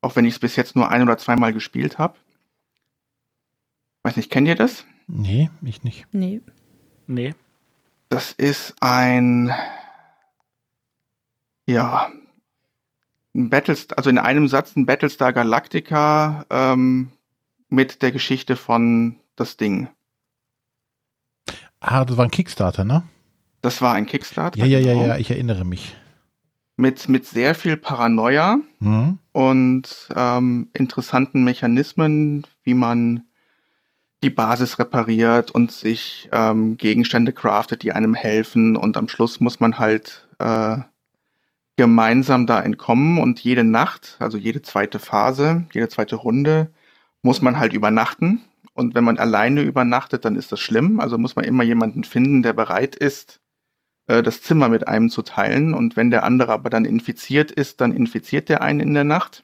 [0.01, 2.13] Auch wenn ich es bis jetzt nur ein oder zweimal gespielt habe.
[4.03, 4.86] Weiß nicht, kennt ihr das?
[5.07, 6.05] Nee, ich nicht.
[6.11, 6.41] Nee.
[7.08, 7.34] Nee.
[8.10, 9.53] Das ist ein,
[11.66, 12.12] ja,
[13.34, 17.12] ein Battlestar, also in einem Satz ein Battlestar Galactica ähm,
[17.70, 19.89] mit der Geschichte von das Ding.
[21.80, 23.03] Ah, das war ein Kickstarter, ne?
[23.62, 24.60] Das war ein Kickstarter.
[24.60, 25.08] Ja, ja, ja, genau.
[25.08, 25.95] ja, ich erinnere mich.
[26.76, 29.18] Mit, mit sehr viel Paranoia mhm.
[29.32, 33.24] und ähm, interessanten Mechanismen, wie man
[34.24, 39.59] die Basis repariert und sich ähm, Gegenstände craftet, die einem helfen und am Schluss muss
[39.59, 40.78] man halt äh,
[41.76, 46.72] gemeinsam da entkommen und jede Nacht, also jede zweite Phase, jede zweite Runde,
[47.22, 48.41] muss man halt übernachten.
[48.74, 50.99] Und wenn man alleine übernachtet, dann ist das schlimm.
[50.99, 53.39] Also muss man immer jemanden finden, der bereit ist,
[54.07, 55.74] äh, das Zimmer mit einem zu teilen.
[55.74, 59.43] Und wenn der andere aber dann infiziert ist, dann infiziert der einen in der Nacht.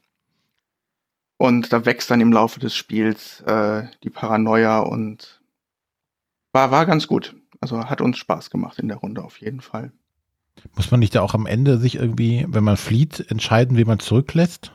[1.44, 5.42] Und da wächst dann im Laufe des Spiels äh, die Paranoia und
[6.54, 7.36] war, war ganz gut.
[7.60, 9.92] Also hat uns Spaß gemacht in der Runde auf jeden Fall.
[10.78, 14.00] Muss man nicht da auch am Ende sich irgendwie, wenn man flieht, entscheiden, wie man
[14.00, 14.72] zurücklässt?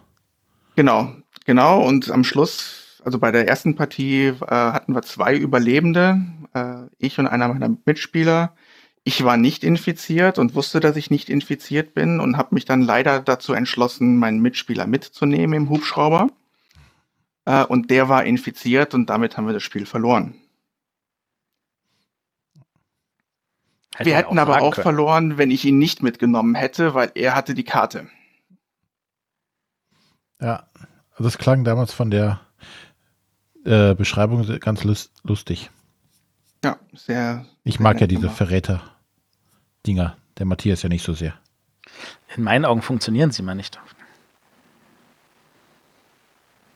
[0.77, 1.11] Genau,
[1.47, 1.81] genau.
[1.81, 6.21] Und am Schluss, also bei der ersten Partie äh, hatten wir zwei Überlebende,
[6.53, 8.53] äh, ich und einer meiner Mitspieler.
[9.05, 12.83] Ich war nicht infiziert und wusste, dass ich nicht infiziert bin und habe mich dann
[12.83, 16.29] leider dazu entschlossen, meinen Mitspieler mitzunehmen im Hubschrauber.
[17.49, 20.35] Äh, und der war infiziert und damit haben wir das Spiel verloren.
[23.97, 24.83] Hätte wir hätten aber auch können.
[24.83, 28.07] verloren, wenn ich ihn nicht mitgenommen hätte, weil er hatte die Karte.
[30.41, 30.69] Ja,
[31.13, 32.41] also das klang damals von der
[33.65, 34.85] äh, Beschreibung ganz
[35.23, 35.71] lustig.
[36.63, 37.47] Ja, sehr.
[37.65, 40.19] Ich sehr mag ja diese Verräter-Dinger.
[40.37, 41.33] Der Matthias ja nicht so sehr.
[42.37, 43.81] In meinen Augen funktionieren sie mal nicht.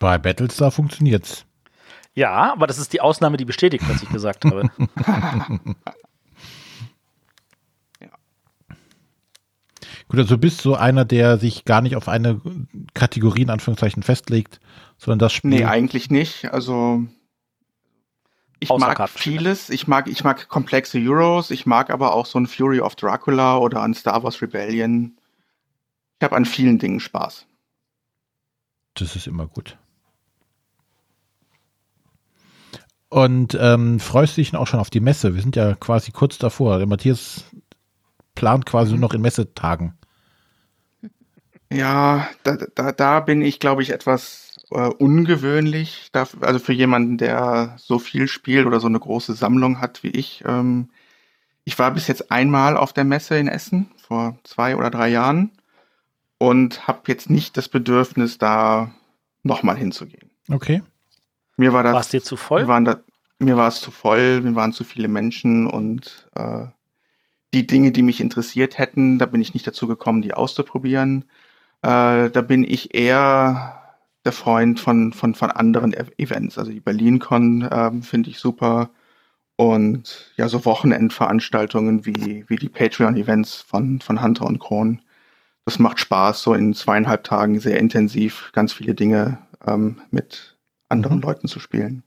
[0.02, 1.46] Bei Battlestar funktioniert's.
[2.12, 4.68] Ja, aber das ist die Ausnahme, die bestätigt, was ich gesagt habe.
[10.08, 12.40] Gut, also du bist so einer, der sich gar nicht auf eine
[12.94, 14.58] Kategorie in Anführungszeichen festlegt,
[14.98, 15.50] sondern das Spiel.
[15.50, 16.52] Nee, eigentlich nicht.
[16.52, 17.06] Also
[18.58, 19.70] ich mag vieles.
[19.70, 21.52] Ich mag, ich mag komplexe Euros.
[21.52, 25.16] Ich mag aber auch so ein Fury of Dracula oder ein Star Wars Rebellion.
[26.18, 27.46] Ich habe an vielen Dingen Spaß.
[28.94, 29.78] Das ist immer gut.
[33.12, 35.34] Und ähm, freust du dich auch schon auf die Messe?
[35.34, 36.78] Wir sind ja quasi kurz davor.
[36.78, 37.44] Der Matthias
[38.34, 39.98] plant quasi nur noch in Messetagen.
[41.70, 46.08] Ja, da, da, da bin ich, glaube ich, etwas äh, ungewöhnlich.
[46.12, 50.12] Dafür, also für jemanden, der so viel spielt oder so eine große Sammlung hat wie
[50.12, 50.42] ich.
[50.46, 50.88] Ähm,
[51.64, 55.52] ich war bis jetzt einmal auf der Messe in Essen, vor zwei oder drei Jahren,
[56.38, 58.90] und habe jetzt nicht das Bedürfnis, da
[59.42, 60.30] nochmal hinzugehen.
[60.48, 60.82] Okay.
[61.56, 61.92] Mir war das.
[61.92, 62.66] War es dir zu voll?
[62.66, 63.00] Da,
[63.38, 66.66] mir war es zu voll, mir waren zu viele Menschen und äh,
[67.54, 71.24] die Dinge, die mich interessiert hätten, da bin ich nicht dazu gekommen, die auszuprobieren.
[71.82, 73.78] Äh, da bin ich eher
[74.24, 76.56] der Freund von, von, von anderen e- Events.
[76.56, 78.90] Also die BerlinCon äh, finde ich super.
[79.56, 85.02] Und ja, so Wochenendveranstaltungen wie, wie die Patreon-Events von, von Hunter und Kron.
[85.64, 90.51] Das macht Spaß, so in zweieinhalb Tagen sehr intensiv ganz viele Dinge ähm, mit
[90.92, 91.22] anderen mhm.
[91.22, 92.04] Leuten zu spielen.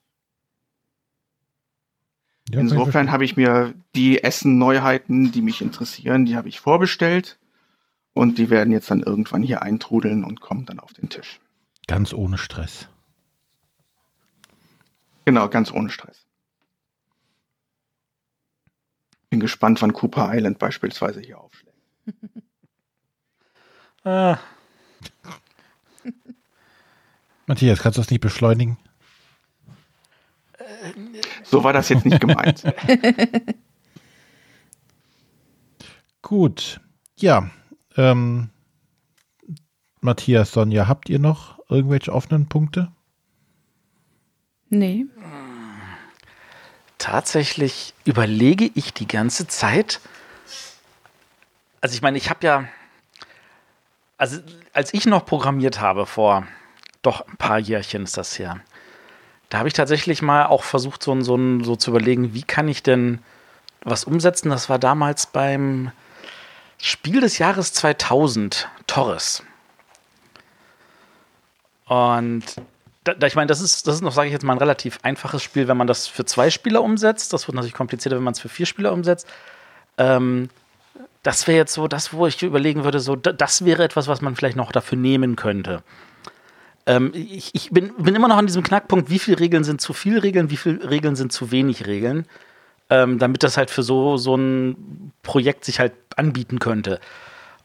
[2.49, 7.39] Ja, Insofern habe ich mir die Essen-Neuheiten, die mich interessieren, die habe ich vorbestellt.
[8.13, 11.41] Und die werden jetzt dann irgendwann hier eintrudeln und kommen dann auf den Tisch.
[11.87, 12.87] Ganz ohne Stress.
[15.25, 16.25] Genau, ganz ohne Stress.
[19.29, 21.77] Bin gespannt, wann Cooper Island beispielsweise hier aufschlägt.
[24.05, 24.37] ah.
[27.47, 28.77] Matthias, kannst du das nicht beschleunigen?
[31.43, 32.63] So war das jetzt nicht gemeint.
[36.21, 36.79] Gut.
[37.17, 37.49] Ja,
[37.97, 38.49] ähm,
[40.01, 42.91] Matthias, Sonja, habt ihr noch irgendwelche offenen Punkte?
[44.69, 45.05] Nee.
[46.97, 50.01] Tatsächlich überlege ich die ganze Zeit.
[51.81, 52.67] Also ich meine, ich habe ja,
[54.17, 54.39] also
[54.73, 56.47] als ich noch programmiert habe vor
[57.05, 58.59] doch ein paar Jährchen ist das her,
[59.49, 62.83] da habe ich tatsächlich mal auch versucht, so, so, so zu überlegen, wie kann ich
[62.83, 63.19] denn
[63.83, 64.49] was umsetzen.
[64.49, 65.91] Das war damals beim
[66.77, 69.43] Spiel des Jahres 2000, Torres.
[71.85, 72.43] Und
[73.03, 74.99] da, da, ich meine, das ist, das ist noch, sage ich jetzt mal, ein relativ
[75.03, 77.31] einfaches Spiel, wenn man das für zwei Spieler umsetzt.
[77.31, 79.27] Das wird natürlich komplizierter, wenn man es für vier Spieler umsetzt.
[79.97, 80.49] Ähm,
[81.21, 84.35] das wäre jetzt so das, wo ich überlegen würde, so, das wäre etwas, was man
[84.35, 85.83] vielleicht noch dafür nehmen könnte.
[86.85, 89.93] Ähm, ich, ich bin, bin, immer noch an diesem Knackpunkt, wie viele Regeln sind zu
[89.93, 92.25] viel Regeln, wie viele Regeln sind zu wenig Regeln
[92.89, 96.99] ähm, damit das halt für so, so ein Projekt sich halt anbieten könnte.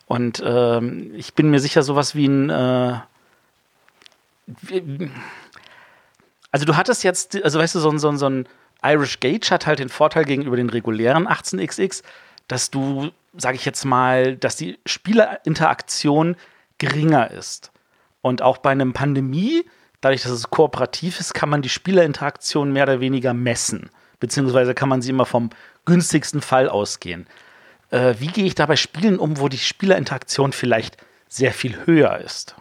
[0.06, 2.98] Und ähm, ich bin mir sicher, sowas wie ein äh,
[6.50, 8.48] also du hattest jetzt, also weißt du, so ein, so ein, so ein
[8.82, 12.02] Irish Gauge hat halt den Vorteil gegenüber den regulären 18xx,
[12.48, 16.34] dass du, sage ich jetzt mal, dass die Spielerinteraktion
[16.78, 17.70] geringer ist.
[18.22, 19.64] Und auch bei einem Pandemie,
[20.00, 23.90] dadurch, dass es kooperativ ist, kann man die Spielerinteraktion mehr oder weniger messen
[24.20, 25.50] beziehungsweise kann man sie immer vom
[25.86, 27.26] günstigsten Fall ausgehen.
[27.90, 30.98] Äh, wie gehe ich da bei Spielen um, wo die Spielerinteraktion vielleicht
[31.28, 32.54] sehr viel höher ist?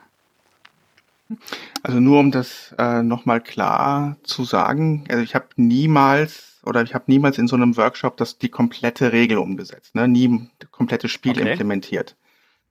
[1.83, 6.95] Also nur um das äh, nochmal klar zu sagen, also ich habe niemals oder ich
[6.95, 10.07] habe niemals in so einem Workshop das die komplette Regel umgesetzt, ne?
[10.07, 11.51] nie komplette Spiel okay.
[11.51, 12.15] implementiert,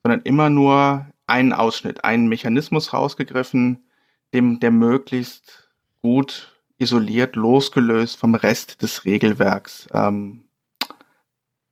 [0.03, 3.84] sondern immer nur einen Ausschnitt, einen Mechanismus rausgegriffen,
[4.32, 5.70] dem der möglichst
[6.02, 10.44] gut isoliert, losgelöst vom Rest des Regelwerks ähm,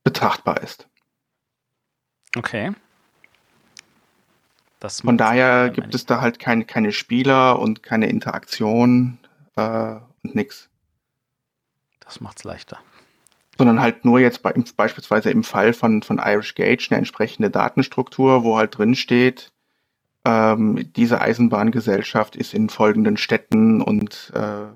[0.03, 0.89] betrachtbar ist.
[2.37, 2.73] Okay.
[4.81, 9.19] Das Von daher gibt es da halt keine, keine Spieler und keine Interaktion
[9.57, 10.69] äh, und nix.
[12.01, 12.79] Das macht's leichter.
[13.59, 18.45] Sondern halt nur jetzt bei, beispielsweise im Fall von, von Irish Gauge eine entsprechende Datenstruktur,
[18.45, 19.53] wo halt drin steht,
[20.27, 24.67] ähm, diese Eisenbahngesellschaft ist in folgenden Städten und äh,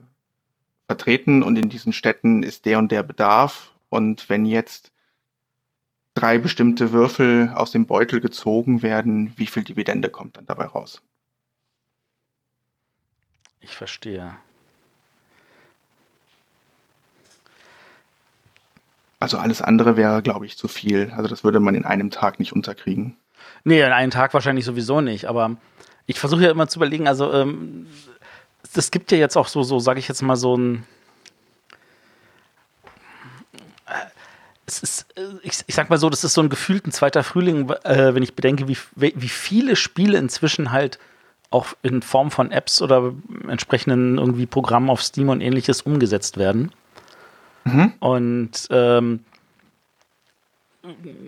[0.87, 3.73] vertreten und in diesen Städten ist der und der Bedarf.
[3.89, 4.93] Und wenn jetzt
[6.15, 11.03] drei bestimmte Würfel aus dem Beutel gezogen werden, wie viel Dividende kommt dann dabei raus?
[13.61, 14.37] Ich verstehe.
[19.21, 21.13] Also alles andere wäre, glaube ich, zu viel.
[21.15, 23.17] Also das würde man in einem Tag nicht unterkriegen.
[23.65, 25.27] Nee, in einem Tag wahrscheinlich sowieso nicht.
[25.27, 25.57] Aber
[26.07, 27.87] ich versuche ja immer zu überlegen, also ähm,
[28.75, 30.87] es gibt ja jetzt auch so, so sage ich jetzt mal, so ein.
[34.65, 37.69] Es ist, äh, ich, ich sag mal so, das ist so ein gefühlten zweiter Frühling,
[37.85, 40.99] äh, wenn ich bedenke, wie, wie viele Spiele inzwischen halt
[41.51, 43.13] auch in Form von Apps oder
[43.49, 46.73] entsprechenden irgendwie Programmen auf Steam und ähnliches umgesetzt werden.
[47.73, 47.93] Mhm.
[48.01, 49.25] Und ähm,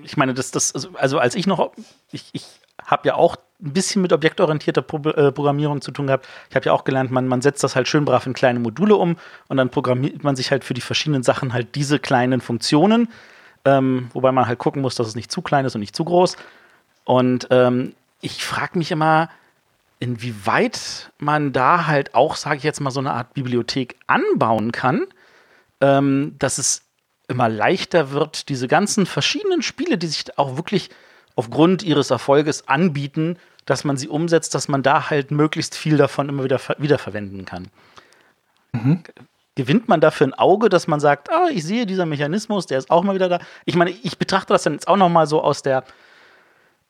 [0.02, 1.72] ich meine, das, das, also, also als ich noch,
[2.10, 2.46] ich, ich
[2.84, 6.26] habe ja auch ein bisschen mit objektorientierter Pro äh, Programmierung zu tun gehabt.
[6.50, 8.96] Ich habe ja auch gelernt, man, man setzt das halt schön brav in kleine Module
[8.96, 9.16] um
[9.48, 13.08] und dann programmiert man sich halt für die verschiedenen Sachen halt diese kleinen Funktionen,
[13.64, 16.04] ähm, wobei man halt gucken muss, dass es nicht zu klein ist und nicht zu
[16.04, 16.36] groß.
[17.04, 19.28] Und ähm, ich frage mich immer,
[20.00, 25.06] inwieweit man da halt auch, sage ich jetzt mal, so eine Art Bibliothek anbauen kann,
[25.82, 26.84] ähm, dass es
[27.28, 30.88] immer leichter wird, diese ganzen verschiedenen Spiele, die sich auch wirklich
[31.34, 36.28] aufgrund ihres Erfolges anbieten, dass man sie umsetzt, dass man da halt möglichst viel davon
[36.28, 37.68] immer wieder wiederverwenden kann.
[38.72, 39.02] Mhm.
[39.54, 42.90] Gewinnt man dafür ein Auge, dass man sagt, ah, ich sehe dieser Mechanismus, der ist
[42.90, 43.38] auch mal wieder da.
[43.64, 45.84] Ich meine, ich betrachte das dann jetzt auch noch mal so aus der,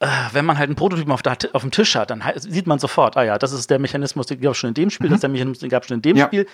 [0.00, 2.78] äh, wenn man halt einen Prototypen auf, der, auf, dem Tisch hat, dann sieht man
[2.78, 5.10] sofort, ah ja, das ist der Mechanismus, den gab es schon in dem Spiel, mhm.
[5.10, 6.26] das ist der Mechanismus, den gab es schon in dem ja.
[6.26, 6.46] Spiel.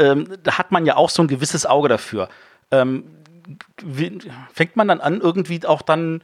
[0.00, 2.28] Ähm, da hat man ja auch so ein gewisses Auge dafür.
[2.70, 3.04] Ähm,
[3.82, 4.18] wie,
[4.52, 6.22] fängt man dann an, irgendwie auch dann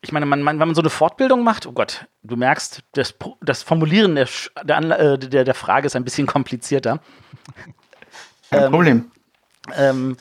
[0.00, 3.14] ich meine, man, man, wenn man so eine Fortbildung macht, oh Gott, du merkst, das,
[3.40, 4.28] das Formulieren der,
[4.62, 7.00] der, äh, der, der, Frage ist ein bisschen komplizierter.
[8.50, 9.10] Kein ähm, Problem.
[9.76, 10.16] Ähm,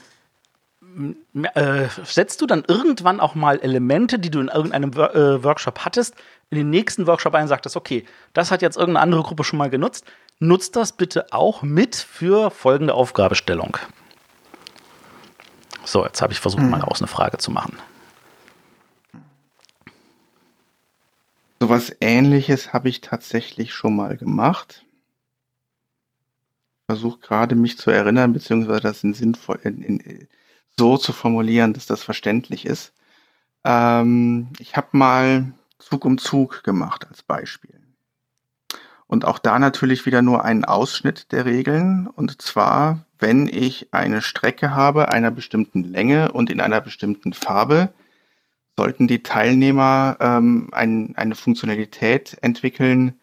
[1.53, 6.15] äh, setzt du dann irgendwann auch mal Elemente, die du in irgendeinem äh, Workshop hattest,
[6.49, 9.59] in den nächsten Workshop ein und sagtest, okay, das hat jetzt irgendeine andere Gruppe schon
[9.59, 10.05] mal genutzt,
[10.39, 13.77] nutzt das bitte auch mit für folgende Aufgabestellung.
[15.83, 16.69] So, jetzt habe ich versucht, hm.
[16.69, 17.77] mal raus eine Frage zu machen.
[21.59, 24.85] Sowas ähnliches habe ich tatsächlich schon mal gemacht.
[26.87, 30.27] Versuche gerade mich zu erinnern, beziehungsweise das in sinnvoll in, in,
[30.77, 32.93] so zu formulieren, dass das verständlich ist.
[33.63, 37.76] Ähm, ich habe mal Zug um Zug gemacht als Beispiel.
[39.07, 42.07] Und auch da natürlich wieder nur einen Ausschnitt der Regeln.
[42.07, 47.89] Und zwar, wenn ich eine Strecke habe einer bestimmten Länge und in einer bestimmten Farbe,
[48.75, 53.19] sollten die Teilnehmer ähm, ein, eine Funktionalität entwickeln,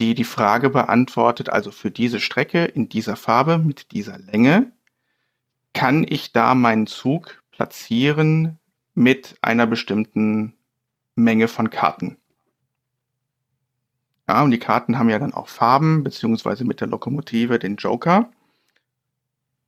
[0.00, 4.72] die die Frage beantwortet, also für diese Strecke in dieser Farbe mit dieser Länge,
[5.72, 8.58] kann ich da meinen Zug platzieren
[8.94, 10.54] mit einer bestimmten
[11.14, 12.16] Menge von Karten.
[14.28, 18.30] Ja, und die Karten haben ja dann auch Farben, beziehungsweise mit der Lokomotive den Joker.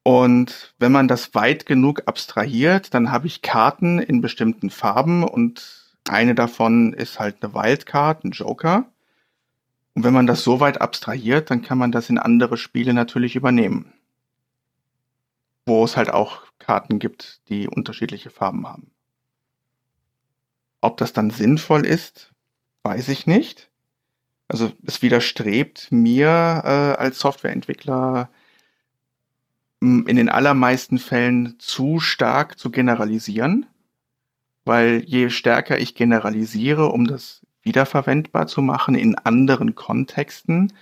[0.02, 5.94] Und wenn man das weit genug abstrahiert, dann habe ich Karten in bestimmten Farben und
[6.08, 8.86] eine davon ist halt eine Wildcard, ein Joker.
[9.94, 13.36] Und wenn man das so weit abstrahiert, dann kann man das in andere Spiele natürlich
[13.36, 13.92] übernehmen.
[15.66, 18.90] Wo es halt auch Karten gibt, die unterschiedliche Farben haben.
[20.80, 22.32] Ob das dann sinnvoll ist,
[22.82, 23.70] weiß ich nicht.
[24.51, 28.28] Also es widerstrebt mir äh, als Softwareentwickler
[29.80, 33.66] in den allermeisten Fällen zu stark zu generalisieren,
[34.64, 40.72] weil je stärker ich generalisiere, um das wiederverwendbar zu machen in anderen Kontexten,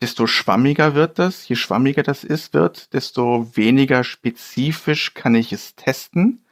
[0.00, 1.46] desto schwammiger wird das.
[1.46, 6.42] Je schwammiger das ist, wird, desto weniger spezifisch kann ich es testen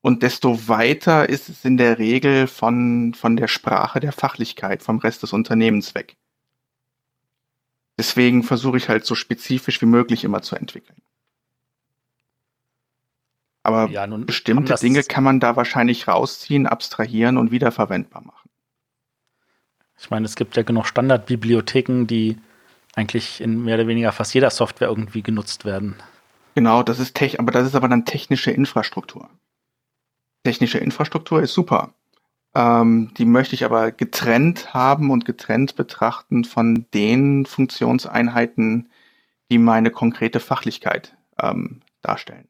[0.00, 4.98] und desto weiter ist es in der Regel von, von der Sprache der Fachlichkeit vom
[4.98, 6.16] Rest des Unternehmens weg.
[7.98, 11.02] Deswegen versuche ich halt so spezifisch wie möglich immer zu entwickeln.
[13.64, 18.48] Aber ja, bestimmte Dinge kann man da wahrscheinlich rausziehen, abstrahieren und wiederverwendbar machen.
[19.98, 22.38] Ich meine, es gibt ja genug Standardbibliotheken, die
[22.94, 25.96] eigentlich in mehr oder weniger fast jeder Software irgendwie genutzt werden.
[26.54, 29.28] Genau, das ist Tech, aber das ist aber dann technische Infrastruktur.
[30.44, 31.94] Technische Infrastruktur ist super.
[32.54, 38.88] Ähm, die möchte ich aber getrennt haben und getrennt betrachten von den Funktionseinheiten,
[39.50, 42.48] die meine konkrete Fachlichkeit ähm, darstellen.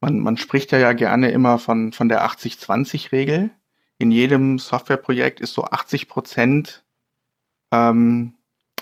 [0.00, 3.50] Man, man spricht ja, ja gerne immer von, von der 80-20-Regel.
[3.98, 6.84] In jedem Softwareprojekt ist so 80 Prozent
[7.72, 8.34] ähm,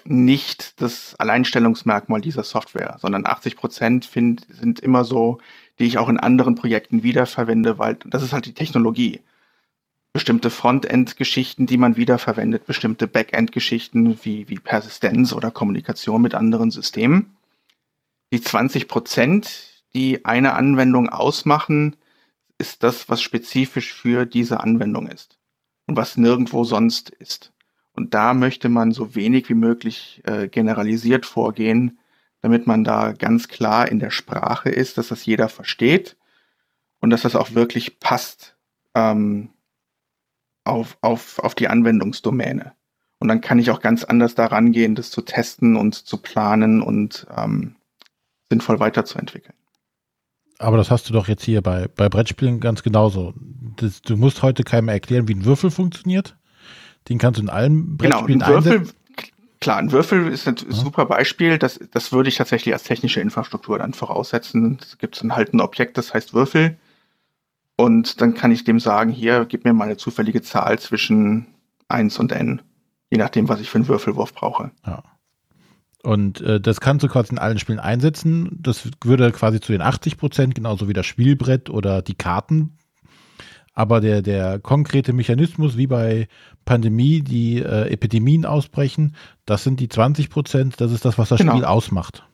[0.05, 5.39] nicht das Alleinstellungsmerkmal dieser Software, sondern 80 Prozent sind immer so,
[5.79, 9.21] die ich auch in anderen Projekten wiederverwende, weil das ist halt die Technologie.
[10.13, 17.37] Bestimmte Frontend-Geschichten, die man wiederverwendet, bestimmte Backend-Geschichten wie, wie Persistenz oder Kommunikation mit anderen Systemen.
[18.33, 21.97] Die 20 Prozent, die eine Anwendung ausmachen,
[22.59, 25.39] ist das, was spezifisch für diese Anwendung ist
[25.87, 27.53] und was nirgendwo sonst ist.
[27.93, 31.99] Und da möchte man so wenig wie möglich äh, generalisiert vorgehen,
[32.47, 36.17] damit man da ganz klar in der Sprache ist, dass das jeder versteht
[37.01, 38.57] und dass das auch wirklich passt
[38.95, 39.51] ähm,
[40.63, 42.73] auf, auf, auf die Anwendungsdomäne.
[43.19, 46.83] Und dann kann ich auch ganz anders daran gehen, das zu testen und zu planen
[46.83, 47.75] und ähm,
[48.49, 49.57] sinnvoll weiterzuentwickeln.
[50.59, 53.35] Aber das hast du doch jetzt hier bei, bei Brettspielen ganz genauso.
[53.77, 56.37] Das, du musst heute keinem erklären, wie ein Würfel funktioniert.
[57.09, 58.97] Den kannst du in allen genau, Brettspielen genau, ein Würfel, einsetzen.
[59.61, 61.59] Klar, ein Würfel ist ein super Beispiel.
[61.59, 64.79] Das, das würde ich tatsächlich als technische Infrastruktur dann voraussetzen.
[64.83, 66.77] Es gibt dann halt ein Objekt, das heißt Würfel.
[67.77, 71.47] Und dann kann ich dem sagen, hier, gib mir mal eine zufällige Zahl zwischen
[71.89, 72.63] 1 und n.
[73.11, 74.71] Je nachdem, was ich für einen Würfelwurf brauche.
[74.87, 75.03] Ja.
[76.03, 78.59] Und äh, das kannst du quasi in allen Spielen einsetzen.
[78.61, 82.79] Das würde quasi zu den 80 Prozent, genauso wie das Spielbrett oder die Karten.
[83.77, 86.29] Aber der, der konkrete Mechanismus, wie bei
[86.65, 89.15] Pandemie, die äh, Epidemien ausbrechen,
[89.45, 91.53] das sind die 20 Prozent, das ist das, was das genau.
[91.53, 92.25] Spiel ausmacht.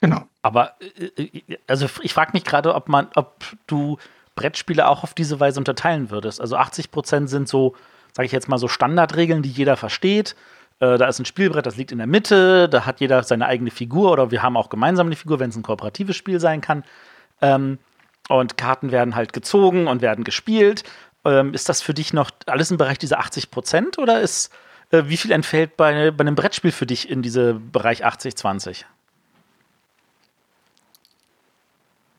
[0.00, 0.22] Genau.
[0.42, 0.72] Aber
[1.16, 3.96] äh, äh also ich frage mich gerade, ob man, ob du
[4.34, 6.40] Brettspiele auch auf diese Weise unterteilen würdest.
[6.40, 7.76] Also 80 Prozent sind so,
[8.12, 10.34] sage ich jetzt mal, so Standardregeln, die jeder versteht.
[10.80, 13.70] Äh, da ist ein Spielbrett, das liegt in der Mitte, da hat jeder seine eigene
[13.70, 16.82] Figur oder wir haben auch gemeinsam eine Figur, wenn es ein kooperatives Spiel sein kann.
[17.40, 17.78] Ähm,
[18.28, 20.84] und Karten werden halt gezogen und werden gespielt.
[21.24, 24.52] Ähm, ist das für dich noch alles im Bereich dieser 80 Prozent oder ist,
[24.90, 28.84] äh, wie viel entfällt bei, bei einem Brettspiel für dich in diesem Bereich 80-20?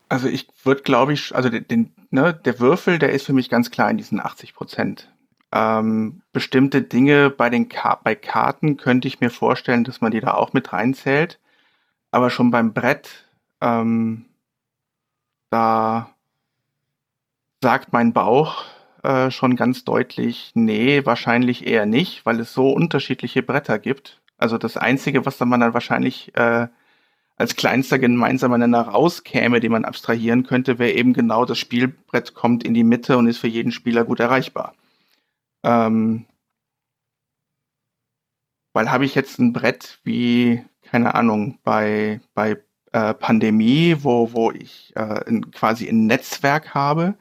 [0.08, 3.70] Also ich würde, glaube ich, also den, ne, der Würfel, der ist für mich ganz
[3.70, 5.10] klar in diesen 80 Prozent.
[5.50, 10.20] Ähm, bestimmte Dinge bei den Ka bei Karten könnte ich mir vorstellen, dass man die
[10.20, 11.40] da auch mit reinzählt.
[12.10, 13.24] Aber schon beim Brett,
[13.60, 14.26] ähm,
[15.54, 16.10] da
[17.62, 18.64] sagt mein Bauch
[19.04, 24.20] äh, schon ganz deutlich, nee, wahrscheinlich eher nicht, weil es so unterschiedliche Bretter gibt.
[24.36, 26.66] Also das Einzige, was dann man dann wahrscheinlich äh,
[27.36, 32.64] als kleinster gemeinsamer Nenner rauskäme, den man abstrahieren könnte, wäre eben genau das Spielbrett kommt
[32.64, 34.74] in die Mitte und ist für jeden Spieler gut erreichbar.
[35.62, 36.26] Ähm,
[38.72, 42.60] weil habe ich jetzt ein Brett wie, keine Ahnung, bei, bei
[42.94, 47.16] äh, Pandemie, wo, wo ich äh, in, quasi ein Netzwerk habe,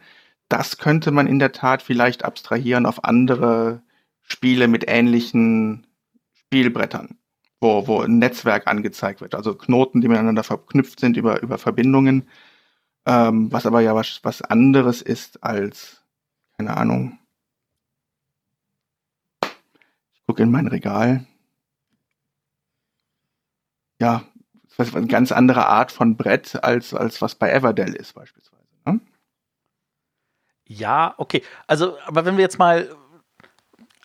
[0.48, 3.82] das könnte man in der Tat vielleicht abstrahieren auf andere
[4.22, 5.88] Spiele mit ähnlichen
[6.36, 7.18] Spielbrettern,
[7.60, 12.30] wo, wo ein Netzwerk angezeigt wird, also Knoten, die miteinander verknüpft sind über, über Verbindungen,
[13.08, 16.04] ähm, was aber ja was, was anderes ist als,
[16.56, 17.18] keine Ahnung,
[20.28, 21.26] gucke in mein Regal.
[24.00, 24.24] Ja,
[24.78, 28.64] das ist eine ganz andere Art von Brett, als, als was bei Everdell ist beispielsweise.
[28.86, 29.00] Ne?
[30.68, 31.44] Ja, okay.
[31.68, 32.90] Also, aber wenn wir jetzt mal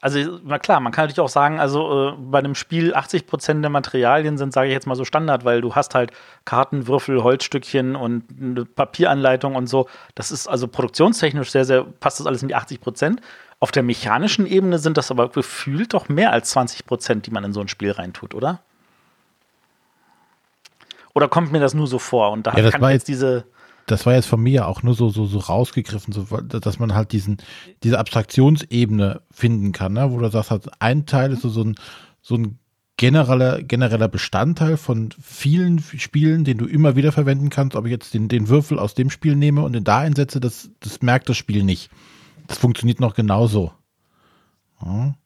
[0.01, 3.65] also, na klar, man kann natürlich auch sagen, also äh, bei einem Spiel 80 Prozent
[3.65, 6.13] der Materialien sind, sage ich jetzt mal so Standard, weil du hast halt
[6.45, 9.89] Karten, Würfel, Holzstückchen und eine Papieranleitung und so.
[10.15, 13.21] Das ist also produktionstechnisch sehr, sehr, passt das alles in die 80 Prozent.
[13.59, 17.43] Auf der mechanischen Ebene sind das aber gefühlt doch mehr als 20 Prozent, die man
[17.43, 18.61] in so ein Spiel reintut, oder?
[21.19, 22.31] Oder kommt mir das nur so vor?
[22.31, 23.45] Und da ja, kann jetzt diese.
[23.87, 27.11] Das war jetzt von mir auch nur so, so, so rausgegriffen, so, dass man halt
[27.11, 27.39] diesen,
[27.83, 30.13] diese Abstraktionsebene finden kann, ne?
[30.13, 31.75] wo du sagst, halt, ein Teil ist so, so ein,
[32.23, 32.61] so ein
[32.97, 37.75] genereller, genereller Bestandteil von vielen Spielen, den du immer wieder verwenden kannst.
[37.75, 40.71] Ob ich jetzt den, den Würfel aus dem Spiel nehme und den da einsetze, das,
[40.79, 41.91] das merkt das Spiel nicht.
[42.47, 43.73] Das funktioniert noch genauso.
[44.85, 45.17] Ja.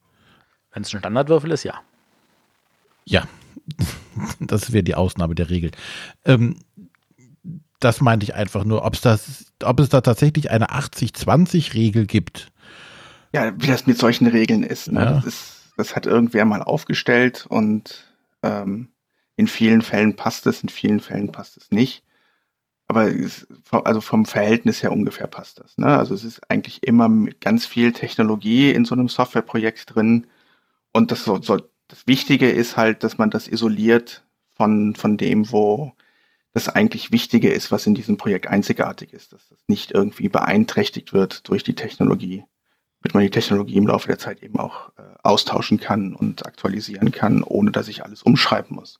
[0.71, 1.75] Wenn es ein Standardwürfel ist, ja.
[3.05, 3.27] Ja,
[4.39, 5.71] das wäre die Ausnahme der Regel.
[6.25, 6.57] Ähm,
[7.79, 12.51] das meinte ich einfach nur, ob's das, ob es da tatsächlich eine 80-20-Regel gibt.
[13.33, 14.99] Ja, wie das mit solchen Regeln ist, ne?
[14.99, 15.13] ja.
[15.13, 15.49] das ist.
[15.75, 18.05] Das hat irgendwer mal aufgestellt und
[18.43, 18.89] ähm,
[19.35, 22.03] in vielen Fällen passt es, in vielen Fällen passt es nicht.
[22.87, 25.77] Aber es, also vom Verhältnis her ungefähr passt das.
[25.77, 25.87] Ne?
[25.87, 27.09] Also es ist eigentlich immer
[27.39, 30.27] ganz viel Technologie in so einem Softwareprojekt drin.
[30.91, 31.57] Und das, so, so,
[31.93, 35.93] das Wichtige ist halt, dass man das isoliert von, von dem, wo
[36.51, 41.13] das eigentlich Wichtige ist, was in diesem Projekt einzigartig ist, dass das nicht irgendwie beeinträchtigt
[41.13, 42.45] wird durch die Technologie,
[42.99, 47.11] damit man die Technologie im Laufe der Zeit eben auch äh, austauschen kann und aktualisieren
[47.11, 48.99] kann, ohne dass ich alles umschreiben muss.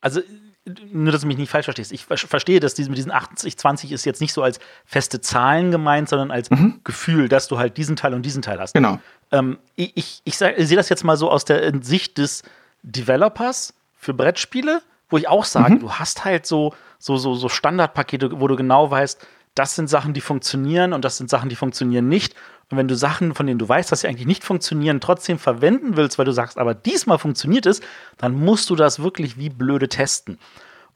[0.00, 0.22] Also
[0.64, 1.92] nur, dass du mich nicht falsch verstehst.
[1.92, 6.30] Ich verstehe, dass mit diesen 80-20 ist jetzt nicht so als feste Zahlen gemeint, sondern
[6.30, 6.80] als mhm.
[6.84, 8.74] Gefühl, dass du halt diesen Teil und diesen Teil hast.
[8.74, 9.00] Genau.
[9.32, 12.42] Ähm, ich ich, ich, ich sehe das jetzt mal so aus der Sicht des
[12.82, 15.80] Developers für Brettspiele, wo ich auch sage, mhm.
[15.80, 20.14] du hast halt so, so, so, so Standardpakete, wo du genau weißt, das sind Sachen,
[20.14, 22.34] die funktionieren und das sind Sachen, die funktionieren nicht.
[22.70, 25.96] Und wenn du Sachen, von denen du weißt, dass sie eigentlich nicht funktionieren, trotzdem verwenden
[25.96, 27.82] willst, weil du sagst, aber diesmal funktioniert es,
[28.16, 30.38] dann musst du das wirklich wie blöde testen.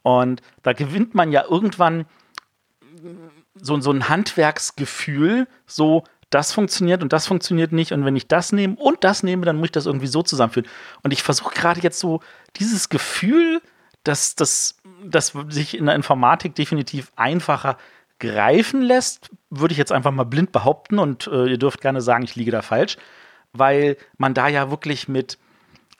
[0.01, 2.05] Und da gewinnt man ja irgendwann
[3.55, 7.91] so, so ein Handwerksgefühl, so, das funktioniert und das funktioniert nicht.
[7.91, 10.69] Und wenn ich das nehme und das nehme, dann muss ich das irgendwie so zusammenführen.
[11.03, 12.21] Und ich versuche gerade jetzt so
[12.55, 13.61] dieses Gefühl,
[14.03, 17.77] dass das dass sich in der Informatik definitiv einfacher
[18.19, 22.23] greifen lässt, würde ich jetzt einfach mal blind behaupten und äh, ihr dürft gerne sagen,
[22.23, 22.97] ich liege da falsch,
[23.53, 25.37] weil man da ja wirklich mit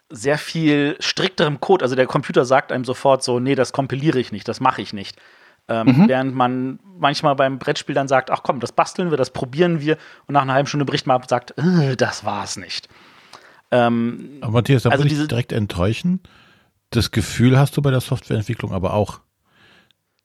[0.10, 4.32] sehr viel strikterem Code, also der Computer sagt einem sofort so, nee, das kompiliere ich
[4.32, 5.18] nicht, das mache ich nicht.
[5.70, 6.08] Ähm, mhm.
[6.08, 9.98] Während man manchmal beim Brettspiel dann sagt, ach komm, das basteln wir, das probieren wir
[10.26, 12.88] und nach einer halben Stunde bricht man ab und sagt, äh, das war's nicht.
[13.72, 16.22] Ähm, aber Matthias, da also muss ich direkt enttäuschen.
[16.90, 19.20] Das Gefühl hast du bei der Softwareentwicklung aber auch.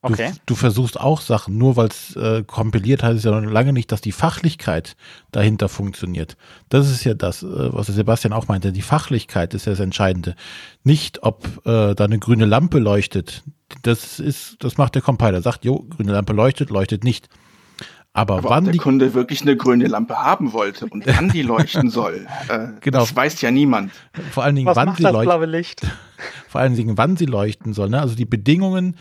[0.02, 0.32] Du, okay.
[0.46, 3.92] du versuchst auch Sachen, nur weil es äh, kompiliert heißt es ja noch lange nicht,
[3.92, 4.96] dass die Fachlichkeit
[5.30, 6.36] dahinter funktioniert.
[6.68, 8.72] Das ist ja das, äh, was Sebastian auch meinte.
[8.72, 10.34] Die Fachlichkeit ist ja das Entscheidende.
[10.82, 13.44] Nicht, ob äh, da eine grüne Lampe leuchtet.
[13.82, 15.40] Das ist, das macht der Compiler.
[15.40, 17.28] Sagt, jo, grüne Lampe leuchtet, leuchtet nicht.
[18.12, 21.42] Aber, Aber wann der die Kunde wirklich eine grüne Lampe haben wollte und wann die
[21.42, 23.00] leuchten soll, äh, genau.
[23.00, 23.92] das weiß ja niemand.
[24.32, 25.90] Vor allen Dingen, Was wann sie leuchten.
[26.48, 27.88] Vor allen Dingen, wann sie leuchten soll.
[27.88, 28.00] Ne?
[28.00, 28.96] Also die Bedingungen,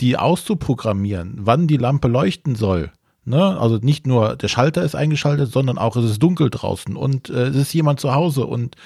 [0.00, 2.92] die auszuprogrammieren, wann die Lampe leuchten soll.
[3.24, 3.58] Ne?
[3.60, 7.48] Also nicht nur der Schalter ist eingeschaltet, sondern auch es ist dunkel draußen und äh,
[7.48, 8.76] es ist jemand zu Hause und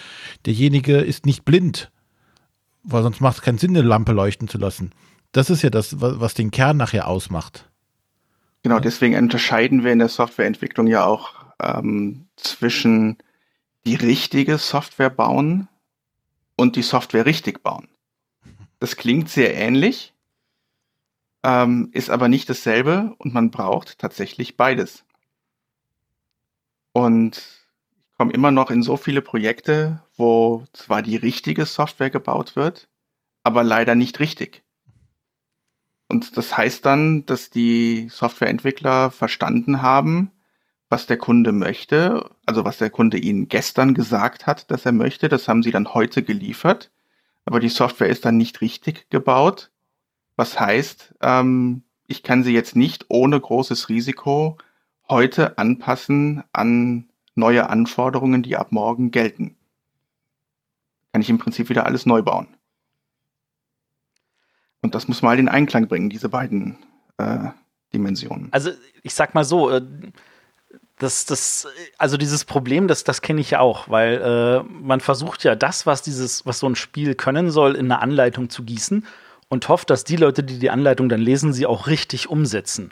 [0.47, 1.93] derjenige ist nicht blind,
[2.83, 4.91] weil sonst macht es keinen Sinn, eine Lampe leuchten zu lassen.
[5.31, 7.71] Das ist ja das, was den Kern nachher ausmacht.
[8.63, 13.19] Genau, deswegen unterscheiden wir in der Softwareentwicklung ja auch ähm, zwischen
[13.87, 15.69] die richtige Software bauen
[16.57, 17.89] und die Software richtig bauen.
[18.79, 20.12] Das klingt sehr ähnlich,
[21.45, 25.05] ähm, ist aber nicht dasselbe und man braucht tatsächlich beides.
[26.93, 32.55] Und ich komme immer noch in so viele Projekte, wo zwar die richtige Software gebaut
[32.55, 32.89] wird,
[33.43, 34.63] aber leider nicht richtig.
[36.09, 40.31] Und das heißt dann, dass die Softwareentwickler verstanden haben,
[40.91, 45.31] was der Kunde möchte, also was der Kunde ihnen gestern gesagt hat, dass er möchte,
[45.31, 46.93] das haben sie dann heute geliefert,
[47.47, 49.72] aber die Software ist dann nicht richtig gebaut
[50.37, 54.59] was heißt, ähm, ich kann sie jetzt nicht ohne großes Risiko
[55.09, 59.57] heute anpassen an neue Anforderungen, die ab morgen gelten.
[61.13, 62.49] Kann ich im Prinzip wieder alles neu bauen.
[64.81, 66.77] Und das muss mal in Einklang bringen, diese beiden
[67.19, 67.51] äh,
[67.93, 68.49] Dimensionen.
[68.53, 68.71] Also
[69.03, 69.83] ich sag mal so, äh,
[70.99, 71.67] das, das,
[71.99, 75.87] also dieses Problem, das, das kenne ich ja auch, weil äh, man versucht ja das,
[75.87, 79.07] was dieses, was so ein Spiel können soll, in eine Anleitung zu gießen
[79.53, 82.89] und hofft, dass die Leute, die die Anleitung dann lesen, sie auch richtig umsetzen.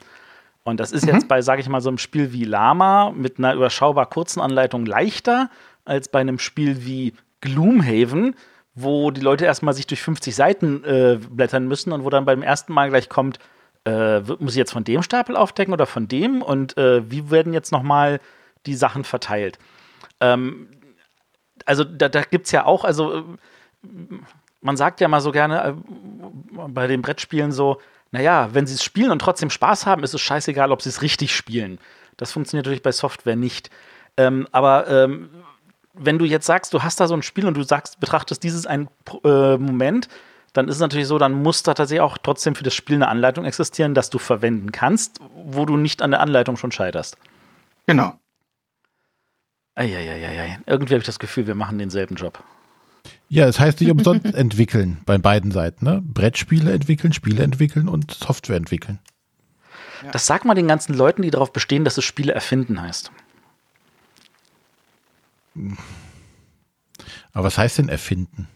[0.63, 1.13] Und das ist mhm.
[1.13, 4.85] jetzt bei, sage ich mal, so einem Spiel wie Lama mit einer überschaubar kurzen Anleitung
[4.85, 5.49] leichter
[5.85, 8.35] als bei einem Spiel wie Gloomhaven,
[8.75, 12.43] wo die Leute erstmal sich durch 50 Seiten äh, blättern müssen und wo dann beim
[12.43, 13.39] ersten Mal gleich kommt,
[13.85, 17.53] äh, muss ich jetzt von dem Stapel aufdecken oder von dem und äh, wie werden
[17.53, 18.19] jetzt nochmal
[18.67, 19.57] die Sachen verteilt.
[20.19, 20.67] Ähm,
[21.65, 23.23] also da, da gibt es ja auch, also äh,
[24.61, 25.73] man sagt ja mal so gerne äh,
[26.67, 27.81] bei den Brettspielen so,
[28.11, 31.01] naja, wenn sie es spielen und trotzdem Spaß haben, ist es scheißegal, ob sie es
[31.01, 31.79] richtig spielen.
[32.17, 33.69] Das funktioniert natürlich bei Software nicht.
[34.17, 35.29] Ähm, aber ähm,
[35.93, 38.65] wenn du jetzt sagst, du hast da so ein Spiel und du sagst, betrachtest dieses
[38.65, 38.89] ein
[39.23, 40.07] äh, Moment,
[40.53, 43.07] dann ist es natürlich so, dann muss da tatsächlich auch trotzdem für das Spiel eine
[43.07, 47.17] Anleitung existieren, dass du verwenden kannst, wo du nicht an der Anleitung schon scheiterst.
[47.87, 48.13] Genau.
[49.75, 50.59] Eieieiei.
[50.65, 52.43] Irgendwie habe ich das Gefühl, wir machen denselben Job.
[53.31, 55.85] Ja, es heißt nicht umsonst entwickeln bei beiden Seiten.
[55.85, 56.01] Ne?
[56.03, 58.99] Brettspiele entwickeln, Spiele entwickeln und Software entwickeln.
[60.03, 60.11] Ja.
[60.11, 63.09] Das sagt man den ganzen Leuten, die darauf bestehen, dass es Spiele erfinden heißt.
[67.31, 68.49] Aber was heißt denn erfinden?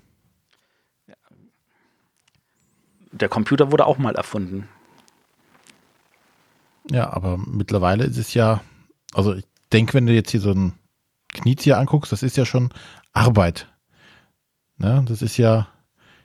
[3.14, 4.68] Der Computer wurde auch mal erfunden.
[6.92, 8.62] Ja, aber mittlerweile ist es ja,
[9.14, 10.74] also ich denke, wenn du jetzt hier so ein
[11.30, 12.74] Knizia anguckst, das ist ja schon
[13.14, 13.70] Arbeit.
[14.78, 15.04] Ne?
[15.08, 15.68] Das ist ja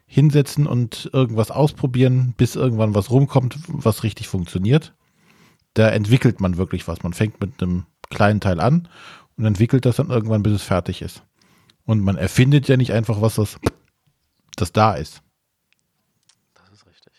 [0.07, 4.93] hinsetzen und irgendwas ausprobieren, bis irgendwann was rumkommt, was richtig funktioniert.
[5.75, 7.05] Da entwickelt man wirklich was.
[7.05, 8.89] Man fängt mit einem kleinen Teil an
[9.37, 11.23] und entwickelt das dann irgendwann, bis es fertig ist.
[11.85, 13.59] Und man erfindet ja nicht einfach was, das,
[14.57, 15.23] das da ist.
[16.55, 17.13] Das ist richtig.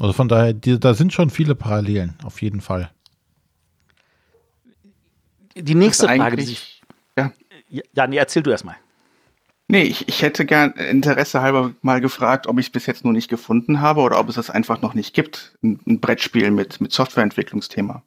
[0.00, 2.90] Also von daher, die, da sind schon viele Parallelen, auf jeden Fall.
[5.54, 6.82] Die nächste Frage, die sich.
[7.16, 7.32] Ja.
[7.72, 8.76] Ja, nee, erzähl du erstmal.
[9.68, 13.12] Nee, ich, ich hätte gern Interesse halber mal gefragt, ob ich es bis jetzt noch
[13.12, 15.56] nicht gefunden habe oder ob es das einfach noch nicht gibt.
[15.62, 18.02] Ein, ein Brettspiel mit, mit Softwareentwicklungsthema.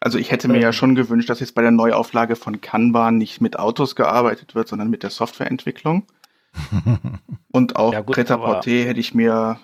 [0.00, 0.72] Also ich hätte mir ja ähm.
[0.72, 4.88] schon gewünscht, dass jetzt bei der Neuauflage von Kanban nicht mit Autos gearbeitet wird, sondern
[4.88, 6.06] mit der Softwareentwicklung.
[7.52, 9.58] Und auch ja, Prêt-à-Porter hätte ich mir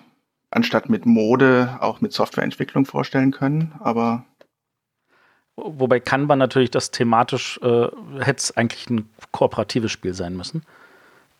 [0.51, 4.25] anstatt mit Mode auch mit Softwareentwicklung vorstellen können, aber
[5.63, 7.87] Wobei Kanban natürlich das thematisch äh,
[8.19, 10.63] hätte es eigentlich ein kooperatives Spiel sein müssen.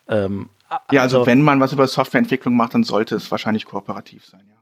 [0.08, 0.50] Ähm,
[0.92, 4.42] ja, also, also, wenn man was über Softwareentwicklung macht, dann sollte es wahrscheinlich kooperativ sein,
[4.48, 4.56] ja.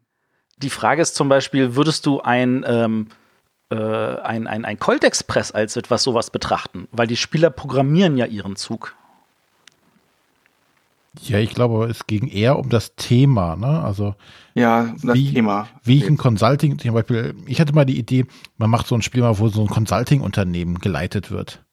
[0.57, 3.07] Die Frage ist zum Beispiel, würdest du ein, ähm,
[3.69, 6.89] äh, ein, ein, ein Colt Express als etwas sowas betrachten?
[6.91, 8.95] Weil die Spieler programmieren ja ihren Zug.
[11.23, 13.81] Ja, ich glaube, es ging eher um das Thema, ne?
[13.81, 14.15] Also
[14.53, 15.67] ja, das wie, Thema.
[15.83, 18.25] Wie ich ein Consulting, zum Beispiel, ich hatte mal die Idee,
[18.57, 21.63] man macht so ein Spiel mal, wo so ein Consulting-Unternehmen geleitet wird.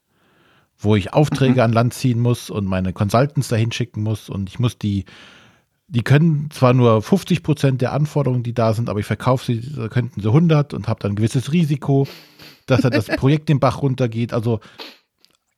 [0.78, 1.60] Wo ich Aufträge mhm.
[1.60, 5.04] an Land ziehen muss und meine Consultants dahin schicken muss und ich muss die,
[5.88, 9.88] die können zwar nur 50 Prozent der Anforderungen, die da sind, aber ich verkaufe sie,
[9.88, 12.06] könnten sie 100 und habe dann ein gewisses Risiko,
[12.66, 14.32] dass da das Projekt den Bach runtergeht.
[14.32, 14.60] Also,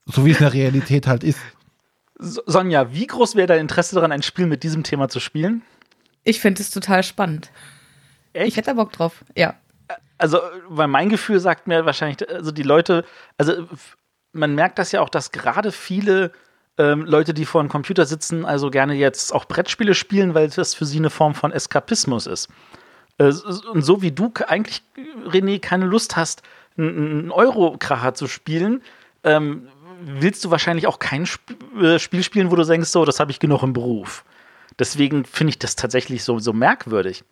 [0.05, 1.39] so wie es in der Realität halt ist.
[2.19, 5.61] Sonja, wie groß wäre dein Interesse daran, ein Spiel mit diesem Thema zu spielen?
[6.23, 7.49] Ich finde es total spannend.
[8.33, 8.49] Echt?
[8.49, 9.55] Ich hätte da Bock drauf, ja.
[10.17, 13.05] Also, weil mein Gefühl sagt mir wahrscheinlich, also die Leute,
[13.37, 13.67] also
[14.33, 16.31] man merkt das ja auch, dass gerade viele
[16.77, 20.73] ähm, Leute, die vor einem Computer sitzen, also gerne jetzt auch Brettspiele spielen, weil das
[20.73, 22.49] für sie eine Form von Eskapismus ist.
[23.17, 23.31] Äh,
[23.71, 24.83] und so wie du eigentlich,
[25.25, 26.43] René, keine Lust hast,
[26.77, 28.81] einen Euro-Kracher zu spielen,
[29.23, 29.67] ähm,
[30.01, 31.27] willst du wahrscheinlich auch kein
[31.81, 34.23] äh, Spiel spielen, wo du denkst, so, das habe ich genug im Beruf.
[34.77, 37.23] Deswegen finde ich das tatsächlich so, so merkwürdig.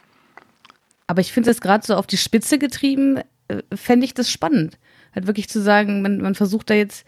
[1.08, 4.78] Aber ich finde es gerade so auf die Spitze getrieben, äh, fände ich das spannend.
[5.16, 7.06] Halt wirklich zu sagen, man, man versucht da jetzt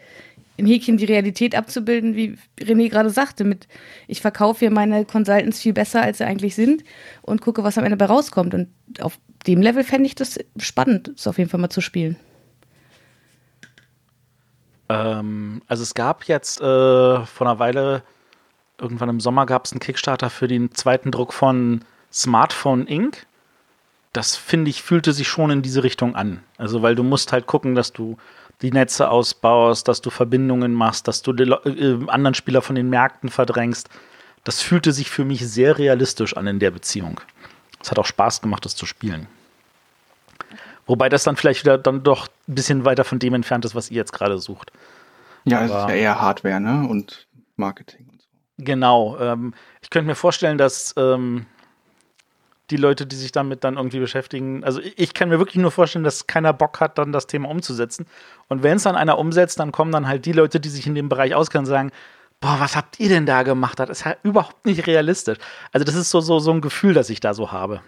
[0.55, 3.67] in Häkchen die Realität abzubilden, wie René gerade sagte, mit
[4.07, 6.83] ich verkaufe hier meine Consultants viel besser, als sie eigentlich sind
[7.21, 8.53] und gucke, was am Ende dabei rauskommt.
[8.53, 8.67] Und
[8.99, 12.17] auf dem Level fände ich das spannend, das auf jeden Fall mal zu spielen.
[14.89, 16.63] Ähm, also es gab jetzt äh,
[17.25, 18.03] vor einer Weile,
[18.79, 23.25] irgendwann im Sommer gab es einen Kickstarter für den zweiten Druck von Smartphone Inc.
[24.11, 26.43] Das finde ich, fühlte sich schon in diese Richtung an.
[26.57, 28.17] Also, weil du musst halt gucken, dass du
[28.61, 33.29] die Netze ausbaust, dass du Verbindungen machst, dass du äh, anderen Spieler von den Märkten
[33.29, 33.89] verdrängst.
[34.43, 37.21] Das fühlte sich für mich sehr realistisch an in der Beziehung.
[37.81, 39.27] Es hat auch Spaß gemacht, das zu spielen.
[40.89, 43.91] Wobei das dann vielleicht wieder dann doch ein bisschen weiter von dem entfernt ist, was
[43.91, 44.71] ihr jetzt gerade sucht.
[45.45, 46.87] Ja, es ist ja eher Hardware, ne?
[46.89, 48.27] Und Marketing und so.
[48.57, 49.15] Genau.
[49.19, 49.53] Ähm,
[49.83, 51.45] ich könnte mir vorstellen, dass ähm,
[52.71, 56.03] die Leute, die sich damit dann irgendwie beschäftigen, also ich kann mir wirklich nur vorstellen,
[56.03, 58.07] dass keiner Bock hat, dann das Thema umzusetzen.
[58.47, 60.95] Und wenn es dann einer umsetzt, dann kommen dann halt die Leute, die sich in
[60.95, 61.91] dem Bereich auskennen, und sagen,
[62.41, 63.79] boah, was habt ihr denn da gemacht?
[63.79, 65.37] Das ist ja überhaupt nicht realistisch.
[65.71, 67.81] Also das ist so, so, so ein Gefühl, das ich da so habe.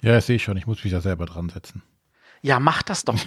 [0.00, 0.56] Ja, das sehe ich schon.
[0.56, 1.82] Ich muss mich da selber dran setzen.
[2.46, 3.16] Ja, mach das doch.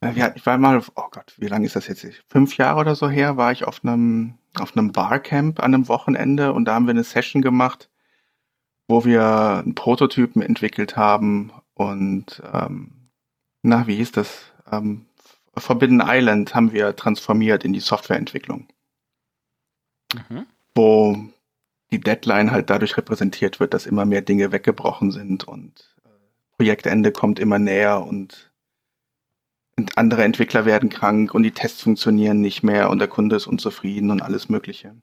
[0.00, 2.06] ich war mal, oh Gott, wie lange ist das jetzt?
[2.28, 6.52] Fünf Jahre oder so her war ich auf einem, auf einem Barcamp an einem Wochenende
[6.52, 7.90] und da haben wir eine Session gemacht,
[8.86, 13.10] wo wir einen Prototypen entwickelt haben und ähm,
[13.62, 14.52] na, wie hieß das?
[14.70, 15.06] Ähm,
[15.56, 18.68] Forbidden Island haben wir transformiert in die Softwareentwicklung.
[20.14, 20.46] Mhm.
[20.76, 21.16] Wo
[21.92, 26.08] die Deadline halt dadurch repräsentiert wird, dass immer mehr Dinge weggebrochen sind und äh,
[26.56, 28.52] Projektende kommt immer näher und,
[29.76, 33.46] und andere Entwickler werden krank und die Tests funktionieren nicht mehr und der Kunde ist
[33.46, 34.94] unzufrieden und alles Mögliche.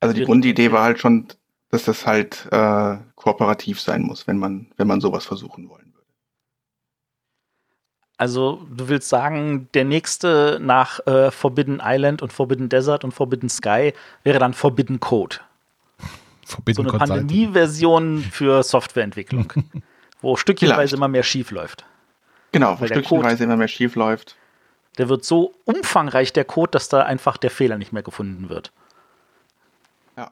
[0.00, 1.28] Also die Grundidee war halt schon,
[1.68, 6.06] dass das halt äh, kooperativ sein muss, wenn man, wenn man sowas versuchen wollen würde.
[8.16, 13.50] Also du willst sagen, der nächste nach äh, Forbidden Island und Forbidden Desert und Forbidden
[13.50, 13.92] Sky
[14.24, 15.36] wäre dann Forbidden Code.
[16.50, 19.52] Forbidden so eine Pandemie-Version für Softwareentwicklung,
[20.20, 21.84] wo stückchenweise immer mehr schief läuft.
[22.52, 24.36] Genau, wo stückchenweise Code, immer mehr schief läuft.
[24.98, 28.72] Der wird so umfangreich, der Code, dass da einfach der Fehler nicht mehr gefunden wird.
[30.16, 30.30] Ja.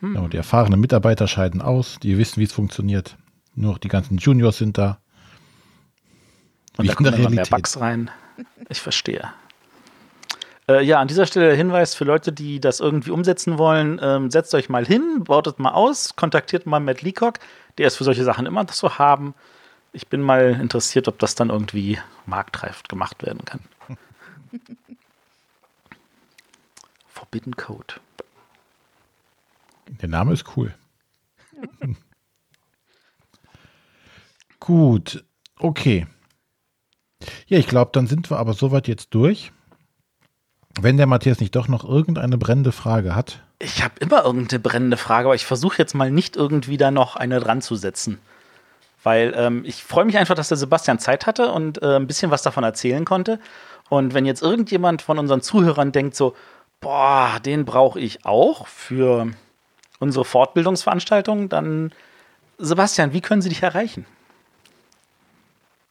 [0.00, 0.14] Hm.
[0.14, 3.16] ja die erfahrenen Mitarbeiter scheiden aus, die wissen, wie es funktioniert.
[3.54, 4.98] Nur noch die ganzen Juniors sind da.
[6.78, 8.10] Und da kommen immer mehr Bugs rein.
[8.70, 9.30] Ich verstehe.
[10.72, 14.30] Äh, ja, an dieser Stelle der Hinweis für Leute, die das irgendwie umsetzen wollen, ähm,
[14.30, 17.38] setzt euch mal hin, baut es mal aus, kontaktiert mal Matt Leacock,
[17.78, 19.34] der ist für solche Sachen immer zu haben.
[19.92, 23.60] Ich bin mal interessiert, ob das dann irgendwie marktreif gemacht werden kann.
[27.06, 27.94] Forbidden Code.
[30.00, 30.74] Der Name ist cool.
[34.60, 35.24] Gut,
[35.58, 36.06] okay.
[37.46, 39.52] Ja, ich glaube, dann sind wir aber soweit jetzt durch.
[40.80, 43.40] Wenn der Matthias nicht doch noch irgendeine brennende Frage hat.
[43.58, 47.16] Ich habe immer irgendeine brennende Frage, aber ich versuche jetzt mal nicht irgendwie da noch
[47.16, 48.18] eine dran zu setzen.
[49.02, 52.30] Weil ähm, ich freue mich einfach, dass der Sebastian Zeit hatte und äh, ein bisschen
[52.30, 53.38] was davon erzählen konnte.
[53.88, 56.34] Und wenn jetzt irgendjemand von unseren Zuhörern denkt so,
[56.80, 59.30] boah, den brauche ich auch für
[59.98, 61.92] unsere Fortbildungsveranstaltung, dann
[62.58, 64.06] Sebastian, wie können sie dich erreichen?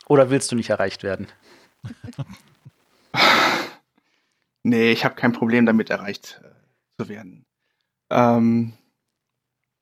[0.07, 1.27] Oder willst du nicht erreicht werden?
[4.63, 6.49] nee, ich habe kein Problem damit, erreicht äh,
[7.01, 7.45] zu werden.
[8.09, 8.73] Ähm,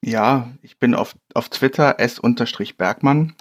[0.03, 3.35] ja, ich bin auf, auf Twitter s-bergmann.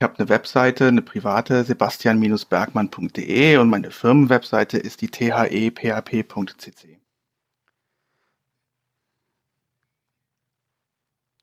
[0.00, 7.00] Ich habe eine Webseite, eine private, sebastian-bergmann.de und meine Firmenwebseite ist die thephp.cc.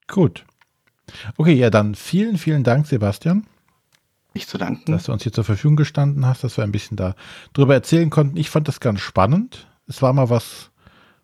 [0.08, 0.46] Gut.
[1.38, 3.46] Okay, ja, dann vielen, vielen Dank, Sebastian.
[4.36, 4.92] Nicht zu danken.
[4.92, 7.16] Dass du uns hier zur Verfügung gestanden hast, dass wir ein bisschen da
[7.54, 8.36] drüber erzählen konnten.
[8.36, 9.68] Ich fand das ganz spannend.
[9.88, 10.72] Es war mal was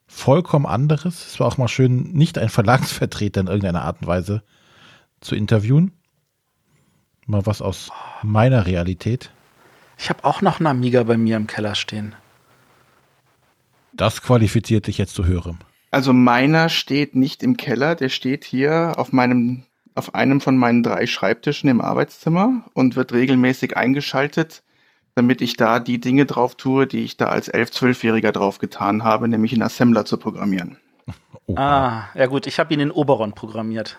[0.07, 1.27] vollkommen anderes.
[1.27, 4.43] Es war auch mal schön, nicht ein Verlagsvertreter in irgendeiner Art und Weise
[5.19, 5.91] zu interviewen.
[7.27, 7.91] Mal was aus
[8.23, 9.31] meiner Realität.
[9.97, 12.15] Ich habe auch noch einen Amiga bei mir im Keller stehen.
[13.93, 15.59] Das qualifiziert dich jetzt zu hören.
[15.91, 19.65] Also meiner steht nicht im Keller, der steht hier auf meinem
[19.95, 24.63] auf einem von meinen drei Schreibtischen im Arbeitszimmer und wird regelmäßig eingeschaltet,
[25.15, 29.03] damit ich da die Dinge drauf tue, die ich da als 11-, 12-Jähriger drauf getan
[29.03, 30.77] habe, nämlich in Assembler zu programmieren.
[31.47, 31.55] Oh.
[31.57, 33.97] Ah, ja gut, ich habe ihn in Oberon programmiert.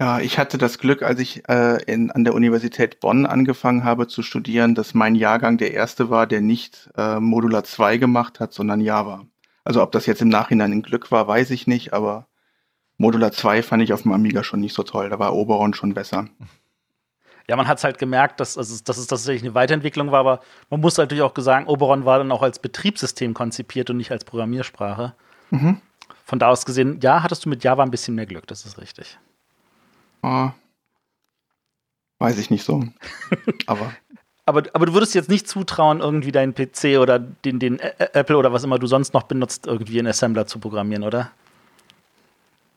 [0.00, 4.06] Ja, ich hatte das Glück, als ich äh, in, an der Universität Bonn angefangen habe
[4.06, 8.52] zu studieren, dass mein Jahrgang der erste war, der nicht äh, Modular 2 gemacht hat,
[8.52, 9.24] sondern Java.
[9.64, 12.27] Also ob das jetzt im Nachhinein ein Glück war, weiß ich nicht, aber
[12.98, 15.08] Modular 2 fand ich auf dem Amiga schon nicht so toll.
[15.08, 16.28] Da war Oberon schon besser.
[17.48, 20.40] Ja, man hat es halt gemerkt, dass, also, dass es tatsächlich eine Weiterentwicklung war, aber
[20.68, 24.24] man muss natürlich auch sagen, Oberon war dann auch als Betriebssystem konzipiert und nicht als
[24.24, 25.14] Programmiersprache.
[25.50, 25.80] Mhm.
[26.26, 28.78] Von da aus gesehen, ja, hattest du mit Java ein bisschen mehr Glück, das ist
[28.78, 29.18] richtig.
[30.22, 30.50] Oh,
[32.18, 32.84] weiß ich nicht so.
[33.66, 33.92] aber.
[34.44, 34.64] aber.
[34.74, 38.64] Aber du würdest jetzt nicht zutrauen, irgendwie deinen PC oder den, den Apple oder was
[38.64, 41.30] immer du sonst noch benutzt, irgendwie in Assembler zu programmieren, oder?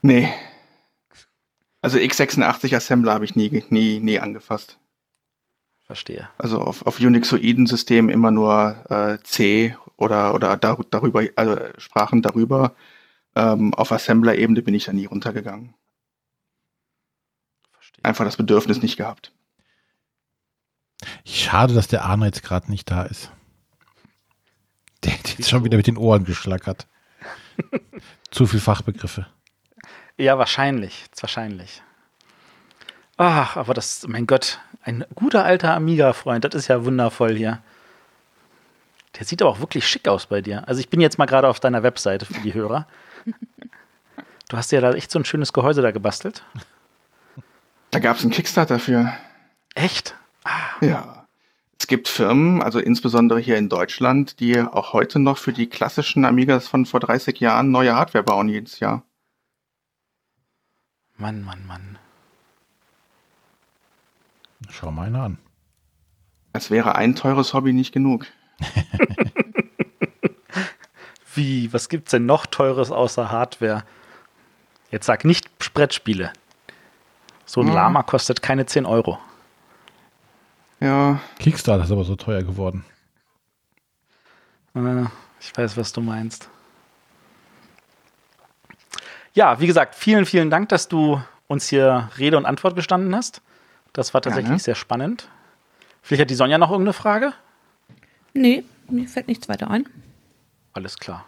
[0.01, 0.33] Nee.
[1.81, 4.77] Also x86 Assembler habe ich nie, nie, nie angefasst.
[5.85, 6.29] Verstehe.
[6.37, 12.75] Also auf, auf Unixoiden-Systemen immer nur äh, C oder, oder dar darüber, also Sprachen darüber.
[13.35, 15.73] Ähm, auf Assembler-Ebene bin ich da nie runtergegangen.
[17.71, 18.05] Verstehe.
[18.05, 19.33] Einfach das Bedürfnis nicht gehabt.
[21.25, 23.31] Schade, dass der Arno jetzt gerade nicht da ist.
[25.03, 26.87] Der hat jetzt schon wieder mit den Ohren geschlackert.
[28.31, 29.27] Zu viel Fachbegriffe.
[30.17, 31.05] Ja, wahrscheinlich.
[31.19, 31.81] Wahrscheinlich.
[33.17, 37.61] Ach, aber das, mein Gott, ein guter alter Amiga-Freund, das ist ja wundervoll hier.
[39.17, 40.67] Der sieht aber auch wirklich schick aus bei dir.
[40.67, 42.87] Also ich bin jetzt mal gerade auf deiner Webseite für die Hörer.
[44.49, 46.43] Du hast ja da echt so ein schönes Gehäuse da gebastelt.
[47.89, 49.13] Da gab es einen Kickstarter für.
[49.75, 50.13] Echt?
[50.43, 50.85] Ah.
[50.85, 51.25] Ja.
[51.79, 56.25] Es gibt Firmen, also insbesondere hier in Deutschland, die auch heute noch für die klassischen
[56.25, 59.03] Amigas von vor 30 Jahren neue Hardware bauen jedes Jahr.
[61.21, 61.99] Mann, Mann, Mann.
[64.69, 65.37] Schau mal einer an.
[66.51, 68.25] Es wäre ein teures Hobby nicht genug.
[71.35, 71.71] Wie?
[71.71, 73.83] Was gibt's denn noch teures außer Hardware?
[74.89, 76.33] Jetzt sag nicht Brettspiele.
[77.45, 77.75] So ein ja.
[77.75, 79.19] Lama kostet keine 10 Euro.
[80.79, 81.21] Ja.
[81.37, 82.83] Kickstarter ist aber so teuer geworden.
[84.73, 85.05] Äh,
[85.39, 86.49] ich weiß, was du meinst
[89.33, 93.41] ja, wie gesagt, vielen, vielen Dank, dass du uns hier Rede und Antwort gestanden hast.
[93.93, 94.59] Das war tatsächlich Gerne.
[94.59, 95.27] sehr spannend.
[96.01, 97.33] Vielleicht hat die Sonja noch irgendeine Frage?
[98.33, 99.85] Nee, mir fällt nichts weiter ein.
[100.73, 101.25] Alles klar.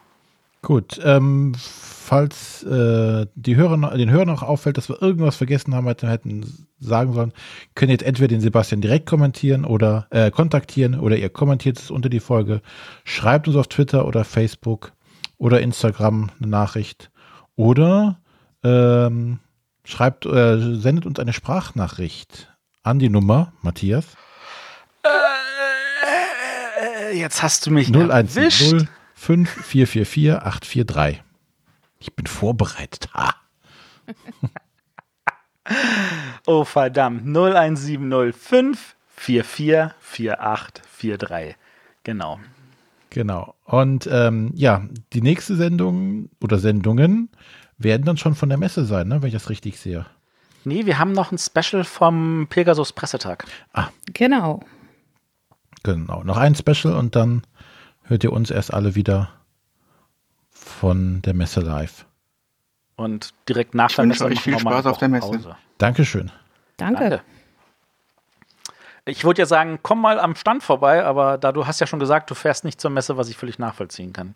[0.62, 5.76] Gut, ähm, falls äh, die Hörer noch, den Hörern noch auffällt, dass wir irgendwas vergessen
[5.76, 7.34] haben, hätten, hätten sagen sollen,
[7.76, 12.08] können jetzt entweder den Sebastian direkt kommentieren oder äh, kontaktieren oder ihr kommentiert es unter
[12.08, 12.62] die Folge,
[13.04, 14.94] schreibt uns auf Twitter oder Facebook
[15.38, 17.12] oder Instagram eine Nachricht
[17.56, 18.20] oder
[18.64, 19.40] ähm,
[19.86, 22.52] schreibt, äh, sendet uns eine Sprachnachricht
[22.84, 24.06] an die Nummer, Matthias.
[26.82, 31.22] Äh, jetzt hast du mich 010 5444 843.
[32.00, 33.10] Ich bin vorbereitet.
[33.14, 33.36] Ha.
[36.46, 37.26] oh verdammt.
[37.26, 41.56] 01705 444843.
[42.04, 42.40] Genau.
[43.14, 43.54] Genau.
[43.64, 44.82] Und ähm, ja,
[45.14, 47.30] die nächste Sendung oder Sendungen
[47.78, 50.08] werden dann schon von der Messe sein, ne, wenn ich das richtig sehe.
[50.66, 53.46] Nee, wir haben noch ein Special vom Pegasus Pressetag.
[53.74, 53.90] Ah.
[54.14, 54.62] Genau.
[55.84, 56.24] Genau.
[56.24, 57.44] Noch ein Special und dann
[58.04, 59.30] hört ihr uns erst alle wieder
[60.50, 62.08] von der Messe live.
[62.96, 64.28] Und direkt nach der Messe.
[64.32, 65.30] Ich viel Spaß auf der Messe.
[65.30, 65.56] Pause.
[65.78, 66.32] Dankeschön.
[66.78, 67.10] Danke.
[67.10, 67.22] Danke.
[69.06, 72.00] Ich würde ja sagen, komm mal am Stand vorbei, aber da du hast ja schon
[72.00, 74.36] gesagt, du fährst nicht zur Messe, was ich völlig nachvollziehen kann.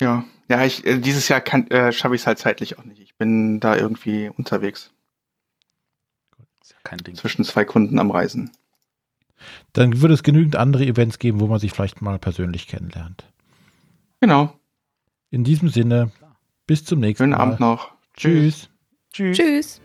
[0.00, 3.00] Ja, ja, ich, äh, dieses Jahr äh, schaffe ich es halt zeitlich auch nicht.
[3.00, 4.92] Ich bin da irgendwie unterwegs.
[6.60, 7.14] Ist ja kein Ding.
[7.14, 8.50] Zwischen zwei Kunden am Reisen.
[9.72, 13.24] Dann würde es genügend andere Events geben, wo man sich vielleicht mal persönlich kennenlernt.
[14.20, 14.52] Genau.
[15.30, 16.10] In diesem Sinne,
[16.66, 17.38] bis zum nächsten Schönen Mal.
[17.38, 17.92] Schönen Abend noch.
[18.14, 18.68] Tschüss.
[19.12, 19.36] Tschüss.
[19.36, 19.80] Tschüss.